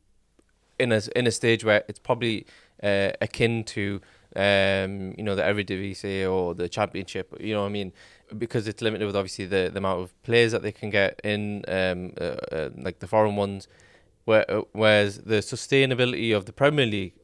in 0.78 0.90
a 0.92 1.00
in 1.14 1.26
a 1.26 1.30
stage 1.30 1.64
where 1.64 1.84
it's 1.88 1.98
probably 1.98 2.46
uh, 2.82 3.10
akin 3.20 3.64
to 3.64 4.00
um, 4.36 5.14
you 5.16 5.24
know 5.24 5.34
the 5.34 5.42
Eredivisie 5.42 6.30
or 6.30 6.54
the 6.54 6.68
Championship. 6.68 7.34
You 7.40 7.54
know 7.54 7.62
what 7.62 7.68
I 7.68 7.72
mean? 7.72 7.92
Because 8.36 8.68
it's 8.68 8.80
limited 8.80 9.06
with 9.06 9.16
obviously 9.16 9.46
the, 9.46 9.70
the 9.72 9.78
amount 9.78 10.00
of 10.02 10.22
players 10.22 10.52
that 10.52 10.62
they 10.62 10.72
can 10.72 10.90
get 10.90 11.20
in, 11.24 11.64
um, 11.66 12.12
uh, 12.20 12.36
uh, 12.52 12.70
like 12.76 13.00
the 13.00 13.08
foreign 13.08 13.36
ones. 13.36 13.66
Where, 14.24 14.48
uh, 14.48 14.62
whereas 14.72 15.18
the 15.18 15.36
sustainability 15.36 16.36
of 16.36 16.44
the 16.44 16.52
Premier 16.52 16.86
League 16.86 17.14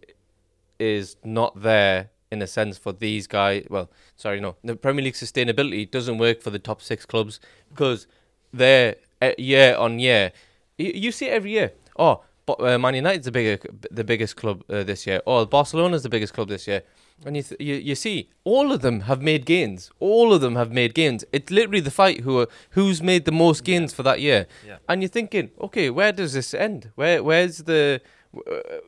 is 0.79 1.17
not 1.23 1.63
there 1.63 2.11
in 2.31 2.43
a 2.43 2.47
sense 2.47 2.79
for 2.79 2.93
these 2.93 3.27
guys. 3.27 3.67
Well, 3.71 3.91
sorry, 4.17 4.41
no, 4.41 4.57
the 4.65 4.77
Premier 4.77 5.05
League 5.05 5.15
sustainability 5.15 5.89
doesn't 5.89 6.19
work 6.19 6.43
for 6.43 6.51
the 6.51 6.59
top 6.59 6.83
six 6.83 7.07
clubs 7.07 7.39
because 7.69 8.07
they're 8.53 8.97
uh, 9.23 9.33
year 9.39 9.77
on 9.77 9.99
year. 9.99 10.33
You, 10.79 10.93
you 10.95 11.13
see 11.13 11.27
it 11.27 11.33
every 11.33 11.53
year. 11.53 11.73
Oh, 11.99 12.23
but 12.47 12.61
uh, 12.61 12.79
Man 12.79 12.95
United's 12.95 13.25
the 13.27 13.33
bigger, 13.33 13.59
the 13.91 14.05
biggest 14.05 14.37
club 14.37 14.63
uh, 14.71 14.83
this 14.85 15.07
year. 15.07 15.21
Oh, 15.27 15.45
Barcelona's 15.47 16.03
the 16.05 16.09
biggest 16.09 16.33
club 16.33 16.49
this 16.49 16.67
year. 16.67 16.83
And 17.25 17.35
you, 17.37 17.43
th- 17.43 17.61
you 17.61 17.75
you 17.77 17.95
see, 17.95 18.29
all 18.45 18.73
of 18.73 18.83
them 18.83 19.01
have 19.01 19.23
made 19.23 19.47
gains. 19.47 19.91
All 20.01 20.33
of 20.35 20.41
them 20.43 20.55
have 20.55 20.71
made 20.71 20.95
gains. 20.95 21.25
It's 21.33 21.51
literally 21.51 21.81
the 21.81 21.91
fight 21.91 22.21
who 22.21 22.41
are, 22.41 22.49
who's 22.71 23.03
made 23.03 23.25
the 23.25 23.33
most 23.33 23.65
gains 23.65 23.93
for 23.95 24.03
that 24.05 24.21
year. 24.21 24.47
Yeah. 24.67 24.77
And 24.89 25.01
you're 25.03 25.09
thinking, 25.09 25.51
okay, 25.61 25.89
where 25.91 26.13
does 26.13 26.35
this 26.35 26.53
end? 26.53 26.91
Where 26.95 27.23
where's 27.25 27.57
the, 27.59 28.03
uh, 28.37 28.41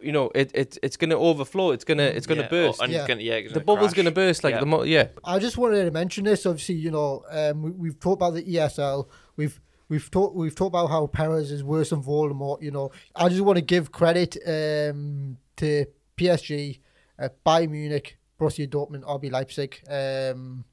you 0.03 0.13
know, 0.13 0.31
it, 0.35 0.51
it 0.55 0.77
it's 0.83 0.99
gonna 0.99 1.17
overflow. 1.19 1.71
It's 1.71 1.85
gonna 1.85 2.03
it's 2.03 2.27
gonna 2.27 2.43
Yeah, 2.43 2.49
burst. 2.49 2.81
oh, 2.81 2.85
and 2.85 2.93
Yeah. 2.93 3.07
gonna, 3.09 3.23
yeah, 3.23 3.41
the 3.41 3.49
gonna 3.49 3.61
bubble's 3.65 3.95
crash. 3.95 3.97
gonna 3.97 4.11
burst 4.11 4.45
like 4.45 4.55
Yeah. 4.55 4.61
the 4.61 4.67
mo- 4.67 4.83
yeah. 4.83 5.09
I 5.25 5.39
just 5.39 5.57
wanted 5.57 5.85
to 5.87 5.91
mention 5.91 6.25
this. 6.25 6.45
Obviously, 6.45 6.75
you 6.75 6.91
know, 6.91 7.25
um, 7.31 7.63
we, 7.63 7.71
we've 7.71 7.99
talked 7.99 8.19
about 8.21 8.35
the 8.35 8.43
ESL. 8.45 9.09
We've 9.37 9.59
we've 9.89 10.11
talked 10.11 10.35
we've 10.37 10.55
talked 10.55 10.71
about 10.73 10.89
how 10.89 11.07
Perez 11.07 11.51
is 11.51 11.65
worse 11.65 11.91
than 11.91 12.03
Voldemort. 12.03 12.63
You 12.63 12.71
know, 12.71 12.91
I 13.15 13.29
just 13.29 13.43
want 13.43 13.57
to 13.57 13.63
give 13.63 13.93
credit 13.93 14.37
um, 14.47 15.39
to 15.57 15.87
PSG, 16.17 16.81
uh, 17.19 17.29
Bayern 17.47 17.71
Munich, 17.71 18.19
Borussia 18.39 18.69
Dortmund, 18.69 19.03
RB 19.05 19.31
Leipzig. 19.31 19.81
Um, 19.89 20.65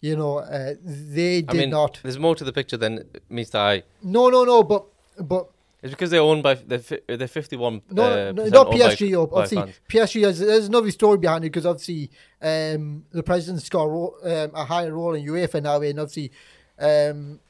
you 0.00 0.16
know, 0.16 0.38
uh, 0.38 0.74
they 0.84 1.40
did 1.42 1.50
I 1.50 1.54
mean, 1.54 1.70
not. 1.70 2.00
there's 2.02 2.18
more 2.18 2.34
to 2.34 2.44
the 2.44 2.52
picture 2.52 2.76
than 2.76 3.04
meets 3.30 3.50
the 3.50 3.58
eye. 3.58 3.82
No, 4.02 4.28
no, 4.28 4.44
no. 4.44 4.62
But 4.62 4.84
but 5.18 5.48
It's 5.82 5.92
because 5.92 6.10
they're 6.10 6.20
owned 6.20 6.42
by 6.42 6.54
they're, 6.54 6.82
they're 7.06 7.26
51. 7.26 7.82
no, 7.90 8.02
uh, 8.02 8.32
no 8.32 8.44
not 8.46 8.66
PSG. 8.68 9.12
By 9.30 9.40
obviously, 9.40 9.56
fans. 9.56 9.80
PSG 9.88 10.24
has 10.24 10.38
there's 10.40 10.66
another 10.68 10.90
story 10.90 11.16
behind 11.16 11.44
it 11.44 11.48
because 11.50 11.64
obviously 11.64 12.10
um, 12.42 13.04
the 13.12 13.22
president's 13.22 13.68
got 13.70 13.84
a, 13.84 13.88
ro- 13.88 14.14
um, 14.24 14.50
a 14.54 14.64
higher 14.66 14.92
role 14.92 15.14
in 15.14 15.24
UEFA 15.24 15.62
now, 15.62 15.80
and 15.80 15.98
obviously 15.98 16.30
um, 16.78 17.40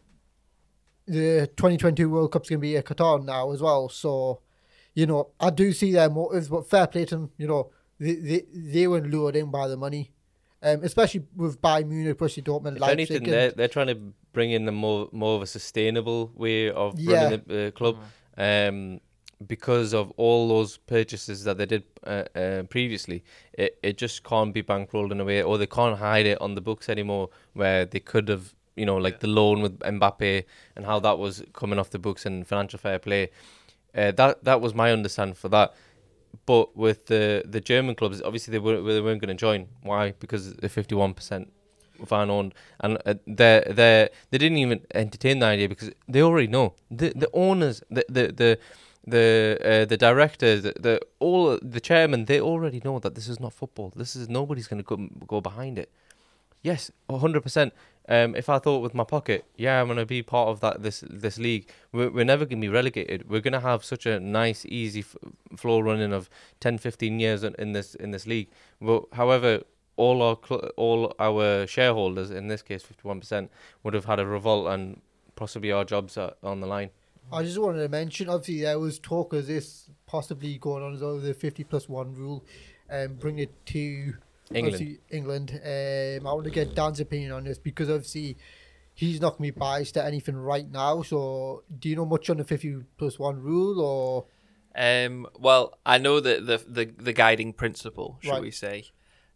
the 1.07 1.47
2022 1.57 2.09
World 2.09 2.33
Cup's 2.33 2.49
going 2.49 2.59
to 2.61 2.63
be 2.63 2.77
in 2.77 2.83
Qatar 2.83 3.25
now 3.25 3.53
as 3.53 3.61
well. 3.61 3.89
So, 3.89 4.41
you 4.95 5.07
know, 5.07 5.29
I 5.41 5.51
do 5.51 5.73
see 5.73 5.93
their 5.93 6.09
motives, 6.11 6.49
but 6.49 6.69
fair 6.69 6.87
play 6.87 7.05
to 7.07 7.15
them. 7.17 7.31
You 7.37 7.47
know, 7.49 7.71
they 7.99 8.15
they, 8.15 8.45
they 8.53 8.87
weren't 8.87 9.11
lured 9.11 9.37
in 9.37 9.51
by 9.51 9.69
the 9.69 9.77
money. 9.77 10.11
Um, 10.63 10.83
especially 10.83 11.25
with 11.37 11.61
Bayern 11.61 11.89
Munich, 11.89 12.17
Borussia 12.17 12.43
Dortmund, 12.43 12.77
If 12.77 12.81
Leipzig. 12.81 12.99
anything, 12.99 13.25
and- 13.25 13.33
they're 13.33 13.51
they're 13.51 13.69
trying 13.69 13.89
to 13.89 13.99
bring 14.33 14.51
in 14.51 14.65
the 14.65 14.73
more 14.73 15.09
more 15.13 15.37
of 15.37 15.43
a 15.43 15.47
sustainable 15.47 16.33
way 16.35 16.71
of 16.71 16.99
Yeah. 16.99 17.25
running 17.25 17.43
the 17.47 17.67
uh, 17.67 17.71
club, 17.73 17.99
um, 18.39 19.01
because 19.47 19.93
of 19.93 20.11
all 20.17 20.49
those 20.49 20.79
purchases 20.79 21.45
that 21.45 21.59
they 21.59 21.67
did 21.67 21.85
uh, 22.05 22.25
uh, 22.35 22.63
previously. 22.65 23.23
It 23.53 23.79
it 23.83 23.99
just 23.99 24.25
can't 24.25 24.55
be 24.55 24.63
bankrolled 24.63 25.13
in 25.13 25.21
a 25.21 25.25
way, 25.25 25.43
or 25.43 25.59
they 25.59 25.67
can't 25.67 25.99
hide 25.99 26.25
it 26.25 26.41
on 26.41 26.55
the 26.55 26.63
books 26.63 26.89
anymore, 26.89 27.29
where 27.53 27.85
they 27.85 28.01
could 28.01 28.29
have. 28.29 28.55
You 28.77 28.87
know, 28.87 28.97
like 28.97 29.15
Yeah. 29.15 29.21
the 29.21 29.27
loan 29.29 29.63
with 29.63 29.79
Mbappe 29.81 30.45
and 30.77 30.85
how 30.87 30.99
that 31.01 31.19
was 31.19 31.43
coming 31.53 31.79
off 31.79 31.91
the 31.91 31.99
books 31.99 32.27
and 32.27 32.47
financial 32.47 32.79
fair 32.79 32.99
play. 32.99 33.31
Uh, 33.95 34.11
that 34.13 34.43
that 34.45 34.61
was 34.61 34.75
my 34.75 34.91
understanding 34.93 35.35
for 35.35 35.49
that. 35.51 35.73
But 36.47 36.77
with 36.77 37.07
the 37.07 37.43
the 37.45 37.61
German 37.61 37.95
clubs, 37.95 38.21
obviously 38.23 38.53
they 38.53 38.59
weren't 38.59 38.85
they 38.87 39.01
weren't 39.01 39.21
going 39.21 39.37
to 39.37 39.41
join. 39.47 39.69
Why? 39.83 40.13
Because 40.19 40.55
the 40.55 40.69
fifty 40.69 40.95
one 40.95 41.15
percent 41.15 41.53
fan 42.05 42.29
owned, 42.31 42.53
and 42.81 42.99
uh, 43.07 43.15
they 43.27 43.63
they 43.69 44.09
they 44.31 44.39
didn't 44.39 44.59
even 44.59 44.81
entertain 44.95 45.39
the 45.39 45.47
idea 45.47 45.69
because 45.69 45.91
they 46.09 46.23
already 46.23 46.49
know 46.49 46.75
the 46.91 47.13
the 47.15 47.31
owners, 47.33 47.83
the 47.89 48.05
the 48.09 48.33
the 48.33 48.59
the 49.07 49.59
uh, 49.65 49.85
the 49.85 49.97
directors, 49.97 50.63
the, 50.63 50.73
the 50.81 51.01
all 51.21 51.59
the 51.63 51.81
chairman, 51.81 52.25
they 52.25 52.41
already 52.41 52.81
know 52.85 52.99
that 52.99 53.15
this 53.15 53.29
is 53.29 53.39
not 53.39 53.53
football. 53.53 53.93
This 53.95 54.17
is 54.17 54.29
nobody's 54.29 54.67
going 54.67 54.83
to 54.83 54.97
go 54.97 55.09
go 55.29 55.41
behind 55.41 55.79
it. 55.79 55.91
Yes, 56.63 56.91
hundred 57.09 57.43
percent. 57.43 57.73
Um, 58.09 58.37
if 58.37 58.51
I 58.51 58.59
thought 58.59 58.81
with 58.81 58.95
my 58.95 59.05
pocket, 59.05 59.47
yeah, 59.57 59.81
I'm 59.81 59.89
gonna 59.89 60.05
be 60.05 60.23
part 60.23 60.49
of 60.49 60.61
that 60.61 60.83
this 60.83 61.03
this 61.09 61.39
league. 61.39 61.69
We're, 61.93 62.11
we're 62.11 62.25
never 62.25 62.45
gonna 62.45 62.61
be 62.61 62.69
relegated. 62.69 63.31
We're 63.31 63.41
gonna 63.41 63.61
have 63.61 63.83
such 63.85 64.05
a 64.05 64.21
nice, 64.21 64.67
easy 64.67 65.01
f- 65.01 65.17
flow 65.57 65.81
running 65.81 66.13
of 66.13 66.29
10, 66.61 66.79
15 66.79 67.19
years 67.19 67.43
in, 67.43 67.55
in 67.59 67.73
this 67.73 67.95
in 67.95 68.11
this 68.11 68.27
league. 68.27 68.49
Well, 68.81 69.09
however, 69.13 69.63
all 69.97 70.21
our 70.21 70.37
cl- 70.47 70.71
all 70.77 71.15
our 71.19 71.67
shareholders, 71.67 72.31
in 72.31 72.49
this 72.49 72.61
case, 72.63 72.83
fifty 72.83 73.09
one 73.09 73.21
percent, 73.21 73.51
would 73.83 73.95
have 73.95 74.05
had 74.05 74.21
a 74.21 74.27
revolt, 74.27 74.67
and 74.69 75.01
possibly 75.37 75.73
our 75.73 75.85
jobs 75.85 76.19
are 76.19 76.35
on 76.43 76.61
the 76.61 76.67
line. 76.67 76.91
I 77.33 77.43
just 77.43 77.59
wanted 77.59 77.81
to 77.83 77.89
mention, 77.89 78.29
obviously, 78.29 78.63
there 78.63 78.79
was 78.79 78.99
talk 78.99 79.33
of 79.33 79.47
this 79.47 79.89
possibly 80.07 80.59
going 80.59 80.85
on 80.85 80.95
as 80.95 81.01
well, 81.01 81.19
the 81.19 81.33
50 81.33 81.65
plus 81.65 81.89
1 81.89 82.15
rule, 82.15 82.45
and 82.89 83.19
bring 83.19 83.39
it 83.39 83.51
to 83.67 84.15
England. 84.57 84.75
obviously 84.75 84.99
England. 85.11 85.51
Um, 85.63 86.27
I 86.27 86.33
want 86.33 86.45
to 86.45 86.51
get 86.51 86.75
Dan's 86.75 87.01
opinion 87.01 87.33
on 87.33 87.45
this 87.45 87.59
because 87.59 87.89
obviously 87.91 88.37
he's 88.95 89.21
not 89.21 89.39
going 89.39 89.51
to 89.51 89.55
be 89.55 89.59
biased 89.59 89.95
to 89.95 90.05
anything 90.05 90.37
right 90.37 90.71
now. 90.71 91.03
So, 91.03 91.63
do 91.79 91.89
you 91.89 91.97
know 91.97 92.07
much 92.07 92.31
on 92.31 92.37
the 92.39 92.45
50 92.45 92.83
plus 92.97 93.19
1 93.19 93.41
rule 93.41 93.81
or? 93.81 94.27
Um, 94.77 95.27
well, 95.39 95.79
I 95.87 95.99
know 95.99 96.19
that 96.21 96.47
the 96.47 96.59
the 96.67 96.87
the 97.01 97.13
guiding 97.13 97.53
principle, 97.53 98.19
shall 98.23 98.35
Right. 98.35 98.43
we 98.43 98.51
say? 98.51 98.85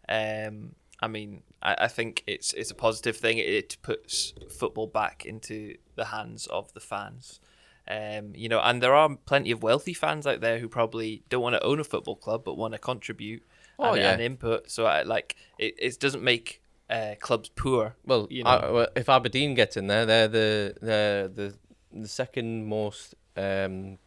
Um, 0.09 0.75
I 1.01 1.07
mean, 1.07 1.43
I, 1.63 1.77
I 1.83 1.89
think 1.89 2.25
it's 2.27 2.53
it's 2.55 2.71
a 2.73 2.75
positive 2.75 3.17
thing. 3.17 3.39
It, 3.39 3.47
it 3.49 3.77
puts 3.83 4.35
football 4.51 4.89
back 4.89 5.25
into 5.25 5.77
the 5.95 6.07
hands 6.07 6.47
of 6.49 6.73
the 6.73 6.81
fans. 6.81 7.39
Um, 7.87 8.33
you 8.35 8.49
know, 8.49 8.61
and 8.61 8.83
there 8.83 8.95
are 8.95 9.17
plenty 9.27 9.51
of 9.51 9.63
wealthy 9.63 9.95
fans 9.95 10.27
out 10.27 10.41
there 10.41 10.59
who 10.59 10.69
probably 10.69 11.23
don't 11.31 11.41
want 11.43 11.55
to 11.55 11.65
own 11.65 11.81
a 11.81 11.85
football 11.85 12.17
club 12.17 12.43
but 12.45 12.59
want 12.59 12.75
to 12.75 12.79
contribute 12.79 13.43
Oh, 13.79 13.93
and, 13.93 14.03
yeah. 14.03 14.13
and 14.13 14.21
input. 14.23 14.71
So, 14.71 14.87
I, 14.87 15.03
like, 15.03 15.37
it, 15.59 15.75
it 15.79 16.01
doesn't 16.01 16.23
make 16.23 16.63
uh, 16.91 17.15
clubs 17.21 17.49
poor. 17.51 17.95
Well, 18.05 18.27
you 18.31 18.45
I- 18.45 18.61
know. 18.61 18.73
well, 18.73 18.89
if 18.97 19.09
Aberdeen 19.09 19.55
gets 19.55 19.77
in 19.77 19.87
there, 19.87 20.07
they're 20.07 20.29
the 20.29 20.75
they're 20.81 21.29
the 21.29 21.55
the 21.93 22.09
second 22.09 22.67
most 22.67 23.15
um, 23.37 23.99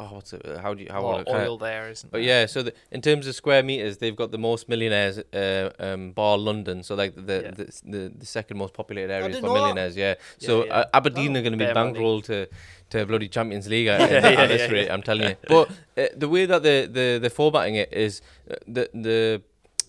oh, 0.00 0.08
what's 0.14 0.32
it? 0.32 0.42
How 0.62 0.72
do 0.74 0.82
you 0.84 0.88
how 0.90 1.00
A 1.00 1.02
lot 1.02 1.18
would 1.18 1.28
of 1.28 1.34
I 1.34 1.44
oil 1.46 1.58
there, 1.58 1.88
isn't 1.90 2.10
But 2.12 2.18
there? 2.18 2.26
yeah, 2.42 2.46
so 2.46 2.62
the, 2.62 2.72
in 2.90 3.00
terms 3.02 3.26
of 3.26 3.34
square 3.34 3.62
meters, 3.62 3.98
they've 3.98 4.14
got 4.22 4.30
the 4.30 4.38
most 4.38 4.68
millionaires 4.68 5.18
uh, 5.18 5.70
um, 5.78 6.12
bar 6.12 6.38
London. 6.38 6.82
So 6.82 6.94
like 6.94 7.14
the, 7.14 7.38
Yeah. 7.44 7.50
the, 7.50 7.64
the 7.84 8.02
the 8.22 8.26
second 8.26 8.56
most 8.58 8.72
populated 8.74 9.10
areas 9.12 9.34
didn't 9.36 9.48
for 9.48 9.54
millionaires. 9.54 9.96
Yeah. 9.96 10.14
So 10.38 10.64
yeah. 10.64 10.74
Uh, 10.78 10.84
Aberdeen 10.98 11.34
Oh, 11.36 11.40
are 11.40 11.42
going 11.42 11.58
to 11.58 11.64
be 11.66 11.72
bankrolled 11.80 12.24
to 12.24 12.48
to 12.90 13.04
bloody 13.06 13.28
Champions 13.28 13.66
League 13.68 13.88
at, 13.92 14.00
Yeah, 14.10 14.16
at 14.28 14.32
yeah, 14.38 14.46
this 14.46 14.60
yeah, 14.62 14.72
rate. 14.76 14.86
yeah. 14.86 14.94
I'm 14.94 15.02
telling 15.02 15.28
you. 15.30 15.36
But 15.48 15.70
uh, 15.96 16.06
the 16.16 16.28
way 16.28 16.46
that 16.46 16.62
the 16.62 16.88
the 16.98 17.18
the 17.24 17.30
formatting 17.30 17.74
it 17.74 17.92
is 17.92 18.22
uh, 18.50 18.54
the 18.66 18.88
the 18.94 19.42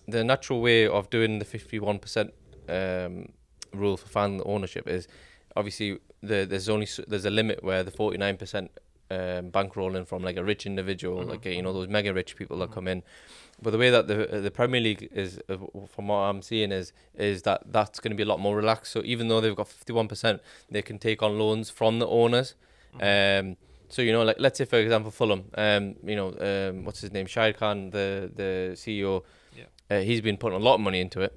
the 0.08 0.24
natural 0.24 0.60
way 0.60 0.86
of 0.88 1.08
doing 1.10 1.38
the 1.38 1.44
51 1.44 1.98
percent 2.00 2.34
um, 2.68 3.28
rule 3.72 3.96
for 3.96 4.08
fan 4.08 4.40
ownership 4.44 4.88
is 4.88 5.06
obviously 5.56 5.98
the, 6.22 6.44
there's 6.50 6.68
only 6.68 6.88
there's 7.06 7.24
a 7.24 7.30
limit 7.30 7.62
where 7.62 7.82
the 7.84 7.90
49 7.90 8.36
percent 8.36 8.70
um, 9.10 9.50
bankrolling 9.50 10.06
from 10.06 10.22
like 10.22 10.36
a 10.36 10.44
rich 10.44 10.66
individual, 10.66 11.22
like 11.24 11.46
uh, 11.46 11.50
you 11.50 11.62
know 11.62 11.72
those 11.72 11.88
mega 11.88 12.12
rich 12.14 12.36
people 12.36 12.58
that 12.58 12.70
come 12.72 12.86
in. 12.88 13.02
But 13.62 13.70
the 13.72 13.78
way 13.78 13.90
that 13.90 14.06
the 14.06 14.36
uh, 14.36 14.40
the 14.40 14.50
Premier 14.50 14.80
League 14.80 15.08
is, 15.12 15.38
uh, 15.48 15.56
from 15.94 16.08
what 16.08 16.16
I'm 16.16 16.42
seeing, 16.42 16.72
is 16.72 16.92
is 17.16 17.42
that 17.42 17.62
that's 17.66 18.00
going 18.00 18.10
to 18.12 18.16
be 18.16 18.22
a 18.22 18.26
lot 18.26 18.40
more 18.40 18.56
relaxed. 18.56 18.92
So 18.92 19.02
even 19.04 19.28
though 19.28 19.40
they've 19.40 19.54
got 19.56 19.68
51 19.68 20.08
percent, 20.08 20.40
they 20.70 20.82
can 20.82 20.98
take 20.98 21.22
on 21.22 21.38
loans 21.38 21.68
from 21.70 21.98
the 21.98 22.06
owners. 22.06 22.54
Um, 23.00 23.56
so 23.88 24.02
you 24.02 24.12
know, 24.12 24.22
like 24.22 24.36
let's 24.38 24.58
say 24.58 24.64
for 24.64 24.76
example 24.78 25.10
Fulham, 25.10 25.44
um, 25.56 25.96
you 26.04 26.16
know, 26.16 26.28
um, 26.40 26.84
what's 26.84 27.00
his 27.00 27.12
name, 27.12 27.26
Shahid 27.26 27.56
Khan, 27.56 27.90
the 27.90 28.30
the 28.34 28.72
CEO, 28.74 29.22
Yeah. 29.56 29.64
uh, 29.90 30.00
he's 30.00 30.20
been 30.20 30.36
putting 30.36 30.56
a 30.60 30.62
lot 30.62 30.74
of 30.76 30.80
money 30.80 31.00
into 31.00 31.20
it. 31.20 31.32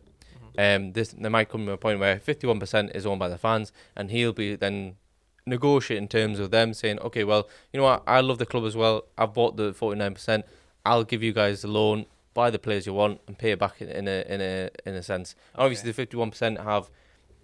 Um, 0.55 0.93
this 0.93 1.09
there 1.17 1.32
might 1.32 1.49
come 1.49 1.65
to 1.65 1.71
a 1.71 1.78
point 1.78 1.99
where 1.99 2.17
51% 2.19 2.95
is 2.95 3.07
owned 3.07 3.19
by 3.19 3.28
the 3.28 3.39
fans, 3.39 3.71
and 3.95 4.11
he'll 4.11 4.34
be 4.34 4.55
then 4.55 4.97
negotiating 5.45 6.07
terms 6.07 6.39
of 6.39 6.51
them, 6.51 6.73
saying, 6.73 6.99
okay, 6.99 7.23
well, 7.23 7.47
you 7.71 7.79
know 7.79 7.85
what, 7.85 8.03
I 8.07 8.21
love 8.21 8.37
the 8.37 8.45
club 8.45 8.65
as 8.65 8.75
well. 8.75 9.05
I've 9.17 9.33
bought 9.33 9.57
the 9.57 9.73
49%. 9.73 10.43
I'll 10.85 11.03
give 11.03 11.23
you 11.23 11.33
guys 11.33 11.61
the 11.61 11.67
loan, 11.67 12.05
buy 12.33 12.49
the 12.49 12.59
players 12.59 12.85
you 12.85 12.93
want, 12.93 13.21
and 13.27 13.37
pay 13.37 13.51
it 13.51 13.59
back 13.59 13.81
in, 13.81 13.89
in 13.89 14.07
a 14.07 14.25
in 14.27 14.41
a 14.41 14.69
in 14.85 14.95
a 14.95 15.03
sense. 15.03 15.35
And 15.53 15.63
Obviously, 15.63 15.91
the 15.91 16.05
51% 16.05 16.63
have 16.63 16.89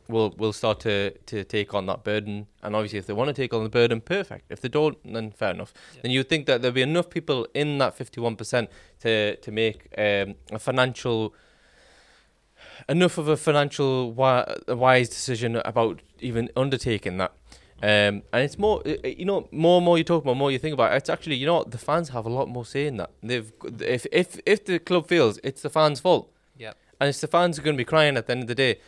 will 0.09 0.33
will 0.37 0.51
start 0.51 0.79
to 0.81 1.11
to 1.11 1.43
take 1.45 1.73
on 1.73 1.85
that 1.85 2.03
burden, 2.03 2.47
and 2.61 2.75
obviously, 2.75 2.99
if 2.99 3.05
they 3.05 3.13
want 3.13 3.29
to 3.29 3.33
take 3.33 3.53
on 3.53 3.63
the 3.63 3.69
burden, 3.69 4.01
perfect. 4.01 4.51
If 4.51 4.59
they 4.59 4.67
don't, 4.67 4.97
then 5.05 5.31
fair 5.31 5.51
enough. 5.51 5.73
Yeah. 5.95 6.01
Then 6.01 6.11
you'd 6.11 6.27
think 6.27 6.47
that 6.47 6.61
there'll 6.61 6.75
be 6.75 6.81
enough 6.81 7.09
people 7.09 7.47
in 7.53 7.77
that 7.77 7.97
51% 7.97 8.67
to 9.01 9.35
to 9.37 9.51
make 9.51 9.87
um, 9.97 10.35
a 10.51 10.59
financial 10.59 11.33
enough 12.87 13.17
of 13.17 13.27
a 13.27 13.37
financial 13.37 14.11
wi- 14.11 14.57
wise 14.67 15.09
decision 15.09 15.57
about 15.57 16.01
even 16.19 16.49
undertaking 16.55 17.17
that. 17.17 17.31
Um, 17.81 18.23
and 18.33 18.43
it's 18.43 18.57
more, 18.57 18.81
uh, 18.85 18.91
uh, 19.03 19.07
you 19.07 19.25
know, 19.25 19.47
more 19.51 19.77
and 19.77 19.85
more 19.85 19.97
you 19.97 20.03
talk 20.03 20.23
about, 20.23 20.35
more 20.35 20.51
you 20.51 20.59
think 20.59 20.73
about. 20.73 20.91
It, 20.93 20.97
it's 20.97 21.09
actually, 21.09 21.35
you 21.35 21.45
know, 21.45 21.63
the 21.63 21.77
fans 21.77 22.09
have 22.09 22.25
a 22.25 22.29
lot 22.29 22.49
more 22.49 22.65
say 22.65 22.87
in 22.87 22.97
that. 22.97 23.11
They've, 23.23 23.51
if 23.79 24.05
if 24.11 24.39
if 24.45 24.65
the 24.65 24.79
club 24.79 25.07
fails, 25.07 25.39
it's 25.43 25.61
the 25.61 25.69
fans' 25.69 25.99
fault, 26.01 26.29
Yep. 26.57 26.75
and 26.99 27.07
it's 27.09 27.21
the 27.21 27.27
fans 27.27 27.55
who 27.57 27.61
are 27.61 27.65
going 27.65 27.75
to 27.77 27.81
be 27.81 27.85
crying 27.85 28.17
at 28.17 28.25
the 28.27 28.33
end 28.33 28.41
of 28.41 28.47
the 28.47 28.55
day. 28.55 28.79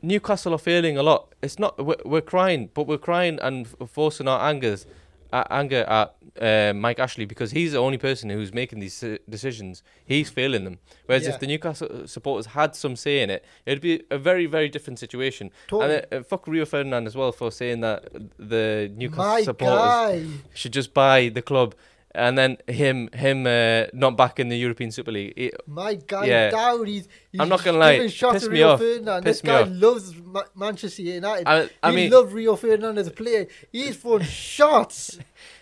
Newcastle 0.00 0.54
are 0.54 0.58
failing 0.58 0.96
a 0.96 1.02
lot. 1.02 1.32
It's 1.42 1.58
not 1.58 1.78
we're, 1.84 1.96
we're 2.04 2.20
crying, 2.22 2.70
but 2.74 2.86
we're 2.86 2.98
crying 2.98 3.38
and 3.42 3.68
forcing 3.88 4.26
our 4.28 4.40
angers, 4.48 4.86
anger 5.32 5.84
at 5.88 6.14
uh, 6.40 6.72
Mike 6.74 6.98
Ashley 6.98 7.24
because 7.24 7.50
he's 7.52 7.72
the 7.72 7.78
only 7.78 7.98
person 7.98 8.30
who's 8.30 8.52
making 8.52 8.80
these 8.80 9.02
uh, 9.02 9.16
decisions. 9.28 9.82
He's 10.04 10.30
failing 10.30 10.64
them. 10.64 10.78
Whereas 11.06 11.24
Yeah. 11.24 11.30
if 11.34 11.40
the 11.40 11.46
Newcastle 11.46 12.06
supporters 12.06 12.46
had 12.52 12.74
some 12.76 12.96
say 12.96 13.20
in 13.22 13.30
it, 13.30 13.44
it'd 13.66 13.80
be 13.82 14.02
a 14.10 14.18
very 14.18 14.46
very 14.46 14.68
different 14.68 14.98
situation. 14.98 15.50
Totally. 15.68 15.96
And 15.96 16.06
uh, 16.12 16.16
uh, 16.16 16.22
fuck 16.22 16.46
Rio 16.46 16.64
Ferdinand 16.64 17.06
as 17.06 17.14
well 17.16 17.32
for 17.32 17.50
saying 17.50 17.80
that 17.80 18.04
the 18.38 18.90
Newcastle 18.96 19.24
My 19.24 19.42
supporters 19.42 19.78
guy. 19.78 20.24
should 20.54 20.72
just 20.72 20.92
buy 20.94 21.28
the 21.28 21.42
club, 21.42 21.74
and 22.14 22.36
then 22.38 22.56
him 22.68 23.08
him 23.12 23.46
uh, 23.46 23.86
not 23.92 24.16
back 24.16 24.38
in 24.38 24.48
the 24.48 24.56
European 24.56 24.90
Super 24.90 25.12
League. 25.12 25.32
It- 25.36 25.54
My 25.66 25.94
guy 25.94 26.26
Yeah. 26.26 26.50
down. 26.50 26.86
He's, 26.86 27.08
he's 27.30 27.40
I'm 27.40 27.48
not 27.48 27.64
gonna 27.64 27.78
lie, 27.78 27.94
giving 27.96 28.08
shots 28.10 28.34
piss 28.34 28.44
at 28.44 28.50
me 28.50 28.58
Rio 28.58 28.68
off. 28.70 28.80
Ferdinand. 28.80 29.24
This 29.24 29.40
guy 29.40 29.62
off. 29.62 29.68
loves 29.70 30.14
Ma- 30.16 30.44
Manchester 30.54 31.02
United. 31.02 31.48
I, 31.48 31.68
I 31.82 31.90
he 31.90 31.96
mean, 31.96 32.10
loves 32.10 32.32
Rio 32.32 32.56
Ferdinand 32.56 32.98
as 32.98 33.06
a 33.08 33.10
player. 33.12 33.46
He's 33.70 33.96
throwing 33.96 34.22
shots. 34.56 35.18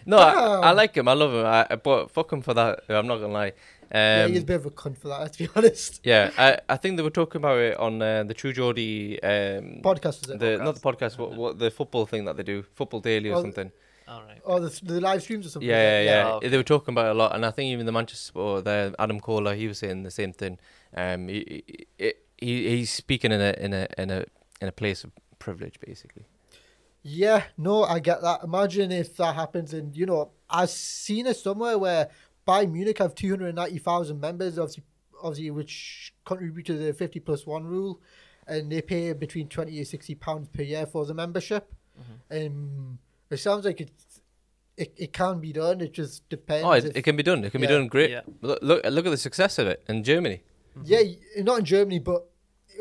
no, 0.06 0.18
I, 0.18 0.68
I 0.68 0.70
like 0.72 0.94
him. 0.96 1.08
I 1.08 1.12
love 1.14 1.32
him. 1.32 1.46
I, 1.46 1.76
but 1.76 2.10
fuck 2.10 2.32
him 2.32 2.42
for 2.42 2.54
that. 2.54 2.80
I'm 2.88 3.06
not 3.06 3.18
gonna 3.18 3.32
lie. 3.32 3.52
yeah, 3.92 4.22
Um, 4.26 4.32
he's 4.32 4.42
a 4.42 4.46
bit 4.46 4.56
of 4.56 4.66
a 4.66 4.70
cunt 4.70 4.96
for 4.98 5.08
that. 5.08 5.20
Let's 5.20 5.36
be 5.36 5.48
honest. 5.56 6.00
yeah, 6.04 6.30
I, 6.38 6.58
I 6.68 6.76
think 6.76 6.96
they 6.96 7.02
were 7.02 7.10
talking 7.10 7.40
about 7.40 7.58
it 7.58 7.76
on 7.76 8.00
uh, 8.02 8.22
the 8.24 8.34
True 8.34 8.52
Geordie, 8.52 9.20
um, 9.22 9.80
Podcast 9.82 10.24
is 10.24 10.30
it? 10.30 10.38
the 10.38 10.58
not 10.58 10.74
the 10.76 10.80
podcast, 10.80 11.18
what, 11.18 11.32
what 11.34 11.58
the 11.58 11.70
football 11.70 12.06
thing 12.06 12.24
that 12.26 12.36
they 12.36 12.42
do, 12.44 12.62
Football 12.74 13.00
Daily 13.00 13.30
or 13.30 13.36
Oh, 13.36 13.42
something. 13.42 13.70
All 14.10 14.22
right. 14.24 14.40
Oh, 14.44 14.58
the, 14.58 14.84
the 14.84 15.00
live 15.00 15.22
streams 15.22 15.46
or 15.46 15.50
something. 15.50 15.68
Yeah, 15.68 16.02
yeah, 16.02 16.04
yeah. 16.04 16.26
Oh, 16.26 16.36
okay. 16.38 16.48
They 16.48 16.56
were 16.56 16.64
talking 16.64 16.92
about 16.92 17.06
it 17.06 17.10
a 17.10 17.14
lot, 17.14 17.32
and 17.32 17.46
I 17.46 17.52
think 17.52 17.68
even 17.68 17.86
the 17.86 17.92
Manchester 17.92 18.36
or 18.36 18.60
the 18.60 18.92
Adam 18.98 19.20
Kohler, 19.20 19.54
he 19.54 19.68
was 19.68 19.78
saying 19.78 20.02
the 20.02 20.10
same 20.10 20.32
thing. 20.32 20.58
Um, 20.96 21.28
he, 21.28 21.86
he, 21.96 22.12
he 22.38 22.76
he's 22.76 22.90
speaking 22.90 23.30
in 23.30 23.40
a 23.40 23.54
in 23.58 23.72
a 23.72 23.86
in 23.96 24.10
a 24.10 24.24
in 24.60 24.66
a 24.66 24.72
place 24.72 25.04
of 25.04 25.12
privilege, 25.38 25.78
basically. 25.78 26.24
Yeah, 27.02 27.44
no, 27.56 27.84
I 27.84 28.00
get 28.00 28.20
that. 28.22 28.42
Imagine 28.42 28.90
if 28.90 29.16
that 29.18 29.36
happens, 29.36 29.72
and 29.72 29.96
you 29.96 30.06
know, 30.06 30.32
I've 30.50 30.70
seen 30.70 31.28
it 31.28 31.36
somewhere 31.36 31.78
where 31.78 32.08
Bayern 32.48 32.72
Munich 32.72 32.98
have 32.98 33.14
two 33.14 33.30
hundred 33.30 33.54
ninety 33.54 33.78
thousand 33.78 34.20
members, 34.20 34.58
obviously, 34.58 34.82
obviously, 35.22 35.52
which 35.52 36.12
contribute 36.24 36.66
to 36.66 36.74
the 36.76 36.92
fifty 36.92 37.20
plus 37.20 37.46
one 37.46 37.64
rule, 37.64 38.00
and 38.48 38.72
they 38.72 38.82
pay 38.82 39.12
between 39.12 39.46
twenty 39.46 39.78
and 39.78 39.86
sixty 39.86 40.16
pounds 40.16 40.48
per 40.48 40.62
year 40.62 40.84
for 40.84 41.06
the 41.06 41.14
membership. 41.14 41.72
Um, 42.30 42.98
it 43.30 43.38
sounds 43.38 43.64
like 43.64 43.80
it's 43.80 44.20
it, 44.76 44.94
it 44.96 45.12
can 45.12 45.40
be 45.40 45.52
done. 45.52 45.80
It 45.80 45.92
just 45.92 46.28
depends. 46.28 46.64
Oh, 46.64 46.72
it, 46.72 46.84
if- 46.86 46.96
it 46.96 47.02
can 47.02 47.16
be 47.16 47.22
done. 47.22 47.44
It 47.44 47.50
can 47.52 47.60
yeah. 47.60 47.68
be 47.68 47.74
done 47.74 47.88
great. 47.88 48.10
Yeah. 48.10 48.22
Look, 48.40 48.58
look, 48.62 48.84
look 48.84 49.06
at 49.06 49.10
the 49.10 49.16
success 49.16 49.58
of 49.58 49.66
it 49.66 49.82
in 49.88 50.02
Germany. 50.04 50.42
yeah, 50.84 51.00
not 51.38 51.60
in 51.60 51.64
Germany, 51.64 51.98
but. 51.98 52.26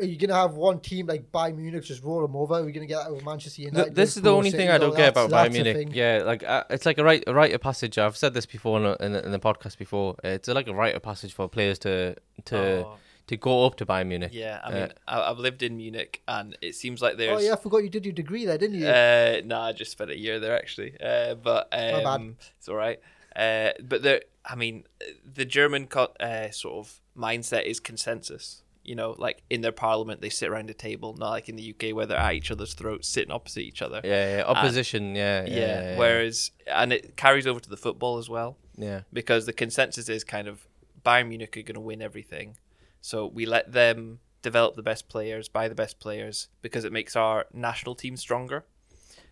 Are 0.00 0.04
you 0.06 0.16
gonna 0.16 0.34
have 0.40 0.54
one 0.54 0.80
team 0.80 1.08
like 1.08 1.30
Bayern 1.30 1.56
Munich 1.56 1.84
just 1.84 2.02
roll 2.02 2.22
them 2.22 2.34
over? 2.34 2.54
Are 2.54 2.64
we 2.64 2.72
gonna 2.72 2.86
get 2.86 3.02
that 3.02 3.12
with 3.12 3.22
Manchester 3.22 3.56
Th- 3.56 3.72
United? 3.72 3.94
this 3.94 4.16
is 4.16 4.22
the 4.22 4.32
only 4.32 4.50
thing 4.50 4.70
I 4.70 4.78
don't 4.78 4.96
get 4.96 5.10
about 5.10 5.28
Bayern 5.28 5.52
that's 5.52 5.58
a 5.58 5.62
Munich. 5.62 5.88
Yeah, 5.92 6.22
like 6.24 6.42
uh, 6.42 6.64
it's 6.70 6.86
like 6.86 6.96
a 6.96 7.04
right 7.04 7.22
a 7.26 7.34
rite 7.34 7.52
of 7.52 7.60
passage. 7.60 7.98
I've 7.98 8.16
said 8.16 8.32
this 8.32 8.46
before 8.46 8.78
in, 8.78 8.86
a, 8.86 8.96
in, 9.04 9.12
the, 9.12 9.26
in 9.26 9.30
the 9.32 9.38
podcast 9.40 9.76
before. 9.76 10.14
It's 10.24 10.48
like 10.48 10.68
a 10.68 10.74
rite 10.74 10.94
of 10.94 11.02
passage 11.02 11.34
for 11.34 11.48
players 11.50 11.78
to 11.80 12.14
to 12.46 12.56
Oh, 12.86 12.96
to 13.26 13.36
go 13.36 13.64
up 13.66 13.76
to 13.76 13.86
Bayern 13.86 14.06
Munich. 14.08 14.30
yeah, 14.34 14.60
I 14.64 14.68
Uh, 14.68 14.74
mean, 14.74 14.92
I, 15.06 15.20
I've 15.30 15.38
lived 15.38 15.62
in 15.62 15.76
Munich, 15.76 16.22
and 16.26 16.56
it 16.60 16.74
seems 16.74 17.00
like 17.02 17.16
there's. 17.16 17.38
Oh 17.38 17.40
yeah, 17.44 17.52
I 17.52 17.56
forgot 17.56 17.78
you 17.78 17.88
did 17.90 18.04
your 18.04 18.12
degree 18.14 18.44
there, 18.44 18.58
didn't 18.58 18.78
you? 18.80 18.86
Uh, 18.88 19.40
nah, 19.44 19.66
I 19.66 19.72
just 19.72 19.92
spent 19.92 20.10
a 20.10 20.18
year 20.18 20.40
there 20.40 20.56
actually. 20.56 20.94
Uh, 21.00 21.34
but 21.34 21.70
bad. 21.70 22.04
um, 22.06 22.36
it's 22.58 22.68
all 22.68 22.76
right. 22.76 23.00
Uh, 23.36 23.70
but 23.82 24.02
there, 24.02 24.22
I 24.44 24.56
mean, 24.56 24.84
the 25.24 25.44
German 25.44 25.86
co- 25.86 26.12
uh, 26.18 26.50
sort 26.50 26.84
of 26.86 27.00
mindset 27.16 27.64
is 27.64 27.78
consensus. 27.80 28.62
You 28.82 28.94
know, 28.96 29.14
like 29.18 29.42
in 29.50 29.60
their 29.60 29.72
parliament, 29.72 30.20
they 30.22 30.30
sit 30.30 30.48
around 30.48 30.68
a 30.70 30.74
table, 30.74 31.14
not 31.16 31.28
like 31.30 31.48
in 31.48 31.54
the 31.56 31.74
UK 31.78 31.94
where 31.94 32.06
they're 32.06 32.16
at 32.18 32.34
each 32.34 32.50
other's 32.50 32.74
throats, 32.74 33.06
sitting 33.06 33.30
opposite 33.30 33.60
each 33.60 33.82
other. 33.82 34.00
Yeah, 34.02 34.38
yeah, 34.38 34.42
opposition. 34.44 35.14
yeah, 35.14 35.44
Yeah. 35.44 35.48
yeah, 35.48 35.56
yeah, 35.58 35.82
yeah. 35.92 35.98
Whereas, 35.98 36.50
and 36.66 36.92
it 36.92 37.16
carries 37.16 37.46
over 37.46 37.60
to 37.60 37.68
the 37.70 37.76
football 37.76 38.16
as 38.18 38.28
well 38.30 38.56
yeah. 38.76 39.02
because 39.12 39.44
the 39.46 39.52
consensus 39.52 40.08
is 40.08 40.24
kind 40.24 40.48
of 40.48 40.66
Bayern 41.04 41.28
Munich 41.28 41.56
are 41.58 41.62
going 41.62 41.74
to 41.74 41.80
win 41.80 42.00
everything. 42.02 42.56
So 43.00 43.26
we 43.26 43.46
let 43.46 43.72
them 43.72 44.20
develop 44.42 44.74
the 44.76 44.82
best 44.82 45.08
players, 45.08 45.48
buy 45.48 45.68
the 45.68 45.74
best 45.74 45.98
players, 46.00 46.48
because 46.62 46.84
it 46.84 46.92
makes 46.92 47.16
our 47.16 47.46
national 47.52 47.94
team 47.94 48.16
stronger. 48.16 48.64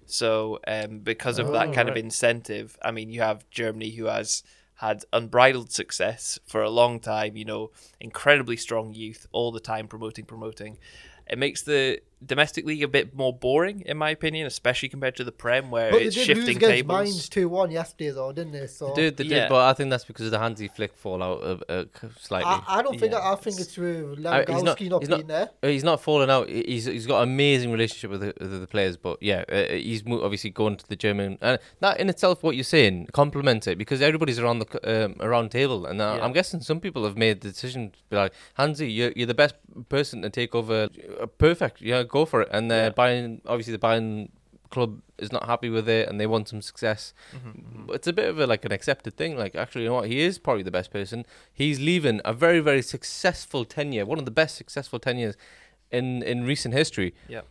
So 0.07 0.59
um, 0.67 1.01
because 1.01 1.39
of 1.39 1.51
that 1.53 1.69
Oh, 1.69 1.73
kind 1.73 1.89
of 1.89 1.97
incentive, 1.97 2.79
I 2.83 2.91
mean, 2.91 3.11
you 3.11 3.21
have 3.21 3.49
Germany 3.51 3.91
who 3.91 4.07
has 4.07 4.43
had 4.77 5.05
unbridled 5.13 5.73
success 5.73 6.39
for 6.47 6.63
a 6.63 6.71
long 6.71 7.01
time. 7.01 7.37
You 7.37 7.45
know, 7.45 7.71
incredibly 8.01 8.57
strong 8.57 8.95
youth, 8.95 9.27
all 9.33 9.53
the 9.53 9.61
time 9.61 9.89
promoting, 9.89 10.25
promoting. 10.25 10.79
It 11.27 11.39
makes 11.39 11.63
the 11.63 12.01
domestic 12.25 12.67
league 12.67 12.83
a 12.83 12.89
bit 12.89 13.15
more 13.15 13.33
boring, 13.33 13.83
in 13.87 13.97
my 13.97 14.11
opinion, 14.11 14.47
especially 14.47 14.89
compared 14.89 15.15
to 15.17 15.25
the 15.25 15.33
Prem, 15.33 15.71
where 15.71 15.91
But 15.91 15.99
they 16.01 16.05
it's 16.07 16.17
did 16.17 16.29
lose 16.29 16.37
shifting 16.39 16.57
against 16.57 16.75
tables. 16.77 16.99
Mainz 17.05 17.29
2 17.29 17.49
1 17.49 17.71
yesterday, 17.71 18.11
though, 18.11 18.33
didn't 18.33 18.53
they? 18.53 18.67
So 18.67 18.95
Dude, 18.95 19.17
they 19.17 19.25
Yeah. 19.25 19.41
did, 19.43 19.49
but 19.51 19.69
I 19.69 19.73
think 19.75 19.91
that's 19.91 20.05
because 20.05 20.25
of 20.27 20.33
the 20.33 20.39
Hansi 20.39 20.69
Flick 20.69 20.95
fallout 20.97 21.43
uh, 21.43 21.57
uh, 21.69 21.85
slightly. 22.21 22.51
I, 22.51 22.63
I 22.79 22.83
don't 22.83 22.99
think 22.99 23.13
Yeah, 23.13 23.31
I 23.33 23.35
think 23.37 23.55
it's- 23.61 23.69
it's 23.69 23.77
with 23.79 24.25
Uh, 24.27 24.45
he's 24.47 24.63
not- 24.63 24.79
Lewandowski 24.79 24.89
not, 24.89 25.03
he's 25.03 25.09
not- 25.09 25.17
being 25.17 25.27
there. 25.29 25.51
Uh, 25.63 25.69
He's 25.69 25.85
not 25.85 26.01
falling 26.01 26.31
out. 26.31 26.49
He- 26.49 26.65
He's 26.67 26.85
he's 26.87 27.07
got 27.07 27.23
an 27.23 27.29
amazing 27.29 27.71
relationship 27.73 28.11
with 28.11 28.21
the, 28.21 28.35
with 28.41 28.61
the 28.61 28.67
players, 28.67 28.97
but 28.97 29.23
yeah, 29.23 29.45
uh, 29.51 29.73
he's 29.73 30.03
obviously 30.07 30.51
going 30.51 30.77
to 30.77 30.89
the 30.89 30.97
German. 30.97 31.39
And 31.41 31.59
that 31.81 32.01
in 32.01 32.09
itself, 32.09 32.43
what 32.43 32.55
you're 32.57 32.65
saying, 32.65 33.09
complements 33.13 33.67
it 33.67 33.79
because 33.79 34.03
everybody's 34.03 34.39
around 34.39 34.59
the 34.59 34.67
c- 34.73 34.91
um, 34.91 35.15
around 35.21 35.51
table, 35.51 35.87
and 35.87 36.01
uh, 36.01 36.15
Yeah. 36.19 36.25
I'm 36.25 36.33
guessing 36.33 36.61
some 36.61 36.81
people 36.81 37.05
have 37.05 37.17
made 37.17 37.41
the 37.43 37.49
decision 37.51 37.91
to 37.91 37.99
be 38.11 38.17
like, 38.17 38.33
Hansi, 38.55 38.91
you're 38.91 39.13
you're 39.15 39.27
the 39.27 39.35
best 39.35 39.55
person 39.89 40.23
to 40.23 40.31
take 40.31 40.55
over. 40.55 40.89
Uh, 41.21 41.27
perfect, 41.27 41.81
yeah, 41.81 42.03
go 42.09 42.25
for 42.25 42.43
it. 42.43 42.49
And 42.51 42.71
uh, 42.73 42.75
Yeah. 42.75 42.91
Bayern, 42.91 43.41
obviously, 43.47 43.73
the 43.73 43.79
Bayern 43.89 44.31
club 44.71 45.01
is 45.19 45.33
not 45.33 45.47
happy 45.47 45.71
with 45.71 45.89
it, 45.89 46.09
and 46.09 46.21
they 46.21 46.27
want 46.27 46.49
some 46.49 46.61
success. 46.63 47.15
Mm-hmm, 47.35 47.91
it's 47.95 48.07
a 48.07 48.13
bit 48.13 48.29
of 48.29 48.39
a 48.39 48.47
like 48.47 48.65
an 48.65 48.73
accepted 48.73 49.17
thing. 49.17 49.37
Like 49.37 49.55
actually, 49.55 49.83
you 49.85 49.89
know 49.89 49.95
what? 49.95 50.09
He 50.09 50.21
is 50.21 50.39
probably 50.39 50.63
the 50.63 50.71
best 50.71 50.91
person. 50.91 51.25
He's 51.53 51.79
leaving 51.81 52.21
a 52.25 52.33
very 52.35 52.61
very 52.61 52.83
successful 52.83 53.65
tenure, 53.65 54.05
one 54.07 54.19
of 54.19 54.25
the 54.25 54.31
best 54.43 54.57
successful 54.57 54.99
tenures 54.99 55.37
in 55.91 56.23
in 56.23 56.45
recent 56.45 56.75
history 56.75 57.15
Yeah. 57.29 57.43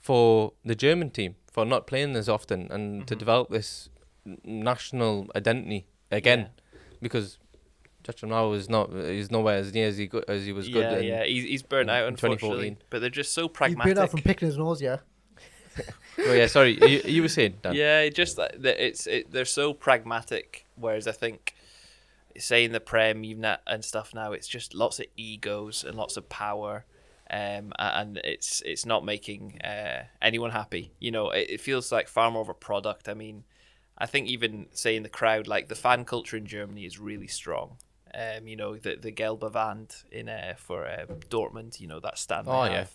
for 0.00 0.52
the 0.64 0.74
German 0.74 1.10
team 1.10 1.36
for 1.52 1.64
not 1.64 1.86
playing 1.86 2.16
as 2.16 2.28
often 2.28 2.60
and 2.70 3.06
to 3.08 3.14
Mhm. 3.14 3.18
develop 3.18 3.48
this 3.50 3.88
national 4.44 5.28
identity 5.34 5.86
again 6.10 6.40
Yeah. 6.40 6.78
because 7.00 7.38
Joachim 8.06 8.30
Low 8.30 8.52
is 8.52 8.68
not 8.68 8.92
he's 8.92 9.30
nowhere 9.30 9.56
as 9.56 9.72
near 9.74 9.88
as 9.88 9.96
he 9.96 10.06
go, 10.06 10.22
as 10.28 10.44
he 10.46 10.52
was 10.52 10.68
good. 10.68 10.82
yeah, 10.82 10.98
in, 10.98 11.04
yeah, 11.04 11.24
he's, 11.24 11.44
he's 11.44 11.62
burnt 11.62 11.90
out 11.90 12.02
in 12.02 12.08
unfortunately, 12.14 12.70
2014. 12.70 12.76
but 12.90 13.00
they're 13.00 13.10
just 13.10 13.32
so 13.34 13.42
You've 13.42 13.52
pragmatic. 13.52 13.94
been 13.94 14.02
out 14.02 14.10
from 14.10 14.22
picking 14.22 14.46
his 14.46 14.58
nose, 14.58 14.80
yeah. 14.80 14.98
Oh 16.18 16.32
yeah, 16.32 16.46
sorry, 16.46 16.78
you, 16.80 17.02
you 17.04 17.20
were 17.22 17.28
saying 17.28 17.58
Dan. 17.60 17.74
Yeah, 17.74 18.08
just 18.08 18.38
like 18.38 18.62
that 18.62 18.82
it's 18.82 19.06
it, 19.06 19.30
they're 19.30 19.44
so 19.44 19.74
pragmatic. 19.74 20.64
Whereas 20.74 21.06
I 21.06 21.12
think, 21.12 21.54
saying 22.38 22.72
the 22.72 22.80
prem 22.80 23.22
even 23.24 23.42
that 23.42 23.60
and 23.66 23.84
stuff 23.84 24.14
now, 24.14 24.32
it's 24.32 24.48
just 24.48 24.74
lots 24.74 24.98
of 24.98 25.06
egos 25.18 25.84
and 25.84 25.94
lots 25.94 26.16
of 26.16 26.30
power, 26.30 26.86
um, 27.30 27.72
and 27.78 28.18
it's 28.24 28.62
it's 28.64 28.86
not 28.86 29.04
making 29.04 29.60
uh, 29.62 30.04
anyone 30.22 30.52
happy. 30.52 30.92
You 30.98 31.10
know, 31.10 31.28
it, 31.30 31.50
it 31.50 31.60
feels 31.60 31.92
like 31.92 32.08
far 32.08 32.30
more 32.30 32.40
of 32.40 32.48
a 32.48 32.54
product. 32.54 33.10
I 33.10 33.14
mean, 33.14 33.44
I 33.98 34.06
think 34.06 34.28
even 34.28 34.68
saying 34.72 35.02
the 35.02 35.10
crowd, 35.10 35.46
like 35.46 35.68
the 35.68 35.74
fan 35.74 36.06
culture 36.06 36.38
in 36.38 36.46
Germany 36.46 36.86
is 36.86 36.98
really 36.98 37.28
strong. 37.28 37.76
Um, 38.16 38.48
you 38.48 38.56
know, 38.56 38.76
the 38.76 38.96
the 38.96 39.12
Gelbe 39.12 39.52
Wand 39.52 39.94
in 40.10 40.28
uh, 40.28 40.54
for 40.56 40.86
uh, 40.86 41.04
Dortmund, 41.28 41.80
you 41.80 41.86
know 41.86 42.00
that 42.00 42.18
stand. 42.18 42.46
Oh, 42.48 42.64
yeah. 42.64 42.86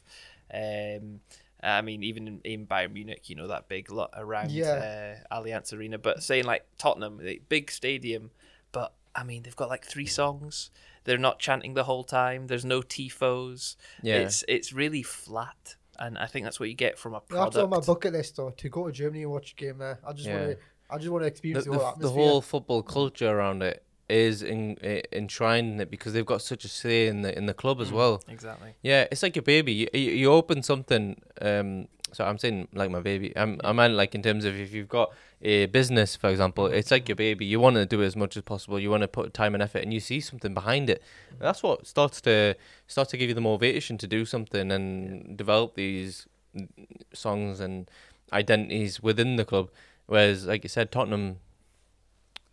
Um, 0.53 1.19
I 1.63 1.82
mean, 1.82 2.03
even 2.03 2.28
in, 2.28 2.41
in 2.43 2.65
Bayern 2.67 2.93
Munich, 2.93 3.30
you 3.30 3.36
know 3.36 3.47
that 3.47 3.67
big 3.67 3.91
lot 3.91 4.09
around 4.17 4.51
Yeah. 4.51 5.19
uh, 5.32 5.36
Allianz 5.41 5.74
Arena. 5.78 5.97
But 5.99 6.24
saying 6.24 6.45
like 6.45 6.65
Tottenham, 6.78 7.17
the 7.24 7.41
big 7.49 7.69
stadium, 7.69 8.32
but 8.72 8.93
I 9.15 9.24
mean 9.24 9.43
they've 9.43 9.55
got 9.55 9.69
like 9.69 9.86
three 9.86 10.07
songs. 10.07 10.72
They're 11.03 11.17
not 11.19 11.39
chanting 11.39 11.74
the 11.76 11.84
whole 11.84 12.03
time. 12.03 12.47
There's 12.47 12.65
no 12.65 12.82
tifos. 12.82 13.76
Yeah. 14.01 14.17
It's 14.17 14.43
it's 14.47 14.74
really 14.74 15.03
flat, 15.03 15.76
and 15.99 16.17
I 16.17 16.26
think 16.26 16.45
that's 16.45 16.59
what 16.59 16.69
you 16.69 16.76
get 16.76 16.97
from 16.97 17.13
a 17.13 17.19
That's 17.19 17.30
product. 17.30 17.57
on 17.57 17.69
my 17.69 17.80
bucket 17.80 18.13
list, 18.13 18.38
though, 18.38 18.49
to 18.51 18.69
go 18.69 18.88
to 18.88 18.91
Germany 18.91 19.24
and 19.24 19.32
watch 19.32 19.51
a 19.51 19.55
game 19.55 19.78
there. 19.78 19.99
I 20.05 20.13
just 20.13 20.28
Yeah. 20.28 20.45
want 20.45 20.51
to. 20.51 20.57
I 20.89 20.97
just 20.97 21.09
want 21.09 21.24
to 21.24 21.28
experience 21.28 21.65
the, 21.65 21.72
the, 21.72 21.78
whole 21.78 21.95
the 21.97 22.09
whole 22.09 22.41
football 22.41 22.84
culture 22.84 23.30
around 23.30 23.61
it 23.63 23.84
is 24.12 24.41
in, 24.43 24.78
enshrined 25.12 25.74
in 25.74 25.80
it 25.82 25.89
because 25.89 26.14
they've 26.14 26.26
got 26.26 26.41
such 26.41 26.66
a 26.66 26.68
say 26.68 27.07
in 27.07 27.22
the 27.22 27.38
in 27.38 27.45
the 27.45 27.53
club 27.53 27.78
Mm. 27.80 27.82
as 27.84 27.91
well. 27.91 28.22
Exactly. 28.28 28.74
Yeah, 28.82 29.07
it's 29.12 29.24
like 29.24 29.36
your 29.36 29.43
baby. 29.43 29.74
You, 29.74 29.88
you, 29.99 30.32
open 30.32 30.62
something. 30.64 31.22
Um, 31.41 31.88
so 32.14 32.26
I'm 32.26 32.38
saying 32.38 32.68
like 32.74 32.91
my 32.91 32.99
baby. 32.99 33.32
I'm, 33.38 33.59
I 33.64 33.72
meant 33.72 33.93
like 33.93 34.14
in 34.14 34.22
terms 34.22 34.43
of 34.43 34.59
if 34.59 34.74
you've 34.74 34.89
got 34.89 35.14
a 35.41 35.68
business, 35.68 36.16
for 36.16 36.30
example, 36.30 36.66
it's 36.68 36.91
like 36.91 37.07
your 37.07 37.16
baby. 37.16 37.45
You 37.45 37.59
want 37.62 37.78
to 37.78 37.86
do 37.86 38.01
it 38.01 38.05
as 38.05 38.16
much 38.18 38.36
as 38.36 38.43
possible. 38.43 38.80
You 38.80 38.89
want 38.91 39.01
to 39.01 39.07
put 39.07 39.34
time 39.34 39.53
and 39.53 39.64
effort, 39.64 39.82
and 39.84 39.93
you 39.93 40.01
see 40.01 40.20
something 40.20 40.53
behind 40.53 40.89
it. 40.89 41.01
That's 41.39 41.64
what 41.64 41.88
starts 41.88 42.20
to 42.22 42.55
starts 42.88 43.12
to 43.12 43.18
give 43.18 43.30
you 43.30 43.36
the 43.36 43.41
motivation 43.41 43.97
to 43.99 44.07
do 44.07 44.26
something 44.26 44.72
and 44.72 45.38
develop 45.38 45.76
these 45.76 46.28
mm, 46.55 46.68
songs 47.14 47.59
and 47.62 47.89
identities 48.34 49.01
within 49.01 49.38
the 49.38 49.45
club. 49.45 49.70
Whereas, 50.07 50.45
like 50.45 50.64
you 50.64 50.70
said, 50.70 50.91
Tottenham, 50.91 51.38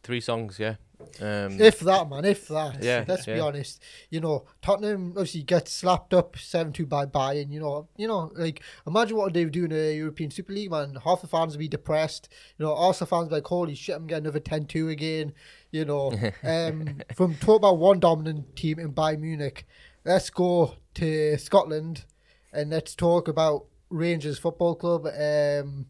three 0.04 0.20
songs, 0.20 0.58
yeah. 0.60 0.76
Um, 1.20 1.60
If 1.60 1.80
that, 1.80 2.08
man, 2.08 2.24
if 2.24 2.48
that. 2.48 2.82
Yeah, 2.82 3.04
Let's 3.06 3.26
be 3.26 3.38
honest. 3.38 3.82
You 4.10 4.20
know, 4.20 4.46
Tottenham 4.62 5.10
obviously 5.10 5.42
gets 5.42 5.72
slapped 5.72 6.12
up 6.14 6.36
7 6.38 6.72
2 6.72 6.86
by 6.86 7.06
Bayern. 7.06 7.52
You 7.52 7.60
know, 7.60 7.88
you 7.96 8.08
know, 8.08 8.32
like, 8.34 8.62
imagine 8.86 9.16
what 9.16 9.32
they 9.32 9.44
would 9.44 9.52
do 9.52 9.64
in 9.64 9.72
a 9.72 9.96
European 9.96 10.30
Super 10.30 10.52
League, 10.52 10.70
man. 10.70 10.96
Half 11.04 11.22
the 11.22 11.26
fans 11.26 11.54
would 11.54 11.60
be 11.60 11.68
depressed. 11.68 12.28
You 12.58 12.66
know, 12.66 12.74
Arsenal 12.74 13.08
fans 13.08 13.24
would 13.24 13.30
be 13.30 13.34
like, 13.36 13.46
holy 13.46 13.74
shit, 13.74 13.96
I'm 13.96 14.06
getting 14.06 14.24
another 14.24 14.40
10 14.40 14.66
2 14.66 14.88
again. 14.88 15.32
You 15.70 15.84
know, 15.84 16.12
um, 16.42 17.00
from 17.14 17.34
talk 17.36 17.58
about 17.58 17.78
one 17.78 18.00
dominant 18.00 18.56
team 18.56 18.78
in 18.78 18.92
Bayern 18.92 19.20
Munich, 19.20 19.66
let's 20.04 20.30
go 20.30 20.74
to 20.94 21.38
Scotland 21.38 22.04
and 22.52 22.70
let's 22.70 22.94
talk 22.94 23.28
about 23.28 23.66
Rangers 23.90 24.38
Football 24.38 24.74
Club. 24.74 25.06
Um, 25.06 25.86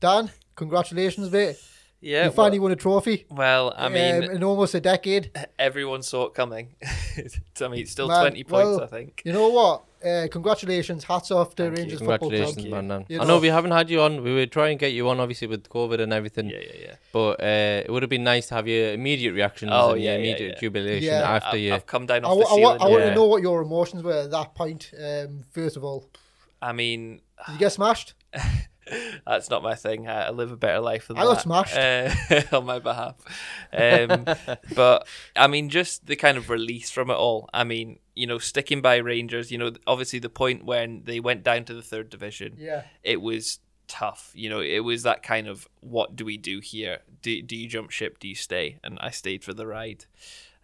Dan, 0.00 0.30
congratulations, 0.56 1.30
mate. 1.30 1.56
Yeah. 2.02 2.24
you 2.26 2.30
finally 2.32 2.58
won 2.58 2.72
a 2.72 2.76
trophy. 2.76 3.24
well, 3.30 3.72
I 3.76 3.88
mean, 3.88 4.24
um, 4.24 4.30
in 4.30 4.44
almost 4.44 4.74
a 4.74 4.80
decade. 4.80 5.30
everyone 5.58 6.02
saw 6.02 6.26
it 6.26 6.34
coming. 6.34 6.74
I 6.82 7.68
mean, 7.68 7.80
it's 7.82 7.92
still 7.92 8.08
Man, 8.08 8.20
twenty 8.20 8.44
points, 8.44 8.66
well, 8.76 8.82
I 8.82 8.86
think. 8.86 9.22
You 9.24 9.32
know 9.32 9.48
what? 9.48 9.84
Uh, 10.04 10.26
congratulations. 10.32 11.04
Hats 11.04 11.30
off 11.30 11.54
to 11.54 11.62
Thank 11.62 11.76
you. 11.76 11.82
Rangers 11.82 11.98
Football 12.00 12.18
Congratulations, 12.30 12.54
Club. 12.56 12.66
you. 12.66 12.70
man. 12.72 12.88
Dan. 12.88 13.06
You 13.08 13.20
I 13.20 13.22
know- 13.22 13.28
know 13.36 13.38
we 13.38 13.46
haven't 13.48 13.70
had 13.70 13.88
you 13.88 14.00
on. 14.02 14.24
We 14.24 14.34
were 14.34 14.46
trying 14.46 14.76
to 14.76 14.80
get 14.80 14.92
you 14.92 15.08
on, 15.08 15.20
obviously, 15.20 15.46
with 15.46 15.68
COVID 15.68 16.00
and 16.00 16.12
everything. 16.12 16.50
Yeah, 16.50 16.58
yeah, 16.58 16.80
yeah. 16.86 16.94
But 17.12 17.40
uh, 17.40 17.82
it 17.86 17.90
would 17.90 18.02
have 18.02 18.10
been 18.10 18.24
nice 18.24 18.48
to 18.48 18.54
have 18.56 18.66
your 18.66 18.92
immediate 18.94 19.32
reactions 19.32 19.70
Oh, 19.72 19.92
and 19.92 20.02
yeah, 20.02 20.16
your 20.16 20.18
immediate 20.24 20.54
yeah. 20.54 20.60
jubilation 20.60 21.08
Yeah. 21.14 21.30
after 21.36 21.48
I've, 21.56 21.60
you. 21.60 21.74
I've 21.74 21.86
come 21.86 22.06
down 22.06 22.24
I, 22.24 22.28
off 22.28 22.36
wa- 22.38 22.42
the 22.42 22.48
I, 22.50 22.54
wa- 22.64 22.78
ceiling. 22.78 22.80
I 22.82 22.88
want 22.90 23.04
to 23.04 23.14
know 23.14 23.26
what 23.26 23.42
your 23.42 23.62
emotions 23.62 24.02
were 24.02 24.22
at 24.24 24.30
that 24.32 24.54
point. 24.56 24.90
Um, 25.00 25.44
first 25.52 25.76
of 25.76 25.84
all, 25.84 26.10
I 26.60 26.72
mean, 26.72 27.20
did 27.46 27.52
you 27.52 27.58
get 27.60 27.70
smashed? 27.72 28.14
That's 29.26 29.50
not 29.50 29.62
my 29.62 29.74
thing. 29.74 30.08
I, 30.08 30.26
I 30.26 30.30
live 30.30 30.50
a 30.52 30.56
better 30.56 30.80
life 30.80 31.08
than 31.08 31.18
I 31.18 31.22
got 31.22 31.34
that. 31.34 31.42
smashed. 31.42 31.76
uh, 31.76 32.42
on 32.56 32.66
my 32.66 32.78
behalf. 32.78 33.16
Um, 33.72 34.26
but 34.74 35.06
I 35.36 35.46
mean, 35.46 35.68
just 35.68 36.06
the 36.06 36.16
kind 36.16 36.36
of 36.38 36.50
release 36.50 36.90
from 36.90 37.10
it 37.10 37.14
all. 37.14 37.48
I 37.54 37.64
mean, 37.64 37.98
you 38.14 38.26
know, 38.26 38.38
sticking 38.38 38.80
by 38.82 38.96
Rangers. 38.96 39.50
You 39.50 39.58
know, 39.58 39.72
obviously 39.86 40.18
the 40.18 40.28
point 40.28 40.64
when 40.64 41.02
they 41.04 41.20
went 41.20 41.42
down 41.42 41.64
to 41.64 41.74
the 41.74 41.82
third 41.82 42.10
division, 42.10 42.56
Yeah. 42.58 42.84
it 43.02 43.20
was 43.20 43.58
tough. 43.88 44.32
You 44.34 44.48
know, 44.50 44.60
it 44.60 44.80
was 44.80 45.02
that 45.02 45.22
kind 45.22 45.48
of 45.48 45.68
what 45.80 46.16
do 46.16 46.24
we 46.24 46.36
do 46.36 46.60
here? 46.60 46.98
Do 47.22 47.42
do 47.42 47.56
you 47.56 47.68
jump 47.68 47.90
ship? 47.90 48.18
Do 48.18 48.28
you 48.28 48.34
stay? 48.34 48.78
And 48.84 48.98
I 49.00 49.10
stayed 49.10 49.44
for 49.44 49.52
the 49.54 49.66
ride. 49.66 50.06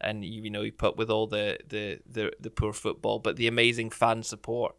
And 0.00 0.24
you, 0.24 0.42
you 0.42 0.50
know, 0.50 0.62
you 0.62 0.70
put 0.70 0.96
with 0.96 1.10
all 1.10 1.26
the, 1.26 1.58
the, 1.68 1.98
the, 2.08 2.32
the 2.38 2.50
poor 2.50 2.72
football, 2.72 3.18
but 3.18 3.34
the 3.34 3.48
amazing 3.48 3.90
fan 3.90 4.22
support. 4.22 4.76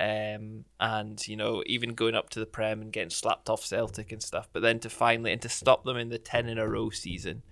Um, 0.00 0.64
and 0.78 1.26
you 1.26 1.36
know, 1.36 1.62
even 1.66 1.94
going 1.94 2.14
up 2.14 2.30
to 2.30 2.38
the 2.40 2.46
Prem 2.46 2.80
and 2.80 2.92
getting 2.92 3.10
slapped 3.10 3.50
off 3.50 3.64
Celtic 3.66 4.12
and 4.12 4.22
stuff, 4.22 4.48
but 4.52 4.62
then 4.62 4.78
to 4.80 4.88
finally 4.90 5.32
and 5.32 5.42
to 5.42 5.48
stop 5.48 5.84
them 5.84 5.96
in 5.96 6.08
the 6.08 6.18
ten 6.18 6.48
in 6.48 6.56
a 6.58 6.68
row 6.68 6.90
season 6.90 7.42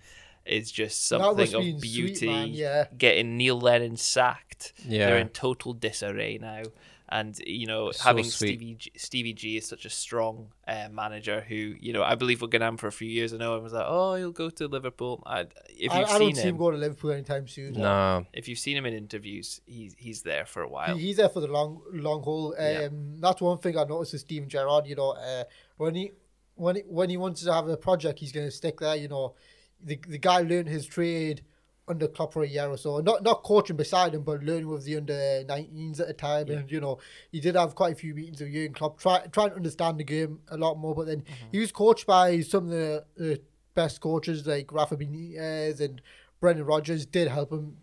is 0.45 0.71
just 0.71 1.05
something 1.09 1.55
of 1.55 1.61
be 1.63 1.73
sweet, 1.73 1.83
beauty. 2.21 2.27
yeah. 2.53 2.85
Getting 2.97 3.37
Neil 3.37 3.59
Lennon 3.59 3.97
sacked, 3.97 4.75
Yeah. 4.87 5.07
they're 5.07 5.19
in 5.19 5.31
total 5.31 5.73
disarray 5.73 6.39
now. 6.41 6.63
And 7.09 7.39
you 7.47 7.67
know, 7.69 7.93
So 7.93 8.03
having 8.03 8.25
sweet. 8.25 8.49
Stevie 8.59 8.75
G, 8.75 8.93
Stevie 8.97 9.33
G 9.33 9.57
is 9.57 9.67
such 9.67 9.85
a 9.85 9.91
strong 9.91 10.49
uh, 10.67 10.89
manager 10.91 11.41
who 11.41 11.55
you 11.55 11.93
know 11.93 12.03
I 12.03 12.17
believe 12.17 12.43
we're 12.43 12.49
going 12.49 12.61
to 12.61 12.65
have 12.65 12.75
him 12.75 12.79
for 12.79 12.89
a 12.89 12.93
few 12.93 13.09
years. 13.09 13.33
I 13.33 13.37
know 13.37 13.53
everyone 13.53 13.63
was 13.63 13.73
like, 13.75 13.87
"Oh, 13.87 14.17
he'll 14.17 14.33
go 14.33 14.51
to 14.51 14.67
Liverpool." 14.67 15.23
I, 15.25 15.47
if 15.69 15.93
I, 15.93 16.01
you've 16.01 16.09
I 16.09 16.13
seen 16.13 16.21
don't 16.21 16.35
see 16.35 16.43
him 16.43 16.49
him, 16.49 16.57
going 16.57 16.75
to 16.75 16.81
Liverpool 16.81 17.13
anytime 17.13 17.47
soon. 17.47 17.75
Nah. 17.75 18.23
if 18.33 18.49
you've 18.49 18.59
seen 18.59 18.77
him 18.77 18.87
in 18.87 18.95
interviews, 18.95 19.61
he's 19.67 19.95
he's 19.97 20.23
there 20.23 20.47
for 20.47 20.63
a 20.63 20.69
while. 20.69 20.97
He, 20.97 21.03
he's 21.07 21.19
there 21.19 21.29
for 21.29 21.41
the 21.41 21.47
long 21.47 21.81
long 21.93 22.23
haul. 22.23 22.55
Um, 22.59 22.65
Yeah. 22.65 22.89
That's 23.21 23.41
one 23.41 23.59
thing 23.59 23.79
I 23.79 23.85
noticed 23.85 24.13
with 24.13 24.23
Steven 24.23 24.49
Gerrard. 24.49 24.87
You 24.89 24.97
know, 24.97 25.11
uh, 25.11 25.45
when 25.77 25.95
he 25.95 26.11
when 26.57 26.77
he, 26.77 26.83
when 26.89 27.09
he 27.09 27.17
wants 27.17 27.45
to 27.45 27.53
have 27.53 27.69
a 27.69 27.77
project, 27.77 28.19
he's 28.19 28.33
going 28.33 28.47
to 28.47 28.51
stick 28.51 28.81
there. 28.81 28.97
You 28.97 29.07
know, 29.09 29.35
the 29.81 30.01
the 30.09 30.19
guy 30.19 30.41
learned 30.41 30.69
his 30.69 30.87
trade 30.87 31.43
under 31.89 32.09
Klopp 32.09 32.33
for 32.33 32.43
a 32.43 32.49
year 32.49 32.69
or 32.69 32.77
so. 32.77 32.99
Not 33.01 33.23
not 33.23 33.43
coaching 33.43 33.77
beside 33.77 34.15
him, 34.15 34.23
but 34.23 34.43
learning 34.43 34.69
with 34.69 34.85
the 34.85 34.97
under 34.97 35.15
19s 35.15 36.01
at 36.01 36.09
the 36.09 36.15
time. 36.15 36.49
And 36.49 36.71
you 36.71 36.81
know, 36.81 36.99
he 37.31 37.41
did 37.41 37.55
have 37.55 37.75
quite 37.75 37.93
a 37.93 37.97
few 37.97 38.15
meetings 38.15 38.41
with 38.41 38.53
Jurgen 38.53 38.75
Klopp, 38.75 38.99
try, 38.99 39.21
trying 39.33 39.51
to 39.51 39.57
understand 39.57 39.99
the 39.99 40.05
game 40.05 40.41
a 40.49 40.57
lot 40.57 40.79
more. 40.79 40.95
But 40.95 41.07
then 41.07 41.21
mm-hmm. 41.21 41.47
he 41.53 41.59
was 41.59 41.73
coached 41.73 42.07
by 42.07 42.41
some 42.41 42.65
of 42.65 42.71
the, 42.71 43.05
the 43.17 43.41
best 43.75 44.01
coaches 44.01 44.47
like 44.47 44.73
Rafa 44.73 44.97
Benitez 44.97 45.81
and 45.81 46.01
Brendan 46.41 46.67
Rodgers. 46.67 47.07
Did 47.07 47.29
help 47.29 47.53
him 47.53 47.77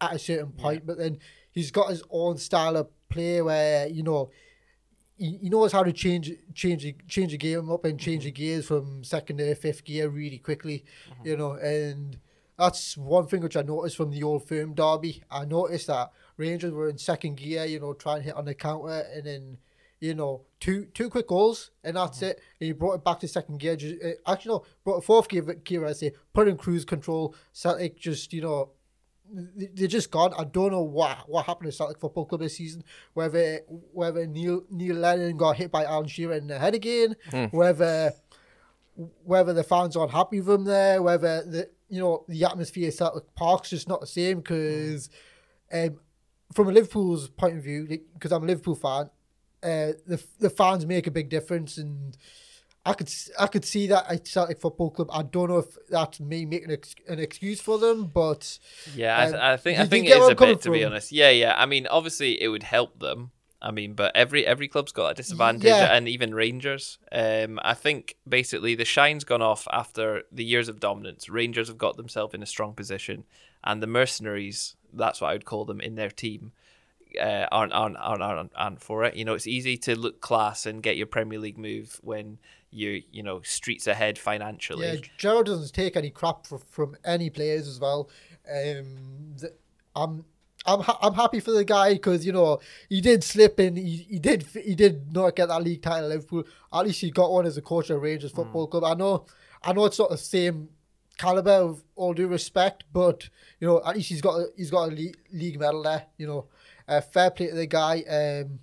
at 0.00 0.14
a 0.14 0.18
certain 0.18 0.52
point, 0.52 0.86
but 0.86 0.98
then 0.98 1.18
he's 1.50 1.70
got 1.70 1.90
his 1.90 2.02
own 2.10 2.36
style 2.36 2.76
of 2.76 2.88
play 3.08 3.40
where 3.40 3.88
you 3.88 4.02
know 4.02 4.30
he, 5.16 5.38
he 5.42 5.48
knows 5.48 5.72
how 5.72 5.82
to 5.82 5.92
change 5.92 6.30
change 6.54 6.82
the- 6.82 6.96
change 7.08 7.32
the 7.32 7.38
game 7.38 7.70
up 7.70 7.84
and 7.84 7.98
change 7.98 8.20
mm-hmm. 8.20 8.26
the 8.26 8.32
gears 8.32 8.66
from 8.66 9.02
second 9.02 9.38
to 9.38 9.54
fifth 9.54 9.84
gear 9.84 10.08
really 10.08 10.38
quickly, 10.38 10.84
mm-hmm. 11.10 11.26
you 11.26 11.36
know, 11.36 11.52
and 11.52 12.18
that's 12.58 12.96
one 12.96 13.26
thing 13.26 13.40
which 13.42 13.56
I 13.56 13.62
noticed 13.62 13.96
from 13.96 14.10
the 14.10 14.22
old 14.22 14.46
firm 14.48 14.74
derby. 14.74 15.22
I 15.30 15.44
noticed 15.44 15.86
that 15.86 16.10
Rangers 16.36 16.72
were 16.72 16.88
in 16.88 16.98
second 16.98 17.36
gear, 17.36 17.64
you 17.64 17.80
know, 17.80 17.92
trying 17.94 18.18
to 18.18 18.24
hit 18.24 18.34
on 18.34 18.44
the 18.46 18.54
counter, 18.54 19.04
and 19.14 19.24
then 19.24 19.58
you 20.00 20.14
know 20.14 20.42
two 20.60 20.86
two 20.94 21.08
quick 21.08 21.28
goals, 21.28 21.70
and 21.84 21.96
that's 21.96 22.20
it. 22.22 22.40
And 22.60 22.66
he 22.66 22.72
brought 22.72 22.94
it 22.94 23.04
back 23.04 23.20
to 23.20 23.28
second 23.28 23.58
gear. 23.60 23.76
Just, 23.76 24.02
uh, 24.04 24.10
actually, 24.30 24.50
no, 24.54 24.64
brought 24.84 24.98
it 24.98 25.04
fourth 25.04 25.28
gear. 25.28 25.42
Gear, 25.42 25.86
I 25.86 25.92
say, 25.92 26.12
put 26.32 26.48
in 26.48 26.56
cruise 26.56 26.84
control. 26.84 27.34
Celtic 27.52 27.98
just 27.98 28.32
you 28.32 28.42
know 28.42 28.70
they- 29.32 29.70
they're 29.74 29.88
just 29.88 30.10
gone. 30.10 30.32
I 30.38 30.44
don't 30.44 30.72
know 30.72 30.82
what 30.82 31.28
what 31.28 31.46
happened 31.46 31.70
to 31.70 31.76
Celtic 31.76 31.98
Football 32.00 32.26
Club 32.26 32.40
this 32.40 32.56
season. 32.56 32.82
Whether 33.14 33.60
whether 33.92 34.26
Neil 34.26 34.62
Neil 34.70 34.96
Lennon 34.96 35.36
got 35.36 35.56
hit 35.56 35.70
by 35.70 35.84
Alan 35.84 36.08
Shearer 36.08 36.34
in 36.34 36.46
the 36.48 36.58
head 36.58 36.74
again, 36.74 37.14
whether 37.50 38.12
whether 39.24 39.52
the 39.52 39.62
fans 39.62 39.96
aren't 39.96 40.10
happy 40.12 40.40
with 40.40 40.54
him 40.54 40.64
there, 40.64 41.00
whether 41.02 41.42
the 41.44 41.70
you 41.88 42.00
know 42.00 42.24
the 42.28 42.44
atmosphere 42.44 42.88
at 42.88 42.94
Celtic 42.94 43.34
Park's 43.34 43.70
just 43.70 43.88
not 43.88 44.00
the 44.00 44.06
same 44.06 44.38
because 44.40 45.10
um, 45.72 45.98
from 46.52 46.68
a 46.68 46.72
Liverpool's 46.72 47.28
point 47.28 47.56
of 47.56 47.64
view, 47.64 47.86
because 48.14 48.32
I'm 48.32 48.42
a 48.42 48.46
Liverpool 48.46 48.74
fan, 48.74 49.10
uh, 49.62 49.92
the 50.06 50.22
the 50.38 50.50
fans 50.50 50.86
make 50.86 51.06
a 51.06 51.10
big 51.10 51.28
difference 51.28 51.78
and. 51.78 52.16
I 52.86 52.94
could 52.94 53.12
I 53.38 53.48
could 53.48 53.66
see 53.66 53.88
that 53.88 54.06
at 54.08 54.26
Celtic 54.26 54.58
Football 54.60 54.90
Club. 54.90 55.10
I 55.12 55.22
don't 55.22 55.50
know 55.50 55.58
if 55.58 55.76
that's 55.90 56.20
me 56.20 56.46
making 56.46 56.70
ex- 56.70 56.94
an 57.06 57.18
excuse 57.18 57.60
for 57.60 57.76
them, 57.76 58.06
but 58.06 58.58
Yeah, 58.94 59.14
I, 59.14 59.24
Um, 59.24 59.30
th- 59.32 59.42
I 59.42 59.56
think 59.58 59.78
I 59.78 59.84
think 59.84 60.06
it 60.06 60.16
is 60.16 60.28
a 60.28 60.34
bit 60.34 60.62
to 60.62 60.70
be 60.70 60.84
honest. 60.84 61.12
Yeah, 61.12 61.28
yeah. 61.28 61.54
I 61.58 61.66
mean, 61.66 61.86
obviously 61.88 62.40
it 62.40 62.48
would 62.48 62.62
help 62.62 62.98
them, 62.98 63.32
I 63.60 63.72
mean, 63.72 63.94
but 63.94 64.14
every 64.14 64.46
every 64.46 64.68
club's 64.68 64.92
got 64.92 65.10
a 65.10 65.14
disadvantage, 65.14 65.64
Yeah. 65.64 65.92
and 65.96 66.06
even 66.08 66.34
Rangers. 66.34 66.98
Um, 67.10 67.58
I 67.62 67.74
think 67.74 68.16
basically 68.28 68.74
the 68.76 68.84
shine's 68.84 69.24
gone 69.24 69.42
off 69.42 69.66
after 69.72 70.22
the 70.30 70.44
years 70.44 70.68
of 70.68 70.78
dominance. 70.78 71.28
Rangers 71.28 71.66
have 71.68 71.78
got 71.78 71.96
themselves 71.96 72.34
in 72.34 72.42
a 72.42 72.46
strong 72.46 72.74
position, 72.74 73.24
and 73.64 73.82
the 73.82 73.88
mercenaries, 73.88 74.76
that's 74.92 75.20
what 75.20 75.30
I 75.30 75.32
would 75.32 75.44
call 75.44 75.64
them 75.64 75.80
in 75.80 75.96
their 75.96 76.10
team, 76.10 76.52
uh, 77.20 77.46
aren't, 77.50 77.72
aren't 77.72 77.96
aren't 77.96 78.22
aren't 78.22 78.52
aren't 78.54 78.80
for 78.80 79.02
it. 79.04 79.16
You 79.16 79.24
know, 79.24 79.34
it's 79.34 79.48
easy 79.48 79.76
to 79.78 79.98
look 79.98 80.20
class 80.20 80.64
and 80.64 80.80
get 80.82 80.96
your 80.96 81.06
Premier 81.08 81.40
League 81.40 81.58
move 81.58 81.98
when 82.02 82.38
you 82.70 83.02
you 83.10 83.22
know 83.24 83.40
streets 83.42 83.88
ahead 83.88 84.18
financially. 84.18 84.86
Yeah, 84.86 85.00
Gerrard 85.16 85.46
doesn't 85.46 85.72
take 85.74 85.96
any 85.96 86.10
crap 86.10 86.46
for, 86.46 86.58
from 86.58 86.96
any 87.04 87.28
players 87.28 87.66
as 87.66 87.80
well. 87.80 88.08
Um, 88.48 89.34
th- 89.40 89.52
I'm 89.96 90.26
I'm 90.68 90.80
ha- 90.80 90.98
I'm 91.02 91.14
happy 91.14 91.40
for 91.40 91.52
the 91.52 91.64
guy 91.64 91.94
because 91.94 92.26
you 92.26 92.32
know 92.32 92.60
he 92.88 93.00
did 93.00 93.24
slip 93.24 93.58
in. 93.58 93.76
He, 93.76 94.06
he 94.08 94.18
did 94.18 94.42
he 94.42 94.74
did 94.74 95.12
not 95.14 95.34
get 95.34 95.48
that 95.48 95.62
league 95.62 95.82
title. 95.82 96.04
at 96.04 96.10
Liverpool. 96.10 96.44
At 96.72 96.86
least 96.86 97.00
he 97.00 97.10
got 97.10 97.32
one 97.32 97.46
as 97.46 97.56
a 97.56 97.62
coach 97.62 97.90
at 97.90 98.00
Rangers 98.00 98.32
Football 98.32 98.66
Club. 98.66 98.84
I 98.84 98.94
know 98.94 99.24
I 99.62 99.72
know 99.72 99.86
it's 99.86 99.98
not 99.98 100.10
the 100.10 100.18
same 100.18 100.68
caliber 101.16 101.50
of 101.50 101.82
all 101.96 102.14
due 102.14 102.28
respect, 102.28 102.84
but 102.92 103.28
you 103.60 103.66
know 103.66 103.82
at 103.84 103.96
least 103.96 104.10
he's 104.10 104.20
got 104.20 104.36
a, 104.36 104.46
he's 104.56 104.70
got 104.70 104.90
a 104.90 104.92
league, 104.92 105.16
league 105.32 105.58
medal 105.58 105.82
there. 105.82 106.04
You 106.18 106.26
know, 106.26 106.46
uh, 106.86 107.00
fair 107.00 107.30
play 107.30 107.48
to 107.48 107.54
the 107.54 107.66
guy. 107.66 108.02
Um, 108.02 108.60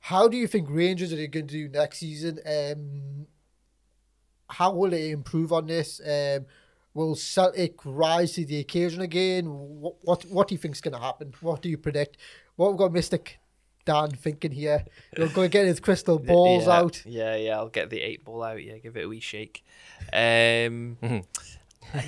how 0.00 0.28
do 0.28 0.36
you 0.36 0.46
think 0.46 0.68
Rangers 0.70 1.12
are 1.12 1.16
going 1.16 1.30
to 1.30 1.42
do 1.42 1.68
next 1.68 1.98
season? 1.98 2.40
Um, 2.46 3.26
how 4.48 4.72
will 4.72 4.90
they 4.90 5.10
improve 5.10 5.52
on 5.52 5.66
this? 5.66 6.00
Um, 6.00 6.46
will 6.94 7.14
Celtic 7.14 7.74
rise 7.84 8.32
to 8.32 8.44
the 8.44 8.58
occasion 8.58 9.00
again? 9.00 9.46
What 9.46 9.96
what, 10.02 10.24
what 10.24 10.48
do 10.48 10.54
you 10.54 10.58
think's 10.58 10.80
going 10.80 10.94
to 10.94 11.00
happen? 11.00 11.32
What 11.40 11.62
do 11.62 11.68
you 11.68 11.78
predict? 11.78 12.16
What 12.56 12.70
we've 12.70 12.78
got, 12.78 12.92
Mystic 12.92 13.38
Dan 13.84 14.10
thinking 14.10 14.52
here? 14.52 14.84
Going 15.16 15.30
to 15.32 15.48
get 15.48 15.66
his 15.66 15.80
crystal 15.80 16.18
balls 16.32 16.66
yeah, 16.66 16.72
out. 16.72 17.02
Yeah, 17.06 17.36
yeah, 17.36 17.56
I'll 17.56 17.68
get 17.68 17.90
the 17.90 18.00
eight 18.00 18.24
ball 18.24 18.42
out. 18.42 18.62
Yeah, 18.62 18.78
give 18.78 18.96
it 18.96 19.04
a 19.04 19.08
wee 19.08 19.20
shake. 19.20 19.64
Um, 20.12 20.98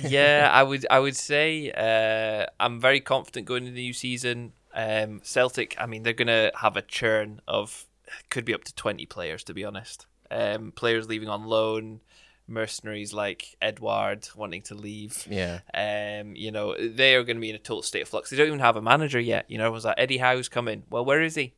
yeah, 0.01 0.49
I 0.51 0.63
would, 0.63 0.85
I 0.89 0.99
would 0.99 1.15
say 1.15 1.71
uh, 1.71 2.45
I'm 2.59 2.79
very 2.79 2.99
confident 2.99 3.47
going 3.47 3.63
into 3.63 3.75
the 3.75 3.81
new 3.81 3.93
season. 3.93 4.53
Um, 4.73 5.21
Celtic, 5.23 5.75
I 5.77 5.85
mean, 5.85 6.03
they're 6.03 6.13
gonna 6.13 6.51
have 6.55 6.75
a 6.75 6.81
churn 6.81 7.41
of 7.47 7.85
could 8.29 8.45
be 8.45 8.53
up 8.53 8.63
to 8.63 8.75
twenty 8.75 9.05
players, 9.05 9.43
to 9.45 9.53
be 9.53 9.63
honest. 9.63 10.07
Um, 10.31 10.71
players 10.71 11.07
leaving 11.07 11.29
on 11.29 11.43
loan, 11.43 12.01
mercenaries 12.47 13.13
like 13.13 13.55
Edouard 13.61 14.27
wanting 14.35 14.61
to 14.63 14.75
leave. 14.75 15.25
Yeah. 15.29 15.59
Um, 15.73 16.35
you 16.35 16.51
know, 16.51 16.75
they 16.77 17.15
are 17.15 17.23
going 17.23 17.37
to 17.37 17.41
be 17.41 17.49
in 17.49 17.55
a 17.55 17.59
total 17.59 17.83
state 17.83 18.01
of 18.01 18.09
flux. 18.09 18.29
They 18.29 18.37
don't 18.37 18.47
even 18.47 18.59
have 18.59 18.75
a 18.75 18.81
manager 18.81 19.19
yet. 19.19 19.45
You 19.49 19.57
know, 19.57 19.71
was 19.71 19.83
that 19.83 19.99
Eddie 19.99 20.17
Howe's 20.17 20.49
coming? 20.49 20.83
Well, 20.89 21.05
where 21.05 21.21
is 21.21 21.35
he? 21.35 21.53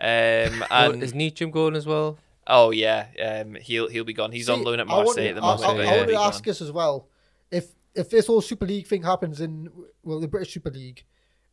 Um, 0.00 0.64
Well, 0.70 0.92
and 0.92 1.02
is 1.02 1.12
Ntcham 1.12 1.50
going 1.52 1.76
as 1.76 1.86
well? 1.86 2.18
Oh 2.46 2.70
yeah, 2.70 3.06
um, 3.22 3.54
he'll 3.54 3.88
he'll 3.88 4.02
be 4.04 4.12
gone. 4.14 4.32
He's 4.32 4.48
on 4.50 4.64
loan 4.64 4.80
at 4.80 4.88
I 4.90 4.92
want- 4.94 5.06
Marseille 5.06 5.28
at 5.28 5.34
the 5.36 5.40
moment. 5.42 5.62
I, 5.62 5.66
Marseille, 5.66 5.76
but 5.76 5.80
I 5.80 5.84
yeah, 5.90 5.96
want 5.98 6.10
he'll 6.10 6.18
to 6.18 6.24
ask 6.26 6.44
gone. 6.44 6.50
us 6.50 6.60
as 6.60 6.72
well 6.72 7.08
if 7.52 7.68
if 7.94 8.10
this 8.10 8.26
whole 8.26 8.40
Super 8.40 8.66
League 8.66 8.86
thing 8.88 9.02
happens 9.04 9.40
in 9.40 9.70
well 10.02 10.18
the 10.18 10.26
British 10.26 10.54
Super 10.54 10.70
League, 10.70 11.04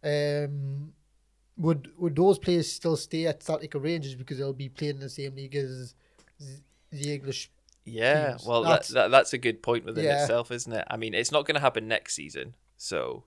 um, 0.04 0.94
would 1.58 1.92
would 1.98 2.16
those 2.16 2.40
players 2.40 2.72
still 2.72 2.96
stay 2.98 3.28
at 3.28 3.44
Celtic 3.44 3.76
or 3.76 3.80
Rangers 3.80 4.16
because 4.16 4.38
they'll 4.40 4.54
be 4.54 4.70
playing 4.70 4.96
in 4.96 5.02
the 5.02 5.10
same 5.10 5.36
league 5.36 5.56
as 5.56 5.94
the 6.92 7.14
English? 7.14 7.52
Yeah, 7.92 8.30
teams. 8.30 8.46
well, 8.46 8.64
That's- 8.64 8.88
that, 8.90 8.94
that 8.94 9.12
that's 9.12 9.34
a 9.34 9.38
good 9.38 9.62
point 9.62 9.86
within 9.86 10.06
Yeah. 10.06 10.22
itself, 10.22 10.52
isn't 10.52 10.72
it? 10.74 10.86
I 10.90 10.98
mean, 10.98 11.14
it's 11.14 11.32
not 11.32 11.46
going 11.46 11.56
to 11.56 11.62
happen 11.62 11.88
next 11.88 12.14
season, 12.16 12.56
so 12.78 13.24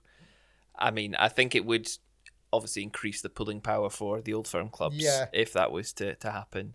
I 0.78 0.90
mean, 0.90 1.14
I 1.16 1.28
think 1.28 1.54
it 1.54 1.64
would 1.64 1.88
obviously 2.52 2.82
increase 2.82 3.22
the 3.22 3.28
pulling 3.30 3.60
power 3.60 3.88
for 3.90 4.20
the 4.20 4.34
old 4.34 4.46
firm 4.48 4.68
clubs 4.68 4.96
Yeah. 4.98 5.26
if 5.32 5.52
that 5.52 5.70
was 5.72 5.92
to 5.94 6.14
to 6.16 6.30
happen. 6.30 6.74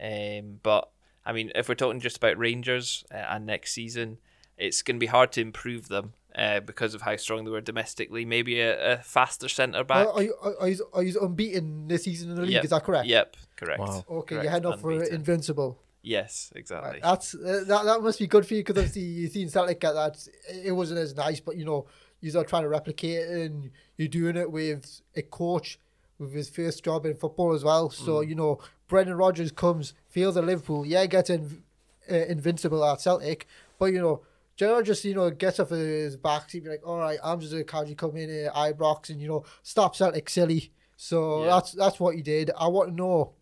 Um, 0.00 0.60
but 0.62 0.90
I 1.26 1.32
mean, 1.32 1.50
if 1.54 1.68
we're 1.68 1.74
talking 1.74 2.00
just 2.00 2.16
about 2.18 2.38
Rangers 2.38 3.04
uh, 3.12 3.16
and 3.16 3.44
next 3.46 3.72
season, 3.72 4.18
it's 4.56 4.82
going 4.82 4.96
to 4.96 5.00
be 5.00 5.06
hard 5.06 5.32
to 5.32 5.40
improve 5.40 5.88
them 5.88 6.14
uh, 6.34 6.60
because 6.60 6.94
of 6.94 7.02
how 7.02 7.16
strong 7.16 7.44
they 7.44 7.50
were 7.50 7.60
domestically. 7.60 8.24
Maybe 8.24 8.60
a, 8.60 8.94
a 8.94 8.96
faster 8.98 9.48
centre 9.48 9.84
back. 9.84 10.06
Are, 10.06 10.12
are, 10.14 10.22
you, 10.22 10.34
are, 10.40 10.54
are, 10.60 10.68
you, 10.68 10.88
are 10.94 11.02
you 11.02 11.20
unbeaten 11.20 11.88
this 11.88 12.04
season 12.04 12.30
in 12.30 12.36
the 12.36 12.42
league? 12.42 12.52
Yep. 12.52 12.64
Is 12.64 12.70
that 12.70 12.84
correct? 12.84 13.06
Yep, 13.08 13.36
correct. 13.56 13.80
Wow. 13.80 14.04
Okay, 14.08 14.34
Correct, 14.36 14.44
you're 14.44 14.50
heading 14.52 14.72
up 14.72 14.80
for 14.80 14.92
unbeaten. 14.92 15.14
invincible. 15.14 15.78
Yes, 16.08 16.50
exactly. 16.54 17.00
That's 17.02 17.34
uh, 17.34 17.64
that. 17.66 17.84
That 17.84 18.02
must 18.02 18.18
be 18.18 18.26
good 18.26 18.46
for 18.46 18.54
you 18.54 18.60
because 18.60 18.78
obviously 18.78 19.02
you've 19.02 19.32
seen 19.32 19.48
Celtic 19.50 19.78
get 19.80 19.92
that. 19.92 20.26
It 20.64 20.72
wasn't 20.72 21.00
as 21.00 21.14
nice, 21.14 21.38
but 21.40 21.56
you 21.56 21.64
know 21.66 21.86
you're 22.20 22.44
trying 22.44 22.62
to 22.62 22.68
replicate 22.68 23.18
it, 23.18 23.28
and 23.50 23.70
you're 23.96 24.08
doing 24.08 24.36
it 24.36 24.50
with 24.50 25.02
a 25.14 25.22
coach 25.22 25.78
with 26.18 26.32
his 26.32 26.48
first 26.48 26.82
job 26.82 27.04
in 27.06 27.14
football 27.14 27.52
as 27.52 27.62
well. 27.62 27.90
So 27.90 28.12
Mm. 28.22 28.28
you 28.30 28.34
know 28.34 28.58
Brendan 28.88 29.16
Rodgers 29.16 29.52
comes, 29.52 29.92
feels 30.08 30.36
at 30.38 30.44
Liverpool, 30.44 30.86
yeah, 30.86 31.04
gets 31.06 31.28
in, 31.30 31.62
uh, 32.10 32.14
invincible 32.14 32.82
at 32.84 33.00
Celtic, 33.00 33.46
but 33.78 33.86
you 33.92 34.00
know. 34.00 34.22
Gerrard 34.56 34.86
just 34.86 35.04
you 35.04 35.14
know 35.14 35.30
gets 35.30 35.60
off 35.60 35.68
his 35.70 36.16
back 36.16 36.50
seat, 36.50 36.64
be 36.64 36.70
like, 36.70 36.84
all 36.84 36.98
right, 36.98 37.20
I'm 37.22 37.38
just 37.38 37.52
a 37.54 37.62
casually 37.62 37.94
come 37.94 38.16
in 38.16 38.28
at 38.46 38.52
Ibrox 38.54 39.08
and 39.10 39.20
you 39.22 39.28
know 39.28 39.44
stop 39.62 39.94
Celtic 39.94 40.28
silly. 40.28 40.72
So 40.96 41.44
Yeah. 41.44 41.50
that's 41.50 41.70
that's 41.72 42.00
what 42.00 42.16
he 42.16 42.22
did. 42.22 42.50
I 42.58 42.66
want 42.66 42.88
to 42.88 42.94
know, 42.96 43.34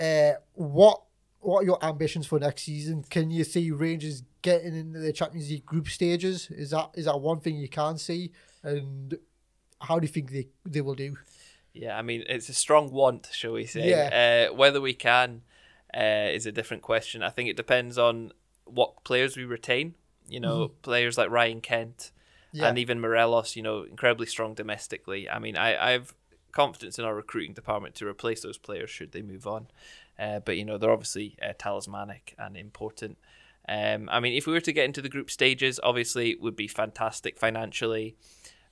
uh, 0.00 0.32
what 0.54 1.02
what 1.42 1.62
are 1.62 1.64
your 1.64 1.84
ambitions 1.84 2.26
for 2.26 2.38
next 2.38 2.62
season? 2.62 3.04
Can 3.08 3.30
you 3.30 3.44
see 3.44 3.70
Rangers 3.70 4.22
getting 4.42 4.74
into 4.76 4.98
the 5.00 5.12
Champions 5.12 5.50
League 5.50 5.66
group 5.66 5.88
stages? 5.88 6.48
Is 6.50 6.70
that 6.70 6.90
is 6.94 7.04
that 7.04 7.20
one 7.20 7.40
thing 7.40 7.56
you 7.56 7.68
can 7.68 7.98
see? 7.98 8.32
And 8.62 9.18
how 9.80 9.98
do 9.98 10.06
you 10.06 10.12
think 10.12 10.30
they, 10.30 10.48
they 10.64 10.80
will 10.80 10.94
do? 10.94 11.16
Yeah, 11.74 11.98
I 11.98 12.02
mean, 12.02 12.24
it's 12.28 12.48
a 12.48 12.54
strong 12.54 12.90
want, 12.92 13.28
shall 13.32 13.52
we 13.52 13.66
say? 13.66 13.90
Yeah. 13.90 14.48
Uh, 14.50 14.54
whether 14.54 14.80
we 14.80 14.94
can 14.94 15.42
uh, 15.96 16.28
is 16.32 16.46
a 16.46 16.52
different 16.52 16.82
question. 16.82 17.22
I 17.22 17.30
think 17.30 17.48
it 17.48 17.56
depends 17.56 17.98
on 17.98 18.32
what 18.64 19.02
players 19.04 19.36
we 19.36 19.44
retain. 19.44 19.94
You 20.28 20.40
know, 20.40 20.68
players 20.82 21.18
like 21.18 21.30
Ryan 21.30 21.60
Kent 21.60 22.12
Yeah. 22.52 22.68
and 22.68 22.78
even 22.78 23.00
Morelos, 23.00 23.56
you 23.56 23.62
know, 23.62 23.82
incredibly 23.82 24.26
strong 24.26 24.54
domestically. 24.54 25.28
I 25.28 25.38
mean, 25.40 25.56
I, 25.56 25.88
I 25.88 25.90
have 25.90 26.14
confidence 26.52 26.98
in 26.98 27.04
our 27.04 27.14
recruiting 27.14 27.54
department 27.54 27.94
to 27.96 28.06
replace 28.06 28.42
those 28.42 28.58
players 28.58 28.88
should 28.90 29.12
they 29.12 29.22
move 29.22 29.46
on. 29.46 29.66
Uh, 30.22 30.38
but, 30.46 30.56
you 30.56 30.64
know, 30.64 30.78
they're 30.78 30.92
obviously 30.98 31.36
uh, 31.46 31.52
talismanic 31.58 32.34
and 32.38 32.56
important. 32.56 33.18
Um, 33.68 34.08
I 34.12 34.20
mean, 34.20 34.34
if 34.34 34.46
we 34.46 34.52
were 34.52 34.60
to 34.60 34.72
get 34.72 34.84
into 34.84 35.02
the 35.02 35.08
group 35.08 35.30
stages, 35.30 35.80
obviously 35.82 36.30
it 36.30 36.40
would 36.40 36.56
be 36.56 36.68
fantastic 36.68 37.38
financially. 37.38 38.14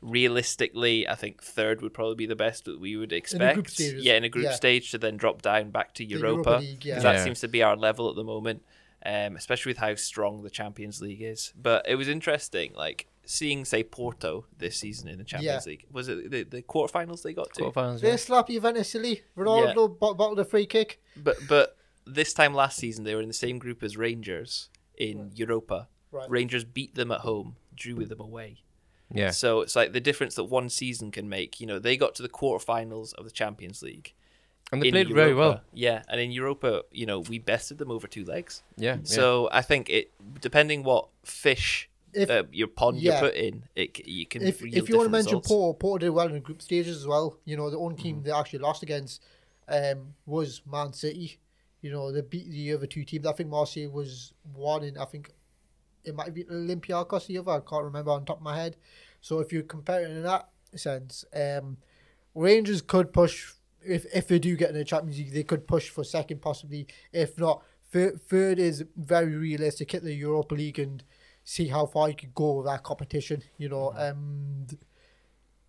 Realistically, 0.00 1.06
I 1.06 1.14
think 1.14 1.42
third 1.42 1.82
would 1.82 1.92
probably 1.94 2.14
be 2.14 2.26
the 2.26 2.36
best 2.36 2.64
that 2.64 2.80
we 2.80 2.96
would 2.96 3.12
expect. 3.12 3.54
group 3.54 3.68
stages, 3.68 4.04
yeah, 4.04 4.14
in 4.14 4.24
a 4.24 4.28
group 4.28 4.46
yeah. 4.46 4.52
stage 4.54 4.90
to 4.92 4.98
then 4.98 5.16
drop 5.16 5.42
down 5.42 5.70
back 5.70 5.92
to 5.94 6.04
The 6.06 6.10
Europa. 6.14 6.58
League, 6.60 6.84
yeah. 6.84 6.94
'cause 6.94 7.02
that 7.02 7.16
Yeah. 7.16 7.24
seems 7.24 7.40
to 7.40 7.48
be 7.48 7.62
our 7.62 7.76
level 7.76 8.08
at 8.08 8.16
the 8.16 8.24
moment, 8.24 8.62
um, 9.04 9.36
especially 9.36 9.70
with 9.70 9.78
how 9.78 9.94
strong 9.96 10.42
the 10.42 10.50
Champions 10.50 11.02
League 11.02 11.22
is. 11.22 11.52
But 11.54 11.86
it 11.88 11.96
was 11.96 12.08
interesting, 12.08 12.72
like 12.74 13.06
seeing, 13.24 13.64
say, 13.64 13.82
Porto 13.82 14.46
this 14.58 14.76
season 14.76 15.08
in 15.08 15.18
the 15.18 15.24
Champions 15.24 15.66
Yeah. 15.66 15.70
League. 15.70 15.86
Was 15.92 16.08
it 16.08 16.30
the, 16.30 16.42
the 16.44 16.62
quarterfinals 16.62 17.22
they 17.22 17.32
got 17.32 17.52
to? 17.54 17.62
Quarterfinals, 17.62 18.00
They 18.00 18.10
yeah. 18.10 18.16
slap 18.16 18.48
Juventus 18.48 18.88
silly. 18.90 19.22
Ronaldo 19.36 19.98
bo- 19.98 20.14
bottled 20.14 20.40
a 20.40 20.44
free 20.44 20.66
kick. 20.66 21.00
But 21.16 21.36
but 21.48 21.76
this 22.06 22.32
time 22.32 22.54
last 22.54 22.76
season 22.78 23.04
they 23.04 23.14
were 23.14 23.22
in 23.22 23.28
the 23.28 23.34
same 23.34 23.58
group 23.58 23.82
as 23.82 23.96
Rangers 23.96 24.68
in 24.96 25.30
Europa. 25.34 25.88
Right. 26.12 26.28
Rangers 26.28 26.64
beat 26.64 26.94
them 26.94 27.12
at 27.12 27.20
home, 27.20 27.56
drew 27.74 27.94
with 27.94 28.08
them 28.08 28.20
away. 28.20 28.62
Yeah. 29.12 29.30
So 29.30 29.60
it's 29.60 29.76
like 29.76 29.92
the 29.92 30.00
difference 30.00 30.34
that 30.36 30.44
one 30.44 30.68
season 30.68 31.10
can 31.10 31.28
make. 31.28 31.60
You 31.60 31.66
know, 31.66 31.78
they 31.78 31.96
got 31.96 32.14
to 32.16 32.22
the 32.22 32.28
quarterfinals 32.28 33.14
of 33.14 33.24
the 33.24 33.30
Champions 33.30 33.82
League. 33.82 34.12
And 34.72 34.80
they 34.80 34.88
in 34.88 34.92
played 34.92 35.12
very 35.12 35.34
well. 35.34 35.62
Yeah, 35.72 36.02
and 36.08 36.20
in 36.20 36.30
Europa, 36.30 36.82
you 36.92 37.04
know, 37.04 37.18
we 37.18 37.40
bested 37.40 37.78
them 37.78 37.90
over 37.90 38.06
two 38.06 38.24
legs. 38.24 38.62
Yeah. 38.76 38.94
yeah. 38.94 39.00
So 39.02 39.48
I 39.50 39.62
think 39.62 39.90
it, 39.90 40.12
depending 40.40 40.84
what 40.84 41.08
fish 41.24 41.89
If 42.12 42.30
uh, 42.30 42.44
your 42.52 42.68
pond 42.68 42.98
yeah. 42.98 43.14
you 43.14 43.20
put 43.20 43.34
in, 43.34 43.64
it 43.74 44.06
you 44.06 44.26
can. 44.26 44.42
if, 44.42 44.62
if 44.62 44.88
you 44.88 44.96
want 44.96 45.06
to 45.06 45.10
mention 45.10 45.32
results. 45.32 45.48
Porto, 45.48 45.78
Porto 45.78 46.06
did 46.06 46.10
well 46.10 46.26
in 46.26 46.34
the 46.34 46.40
group 46.40 46.62
stages 46.62 46.96
as 46.96 47.06
well. 47.06 47.38
You 47.44 47.56
know, 47.56 47.70
the 47.70 47.78
only 47.78 47.94
Mm-hmm. 47.94 48.02
team 48.02 48.22
they 48.22 48.32
actually 48.32 48.60
lost 48.60 48.82
against 48.82 49.22
um, 49.68 50.14
was 50.26 50.62
Man 50.70 50.92
City. 50.92 51.38
You 51.82 51.90
know, 51.92 52.12
they 52.12 52.20
beat 52.20 52.50
the 52.50 52.72
other 52.74 52.86
two 52.86 53.04
teams. 53.04 53.26
I 53.26 53.32
think 53.32 53.48
Marseille 53.48 53.88
was 53.88 54.34
one, 54.54 54.82
and 54.84 54.98
I 54.98 55.04
think 55.04 55.30
it 56.04 56.14
might 56.14 56.34
be 56.34 56.44
Olympiacos 56.44 57.26
the 57.26 57.38
other. 57.38 57.52
I 57.52 57.60
can't 57.60 57.84
remember 57.84 58.10
on 58.10 58.24
top 58.24 58.38
of 58.38 58.42
my 58.42 58.56
head. 58.56 58.76
So 59.20 59.40
if 59.40 59.52
you're 59.52 59.62
comparing 59.62 60.16
in 60.16 60.22
that 60.22 60.48
sense, 60.74 61.24
um, 61.34 61.78
Rangers 62.34 62.82
could 62.82 63.12
push 63.12 63.52
if 63.82 64.06
if 64.14 64.28
they 64.28 64.38
do 64.38 64.56
get 64.56 64.70
in 64.70 64.76
the 64.76 64.84
Champions 64.84 65.18
League, 65.18 65.32
they 65.32 65.42
could 65.42 65.66
push 65.66 65.88
for 65.88 66.04
second, 66.04 66.42
possibly. 66.42 66.86
If 67.12 67.38
not, 67.38 67.62
third, 67.90 68.20
third 68.22 68.58
is 68.58 68.84
very 68.96 69.34
realistic. 69.36 69.92
Hit 69.92 70.02
the 70.04 70.14
Europa 70.14 70.54
League 70.54 70.78
and 70.78 71.02
see 71.50 71.66
how 71.66 71.84
far 71.84 72.08
you 72.08 72.14
could 72.14 72.32
go 72.32 72.52
with 72.58 72.66
that 72.66 72.84
competition. 72.84 73.42
You 73.58 73.68
know, 73.70 73.92
um, 73.96 74.68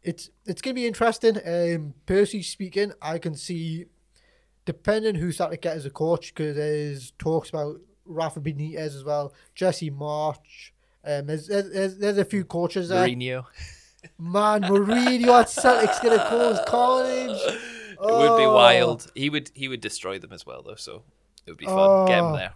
it's 0.03 0.29
it's 0.45 0.61
gonna 0.61 0.75
be 0.75 0.85
interesting. 0.85 1.37
Um, 1.45 1.93
personally 2.05 2.43
speaking, 2.43 2.91
I 3.01 3.17
can 3.17 3.35
see, 3.35 3.85
depending 4.65 5.15
who 5.15 5.31
start 5.31 5.51
to 5.51 5.57
get 5.57 5.75
as 5.77 5.85
a 5.85 5.89
coach, 5.89 6.33
because 6.35 6.55
there's 6.55 7.11
talks 7.17 7.49
about 7.49 7.77
Rafa 8.05 8.39
Benitez 8.41 8.95
as 8.95 9.03
well, 9.03 9.33
Jesse 9.55 9.89
Marsh. 9.89 10.71
Um, 11.03 11.25
there's, 11.27 11.47
there's 11.47 11.97
there's 11.97 12.17
a 12.19 12.25
few 12.25 12.45
coaches 12.45 12.89
there. 12.89 13.07
Mourinho. 13.07 13.45
Man, 14.19 14.61
Mourinho 14.63 15.41
at 15.41 15.49
Celtic's 15.49 15.99
gonna 15.99 16.17
cause 16.29 16.59
carnage. 16.67 17.41
it 17.47 17.99
would 17.99 18.37
be 18.37 18.45
Oh. 18.45 18.53
wild. 18.53 19.11
He 19.15 19.29
would 19.31 19.49
he 19.55 19.67
would 19.67 19.81
destroy 19.81 20.19
them 20.19 20.31
as 20.31 20.45
well 20.45 20.61
though. 20.63 20.75
So 20.75 21.03
it 21.45 21.51
would 21.51 21.57
be 21.59 21.65
fun. 21.65 22.05
Get 22.07 22.19
him 22.19 22.25
Oh. 22.25 22.35
there. 22.37 22.53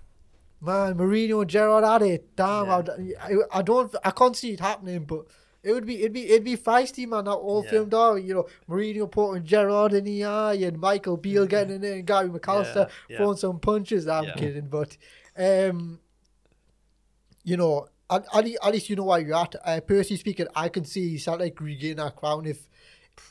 Man, 0.61 0.95
Mourinho 0.95 1.41
and 1.41 1.49
Gerrard 1.49 1.83
at 1.83 2.01
it. 2.01 2.35
Damn, 2.35 2.67
Yeah. 2.67 3.15
I, 3.21 3.59
I 3.59 3.61
don't, 3.61 3.93
I 4.03 4.11
can't 4.11 4.35
see 4.35 4.51
it 4.53 4.59
happening, 4.59 5.03
but 5.05 5.25
it 5.61 5.73
would 5.73 5.85
be, 5.85 5.99
it'd 5.99 6.13
be, 6.13 6.25
it'd 6.29 6.43
be 6.43 6.57
feisty, 6.57 7.07
man. 7.07 7.25
That 7.25 7.33
all 7.33 7.63
Yeah. 7.63 7.69
filmed 7.71 7.93
out, 7.93 8.15
you 8.23 8.33
know, 8.33 8.47
Mourinho 8.69 9.09
putting 9.09 9.43
Gerrard 9.43 9.93
in 9.93 10.05
the 10.05 10.23
eye 10.23 10.53
and 10.55 10.79
Michael 10.79 11.17
Beale 11.17 11.45
getting 11.45 11.75
in 11.75 11.81
there 11.81 11.95
and 11.95 12.05
Gary 12.07 12.29
McAllister 12.29 12.89
Yeah, 13.09 13.17
throwing 13.17 13.37
some 13.37 13.59
punches. 13.59 14.07
I'm 14.07 14.25
kidding, 14.37 14.67
but, 14.67 14.97
um, 15.37 15.99
you 17.43 17.57
know, 17.57 17.87
at, 18.09 18.25
at, 18.33 18.45
at 18.45 18.71
least 18.73 18.89
you 18.89 18.95
know 18.95 19.03
where 19.03 19.19
you're 19.19 19.35
at. 19.35 19.55
Uh, 19.63 19.79
personally 19.81 20.17
speaking, 20.19 20.47
I 20.55 20.69
can 20.69 20.85
see 20.85 21.17
Celtic 21.17 21.59
regain 21.59 21.97
that 21.97 22.15
crown 22.15 22.45
if, 22.45 22.67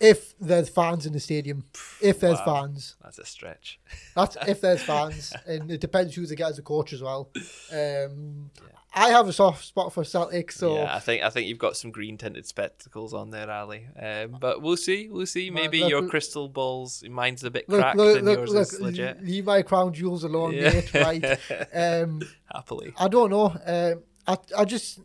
if 0.00 0.34
there's 0.40 0.68
fans 0.68 1.06
in 1.06 1.12
the 1.12 1.20
stadium. 1.20 1.64
If 2.02 2.20
there's 2.20 2.38
Wow. 2.46 2.62
fans. 2.62 2.96
That's 3.02 3.18
a 3.18 3.24
stretch. 3.24 3.78
That's 4.14 4.36
if 4.48 4.60
there's 4.60 4.82
fans, 4.82 5.32
and 5.46 5.70
it 5.70 5.80
depends 5.80 6.14
who 6.14 6.26
they 6.26 6.34
get 6.36 6.50
as 6.50 6.58
a 6.58 6.62
coach 6.62 6.92
as 6.92 7.02
well. 7.02 7.30
Um, 7.72 8.50
I 8.96 9.08
have 9.08 9.26
a 9.26 9.32
soft 9.32 9.64
spot 9.64 9.92
for 9.92 10.04
Celtic, 10.04 10.52
so 10.52 10.76
yeah, 10.76 10.94
I 10.94 11.00
think 11.00 11.22
I 11.24 11.30
think 11.30 11.48
you've 11.48 11.58
got 11.58 11.76
some 11.76 11.90
green 11.90 12.16
tinted 12.16 12.46
spectacles 12.46 13.12
on 13.12 13.30
there, 13.30 13.50
Ali. 13.50 13.88
Um, 14.00 14.36
but 14.40 14.62
we'll 14.62 14.76
see, 14.76 15.08
we'll 15.08 15.26
see. 15.26 15.50
Maybe 15.50 15.80
look, 15.80 15.90
your 15.90 16.00
look- 16.02 16.10
crystal 16.10 16.48
balls, 16.48 17.02
mine's 17.10 17.42
a 17.42 17.50
bit 17.50 17.68
look, 17.68 17.80
cracked, 17.80 17.96
look, 17.98 18.18
and 18.18 18.28
yours 18.28 18.52
is 18.54 18.80
legit. 18.80 19.20
leave 19.24 19.46
my 19.46 19.62
crown 19.62 19.92
jewels 19.92 20.22
alone, 20.22 20.52
Yeah. 20.54 20.72
mate. 20.72 20.94
Right? 20.94 21.38
Um, 21.74 22.22
Happily. 22.52 22.94
I 22.96 23.08
don't 23.08 23.30
know. 23.30 23.46
Um, 23.66 24.02
I 24.28 24.36
I 24.60 24.64
just 24.64 25.00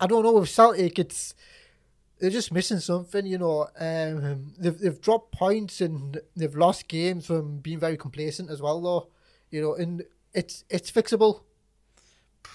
I 0.00 0.06
don't 0.08 0.24
know 0.24 0.32
with 0.32 0.48
Celtic. 0.48 0.98
It's 0.98 1.34
they're 2.22 2.30
just 2.30 2.52
missing 2.52 2.78
something, 2.78 3.26
you 3.26 3.36
know. 3.36 3.66
Um, 3.76 4.52
they've 4.56 4.78
they've 4.78 5.00
dropped 5.00 5.32
points 5.32 5.80
and 5.80 6.20
they've 6.36 6.54
lost 6.54 6.86
games 6.86 7.26
from 7.26 7.58
being 7.58 7.80
very 7.80 7.96
complacent 7.96 8.48
as 8.48 8.62
well, 8.62 8.80
though. 8.80 9.08
You 9.50 9.60
know, 9.60 9.74
and 9.74 10.04
it's 10.32 10.64
it's 10.70 10.90
fixable. 10.90 11.42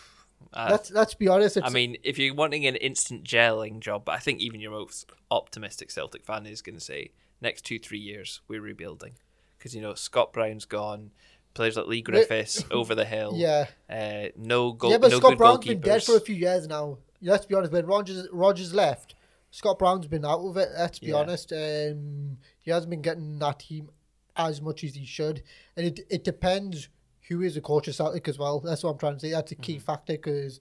Uh, 0.53 0.69
let's 0.71 0.89
let's 0.91 1.13
be 1.13 1.27
honest. 1.27 1.57
It's, 1.57 1.67
I 1.67 1.69
mean, 1.69 1.97
if 2.03 2.17
you're 2.17 2.33
wanting 2.33 2.65
an 2.65 2.77
instant 2.77 3.25
gelling 3.25 3.81
job, 3.81 4.05
but 4.05 4.13
I 4.13 4.19
think 4.19 4.39
even 4.39 4.61
your 4.61 4.71
most 4.71 5.11
optimistic 5.29 5.91
Celtic 5.91 6.23
fan 6.25 6.45
is 6.45 6.61
going 6.61 6.77
to 6.77 6.83
say 6.83 7.11
next 7.41 7.63
two 7.63 7.77
three 7.77 7.99
years 7.99 8.39
we're 8.47 8.61
rebuilding 8.61 9.15
because 9.57 9.75
you 9.75 9.81
know 9.81 9.93
Scott 9.93 10.31
Brown's 10.31 10.63
gone, 10.63 11.11
players 11.53 11.75
like 11.75 11.87
Leigh 11.87 12.01
Griffiths 12.01 12.63
over 12.71 12.95
the 12.95 13.03
hill. 13.03 13.33
yeah. 13.35 13.65
Uh, 13.89 14.29
no 14.37 14.71
goal. 14.71 14.91
yeah, 14.91 14.97
but 14.97 15.11
no 15.11 15.19
Scott 15.19 15.37
Brown's 15.37 15.65
been 15.65 15.81
dead 15.81 16.01
for 16.01 16.15
a 16.15 16.21
few 16.21 16.35
years 16.35 16.65
now. 16.65 16.97
Let's 17.21 17.45
be 17.45 17.53
honest. 17.53 17.73
When 17.73 17.85
Rodgers 17.85 18.25
Rodgers 18.31 18.73
left, 18.73 19.15
Scott 19.51 19.79
Brown's 19.79 20.07
been 20.07 20.25
out 20.25 20.39
of 20.41 20.57
it. 20.57 20.69
Let's 20.77 20.99
be 20.99 21.07
Yeah. 21.07 21.15
honest. 21.15 21.51
Um, 21.53 22.37
he 22.59 22.71
hasn't 22.71 22.89
been 22.89 23.01
getting 23.01 23.39
that 23.39 23.59
team 23.59 23.89
as 24.35 24.61
much 24.61 24.83
as 24.83 24.95
he 24.95 25.05
should, 25.05 25.41
and 25.75 25.85
it 25.85 26.05
it 26.09 26.23
depends 26.23 26.89
who 27.27 27.41
is 27.41 27.55
the 27.55 27.61
coach 27.61 27.87
of 27.87 27.95
Celtic 27.95 28.27
as 28.27 28.37
well. 28.37 28.59
That's 28.59 28.83
what 28.83 28.91
I'm 28.91 28.97
trying 28.97 29.15
to 29.15 29.19
say. 29.19 29.31
That's 29.31 29.51
a 29.51 29.55
key 29.55 29.75
Mm-hmm. 29.75 29.81
factor 29.85 30.13
because 30.13 30.59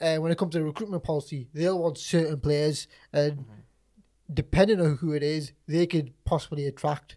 uh, 0.00 0.16
when 0.16 0.32
it 0.32 0.38
comes 0.38 0.52
to 0.54 0.62
recruitment 0.64 1.02
policy, 1.02 1.48
they'll 1.52 1.78
want 1.78 1.98
certain 1.98 2.40
players, 2.40 2.86
and 3.12 3.38
Mm-hmm. 3.38 3.52
depending 4.32 4.80
on 4.80 4.96
who 4.98 5.12
it 5.12 5.22
is, 5.22 5.52
they 5.66 5.86
could 5.86 6.12
possibly 6.24 6.66
attract 6.66 7.16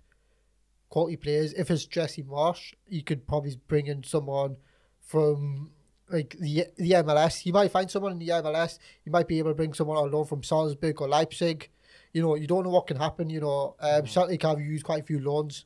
quality 0.89 1.15
players. 1.15 1.53
If 1.53 1.69
it's 1.71 1.85
Jesse 1.85 2.23
Marsh, 2.23 2.73
you 2.87 3.03
could 3.03 3.27
probably 3.27 3.55
bring 3.67 3.87
in 3.87 4.03
someone 4.03 4.57
from 4.99 5.71
like 6.13 6.37
the 6.39 6.67
the 6.77 6.91
MLS. 6.91 7.45
You 7.45 7.53
might 7.53 7.71
find 7.71 7.89
someone 7.89 8.13
in 8.13 8.19
the 8.19 8.29
MLS. 8.29 8.79
You 9.03 9.11
might 9.11 9.27
be 9.27 9.39
able 9.39 9.51
to 9.51 9.55
bring 9.55 9.73
someone 9.73 9.97
on 9.97 10.11
loan 10.11 10.25
from 10.25 10.43
Salzburg 10.43 11.01
or 11.01 11.09
Leipzig. 11.09 11.69
You 12.13 12.21
know, 12.21 12.35
you 12.35 12.47
don't 12.47 12.63
know 12.63 12.69
what 12.69 12.87
can 12.87 12.97
happen. 12.97 13.29
You 13.29 13.41
know, 13.41 13.75
um, 13.79 14.05
Celtic 14.05 14.43
have 14.43 14.61
used 14.61 14.85
quite 14.85 15.01
a 15.03 15.05
few 15.05 15.19
loans. 15.19 15.65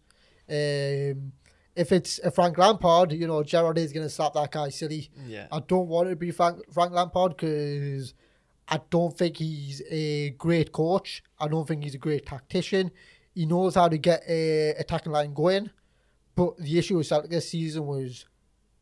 Um, 0.49 1.33
if 1.75 1.91
it's 1.91 2.19
a 2.19 2.31
Frank 2.31 2.57
Lampard, 2.57 3.11
you 3.11 3.27
know, 3.27 3.43
Gerrard 3.43 3.77
is 3.77 3.93
going 3.93 4.05
to 4.05 4.09
slap 4.09 4.33
that 4.33 4.51
guy 4.51 4.69
silly. 4.69 5.11
Yeah. 5.27 5.47
I 5.51 5.59
don't 5.59 5.87
want 5.87 6.07
it 6.07 6.11
to 6.11 6.15
be 6.15 6.31
Frank, 6.31 6.61
Frank 6.73 6.91
Lampard 6.91 7.37
because 7.37 8.15
I 8.67 8.79
don't 8.89 9.15
think 9.15 9.37
he's 9.37 9.83
a 9.89 10.31
great 10.31 10.71
coach. 10.71 11.21
I 11.39 11.47
don't 11.47 11.67
think 11.67 11.83
he's 11.83 11.93
a 11.93 11.99
great 11.99 12.25
tactician. 12.25 12.91
He 13.35 13.45
knows 13.45 13.75
how 13.75 13.89
to 13.89 13.97
get 13.97 14.23
a 14.27 14.71
attacking 14.79 15.11
line 15.11 15.33
going, 15.33 15.69
but 16.35 16.57
the 16.57 16.79
issue 16.79 16.97
with 16.97 17.05
Celtic 17.05 17.29
this 17.29 17.49
season 17.49 17.85
was 17.85 18.25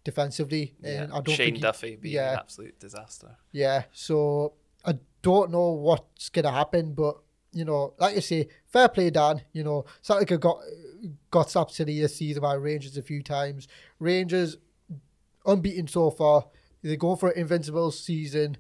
defensively, 0.05 0.73
Yeah. 0.81 1.03
and 1.03 1.11
I 1.11 1.15
don't 1.17 1.35
Shane 1.35 1.47
think 1.47 1.55
he- 1.57 1.61
Duffy 1.61 1.95
being 1.97 2.15
yeah. 2.15 2.31
an 2.33 2.39
absolute 2.39 2.79
disaster. 2.79 3.35
yeah, 3.51 3.83
so 3.91 4.53
I 4.85 4.97
don't 5.21 5.51
know 5.51 5.71
what's 5.71 6.29
gonna 6.29 6.51
happen, 6.51 6.93
but 6.93 7.17
you 7.51 7.65
know, 7.65 7.93
like 7.99 8.15
you 8.15 8.21
say, 8.21 8.47
fair 8.67 8.87
play, 8.89 9.09
Dan. 9.09 9.41
You 9.53 9.63
know, 9.63 9.85
Celtic 10.01 10.39
got 10.39 10.59
got 11.31 11.49
slapped 11.49 11.71
silly 11.73 11.99
this 11.99 12.15
season 12.15 12.41
by 12.41 12.53
Rangers 12.53 12.95
a 12.97 13.01
few 13.01 13.21
times. 13.23 13.67
Rangers 13.99 14.57
unbeaten 15.45 15.87
so 15.87 16.11
far. 16.11 16.47
They're 16.81 16.95
going 16.97 17.17
for 17.17 17.29
an 17.29 17.39
invincible 17.39 17.91
season. 17.91 18.57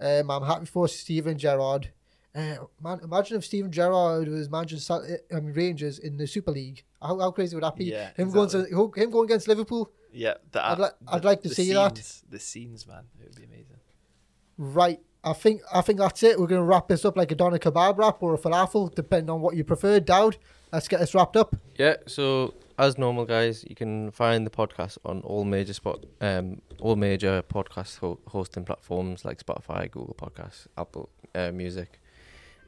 Um, 0.00 0.30
I'm 0.30 0.44
happy 0.44 0.66
for 0.66 0.88
Steven 0.88 1.36
Gerrard. 1.38 1.90
Uh, 2.34 2.56
man, 2.82 3.00
imagine 3.02 3.36
if 3.36 3.44
Steven 3.44 3.70
Gerrard 3.70 4.28
was 4.28 4.48
managing 4.48 4.78
Celtic, 4.78 5.24
I 5.34 5.40
mean, 5.40 5.52
Rangers 5.54 5.98
in 5.98 6.16
the 6.16 6.26
Super 6.26 6.50
League. 6.52 6.84
How, 7.02 7.18
how 7.18 7.30
crazy 7.32 7.54
would 7.56 7.64
that 7.64 7.76
be? 7.76 7.86
Yeah, 7.86 8.10
him 8.16 8.30
going 8.30 8.48
to 8.50 8.64
him 8.96 9.10
going 9.10 9.24
against 9.26 9.48
Liverpool. 9.48 9.90
Yeah, 10.12 10.34
the, 10.52 10.64
I'd 10.66 10.78
li- 10.78 10.88
I'd 11.06 11.24
like 11.24 11.42
to 11.42 11.48
the 11.48 11.54
see 11.54 11.72
that. 11.72 11.94
The 12.30 12.38
scenes, 12.38 12.86
man, 12.86 13.04
it 13.20 13.24
would 13.24 13.36
be 13.36 13.44
amazing. 13.44 13.76
Right. 14.56 15.00
I 15.24 15.32
think 15.32 15.62
I 15.72 15.80
think 15.80 15.98
that's 15.98 16.22
it. 16.22 16.38
We're 16.38 16.46
gonna 16.46 16.62
wrap 16.62 16.88
this 16.88 17.04
up 17.04 17.16
like 17.16 17.32
a 17.32 17.34
doner 17.34 17.58
kebab 17.58 17.98
wrap 17.98 18.22
or 18.22 18.34
a 18.34 18.38
falafel, 18.38 18.94
depending 18.94 19.30
on 19.30 19.40
what 19.40 19.56
you 19.56 19.64
prefer. 19.64 19.98
Dowd, 20.00 20.38
let's 20.72 20.88
get 20.88 21.00
this 21.00 21.14
wrapped 21.14 21.36
up. 21.36 21.56
Yeah, 21.76 21.96
so 22.06 22.54
as 22.78 22.96
normal, 22.98 23.24
guys, 23.24 23.64
you 23.68 23.74
can 23.74 24.10
find 24.12 24.46
the 24.46 24.50
podcast 24.50 24.98
on 25.04 25.20
all 25.22 25.44
major 25.44 25.72
spot, 25.74 26.06
um, 26.20 26.62
all 26.80 26.94
major 26.96 27.42
podcast 27.42 27.98
ho- 27.98 28.20
hosting 28.28 28.64
platforms 28.64 29.24
like 29.24 29.44
Spotify, 29.44 29.90
Google 29.90 30.14
Podcasts, 30.14 30.68
Apple 30.76 31.10
uh, 31.34 31.50
Music, 31.50 32.00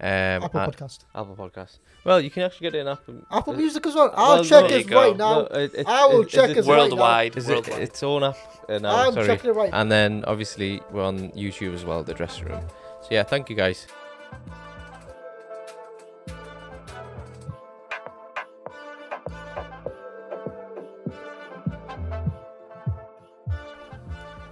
um, 0.00 0.44
Apple 0.44 0.60
and- 0.60 0.72
Podcast, 0.76 0.98
Apple 1.14 1.36
Podcast. 1.36 1.78
Well, 2.04 2.20
you 2.20 2.30
can 2.30 2.44
actually 2.44 2.66
get 2.70 2.74
it 2.76 2.80
in 2.80 2.88
Apple. 2.88 3.14
Apple 3.30 3.52
Music 3.54 3.86
as 3.86 3.94
well. 3.94 4.12
I'll 4.16 4.36
well, 4.36 4.44
check 4.44 4.70
no, 4.70 4.76
it 4.76 4.90
right 4.90 5.16
now. 5.16 5.34
no, 5.42 5.46
it- 5.46 5.74
it- 5.74 5.86
I 5.86 6.06
will 6.06 6.22
it- 6.22 6.28
check 6.30 6.50
it's 6.50 6.66
it 6.66 6.70
right 6.70 6.76
now. 6.76 6.82
Worldwide, 6.84 7.36
Is 7.36 7.48
it 7.48 7.54
worldwide. 7.56 7.82
its 7.82 8.02
own 8.02 8.24
app? 8.24 8.36
Uh, 8.68 8.78
now, 8.78 9.06
I'm 9.08 9.12
sorry. 9.12 9.26
checking 9.26 9.50
it 9.50 9.54
right. 9.54 9.70
And 9.72 9.90
then 9.92 10.24
obviously 10.26 10.80
we're 10.90 11.04
on 11.04 11.30
YouTube 11.32 11.74
as 11.74 11.84
well, 11.84 12.02
the 12.02 12.14
dressing 12.14 12.46
room. 12.46 12.62
So 13.02 13.08
yeah, 13.10 13.22
thank 13.24 13.50
you 13.50 13.56
guys. 13.56 13.86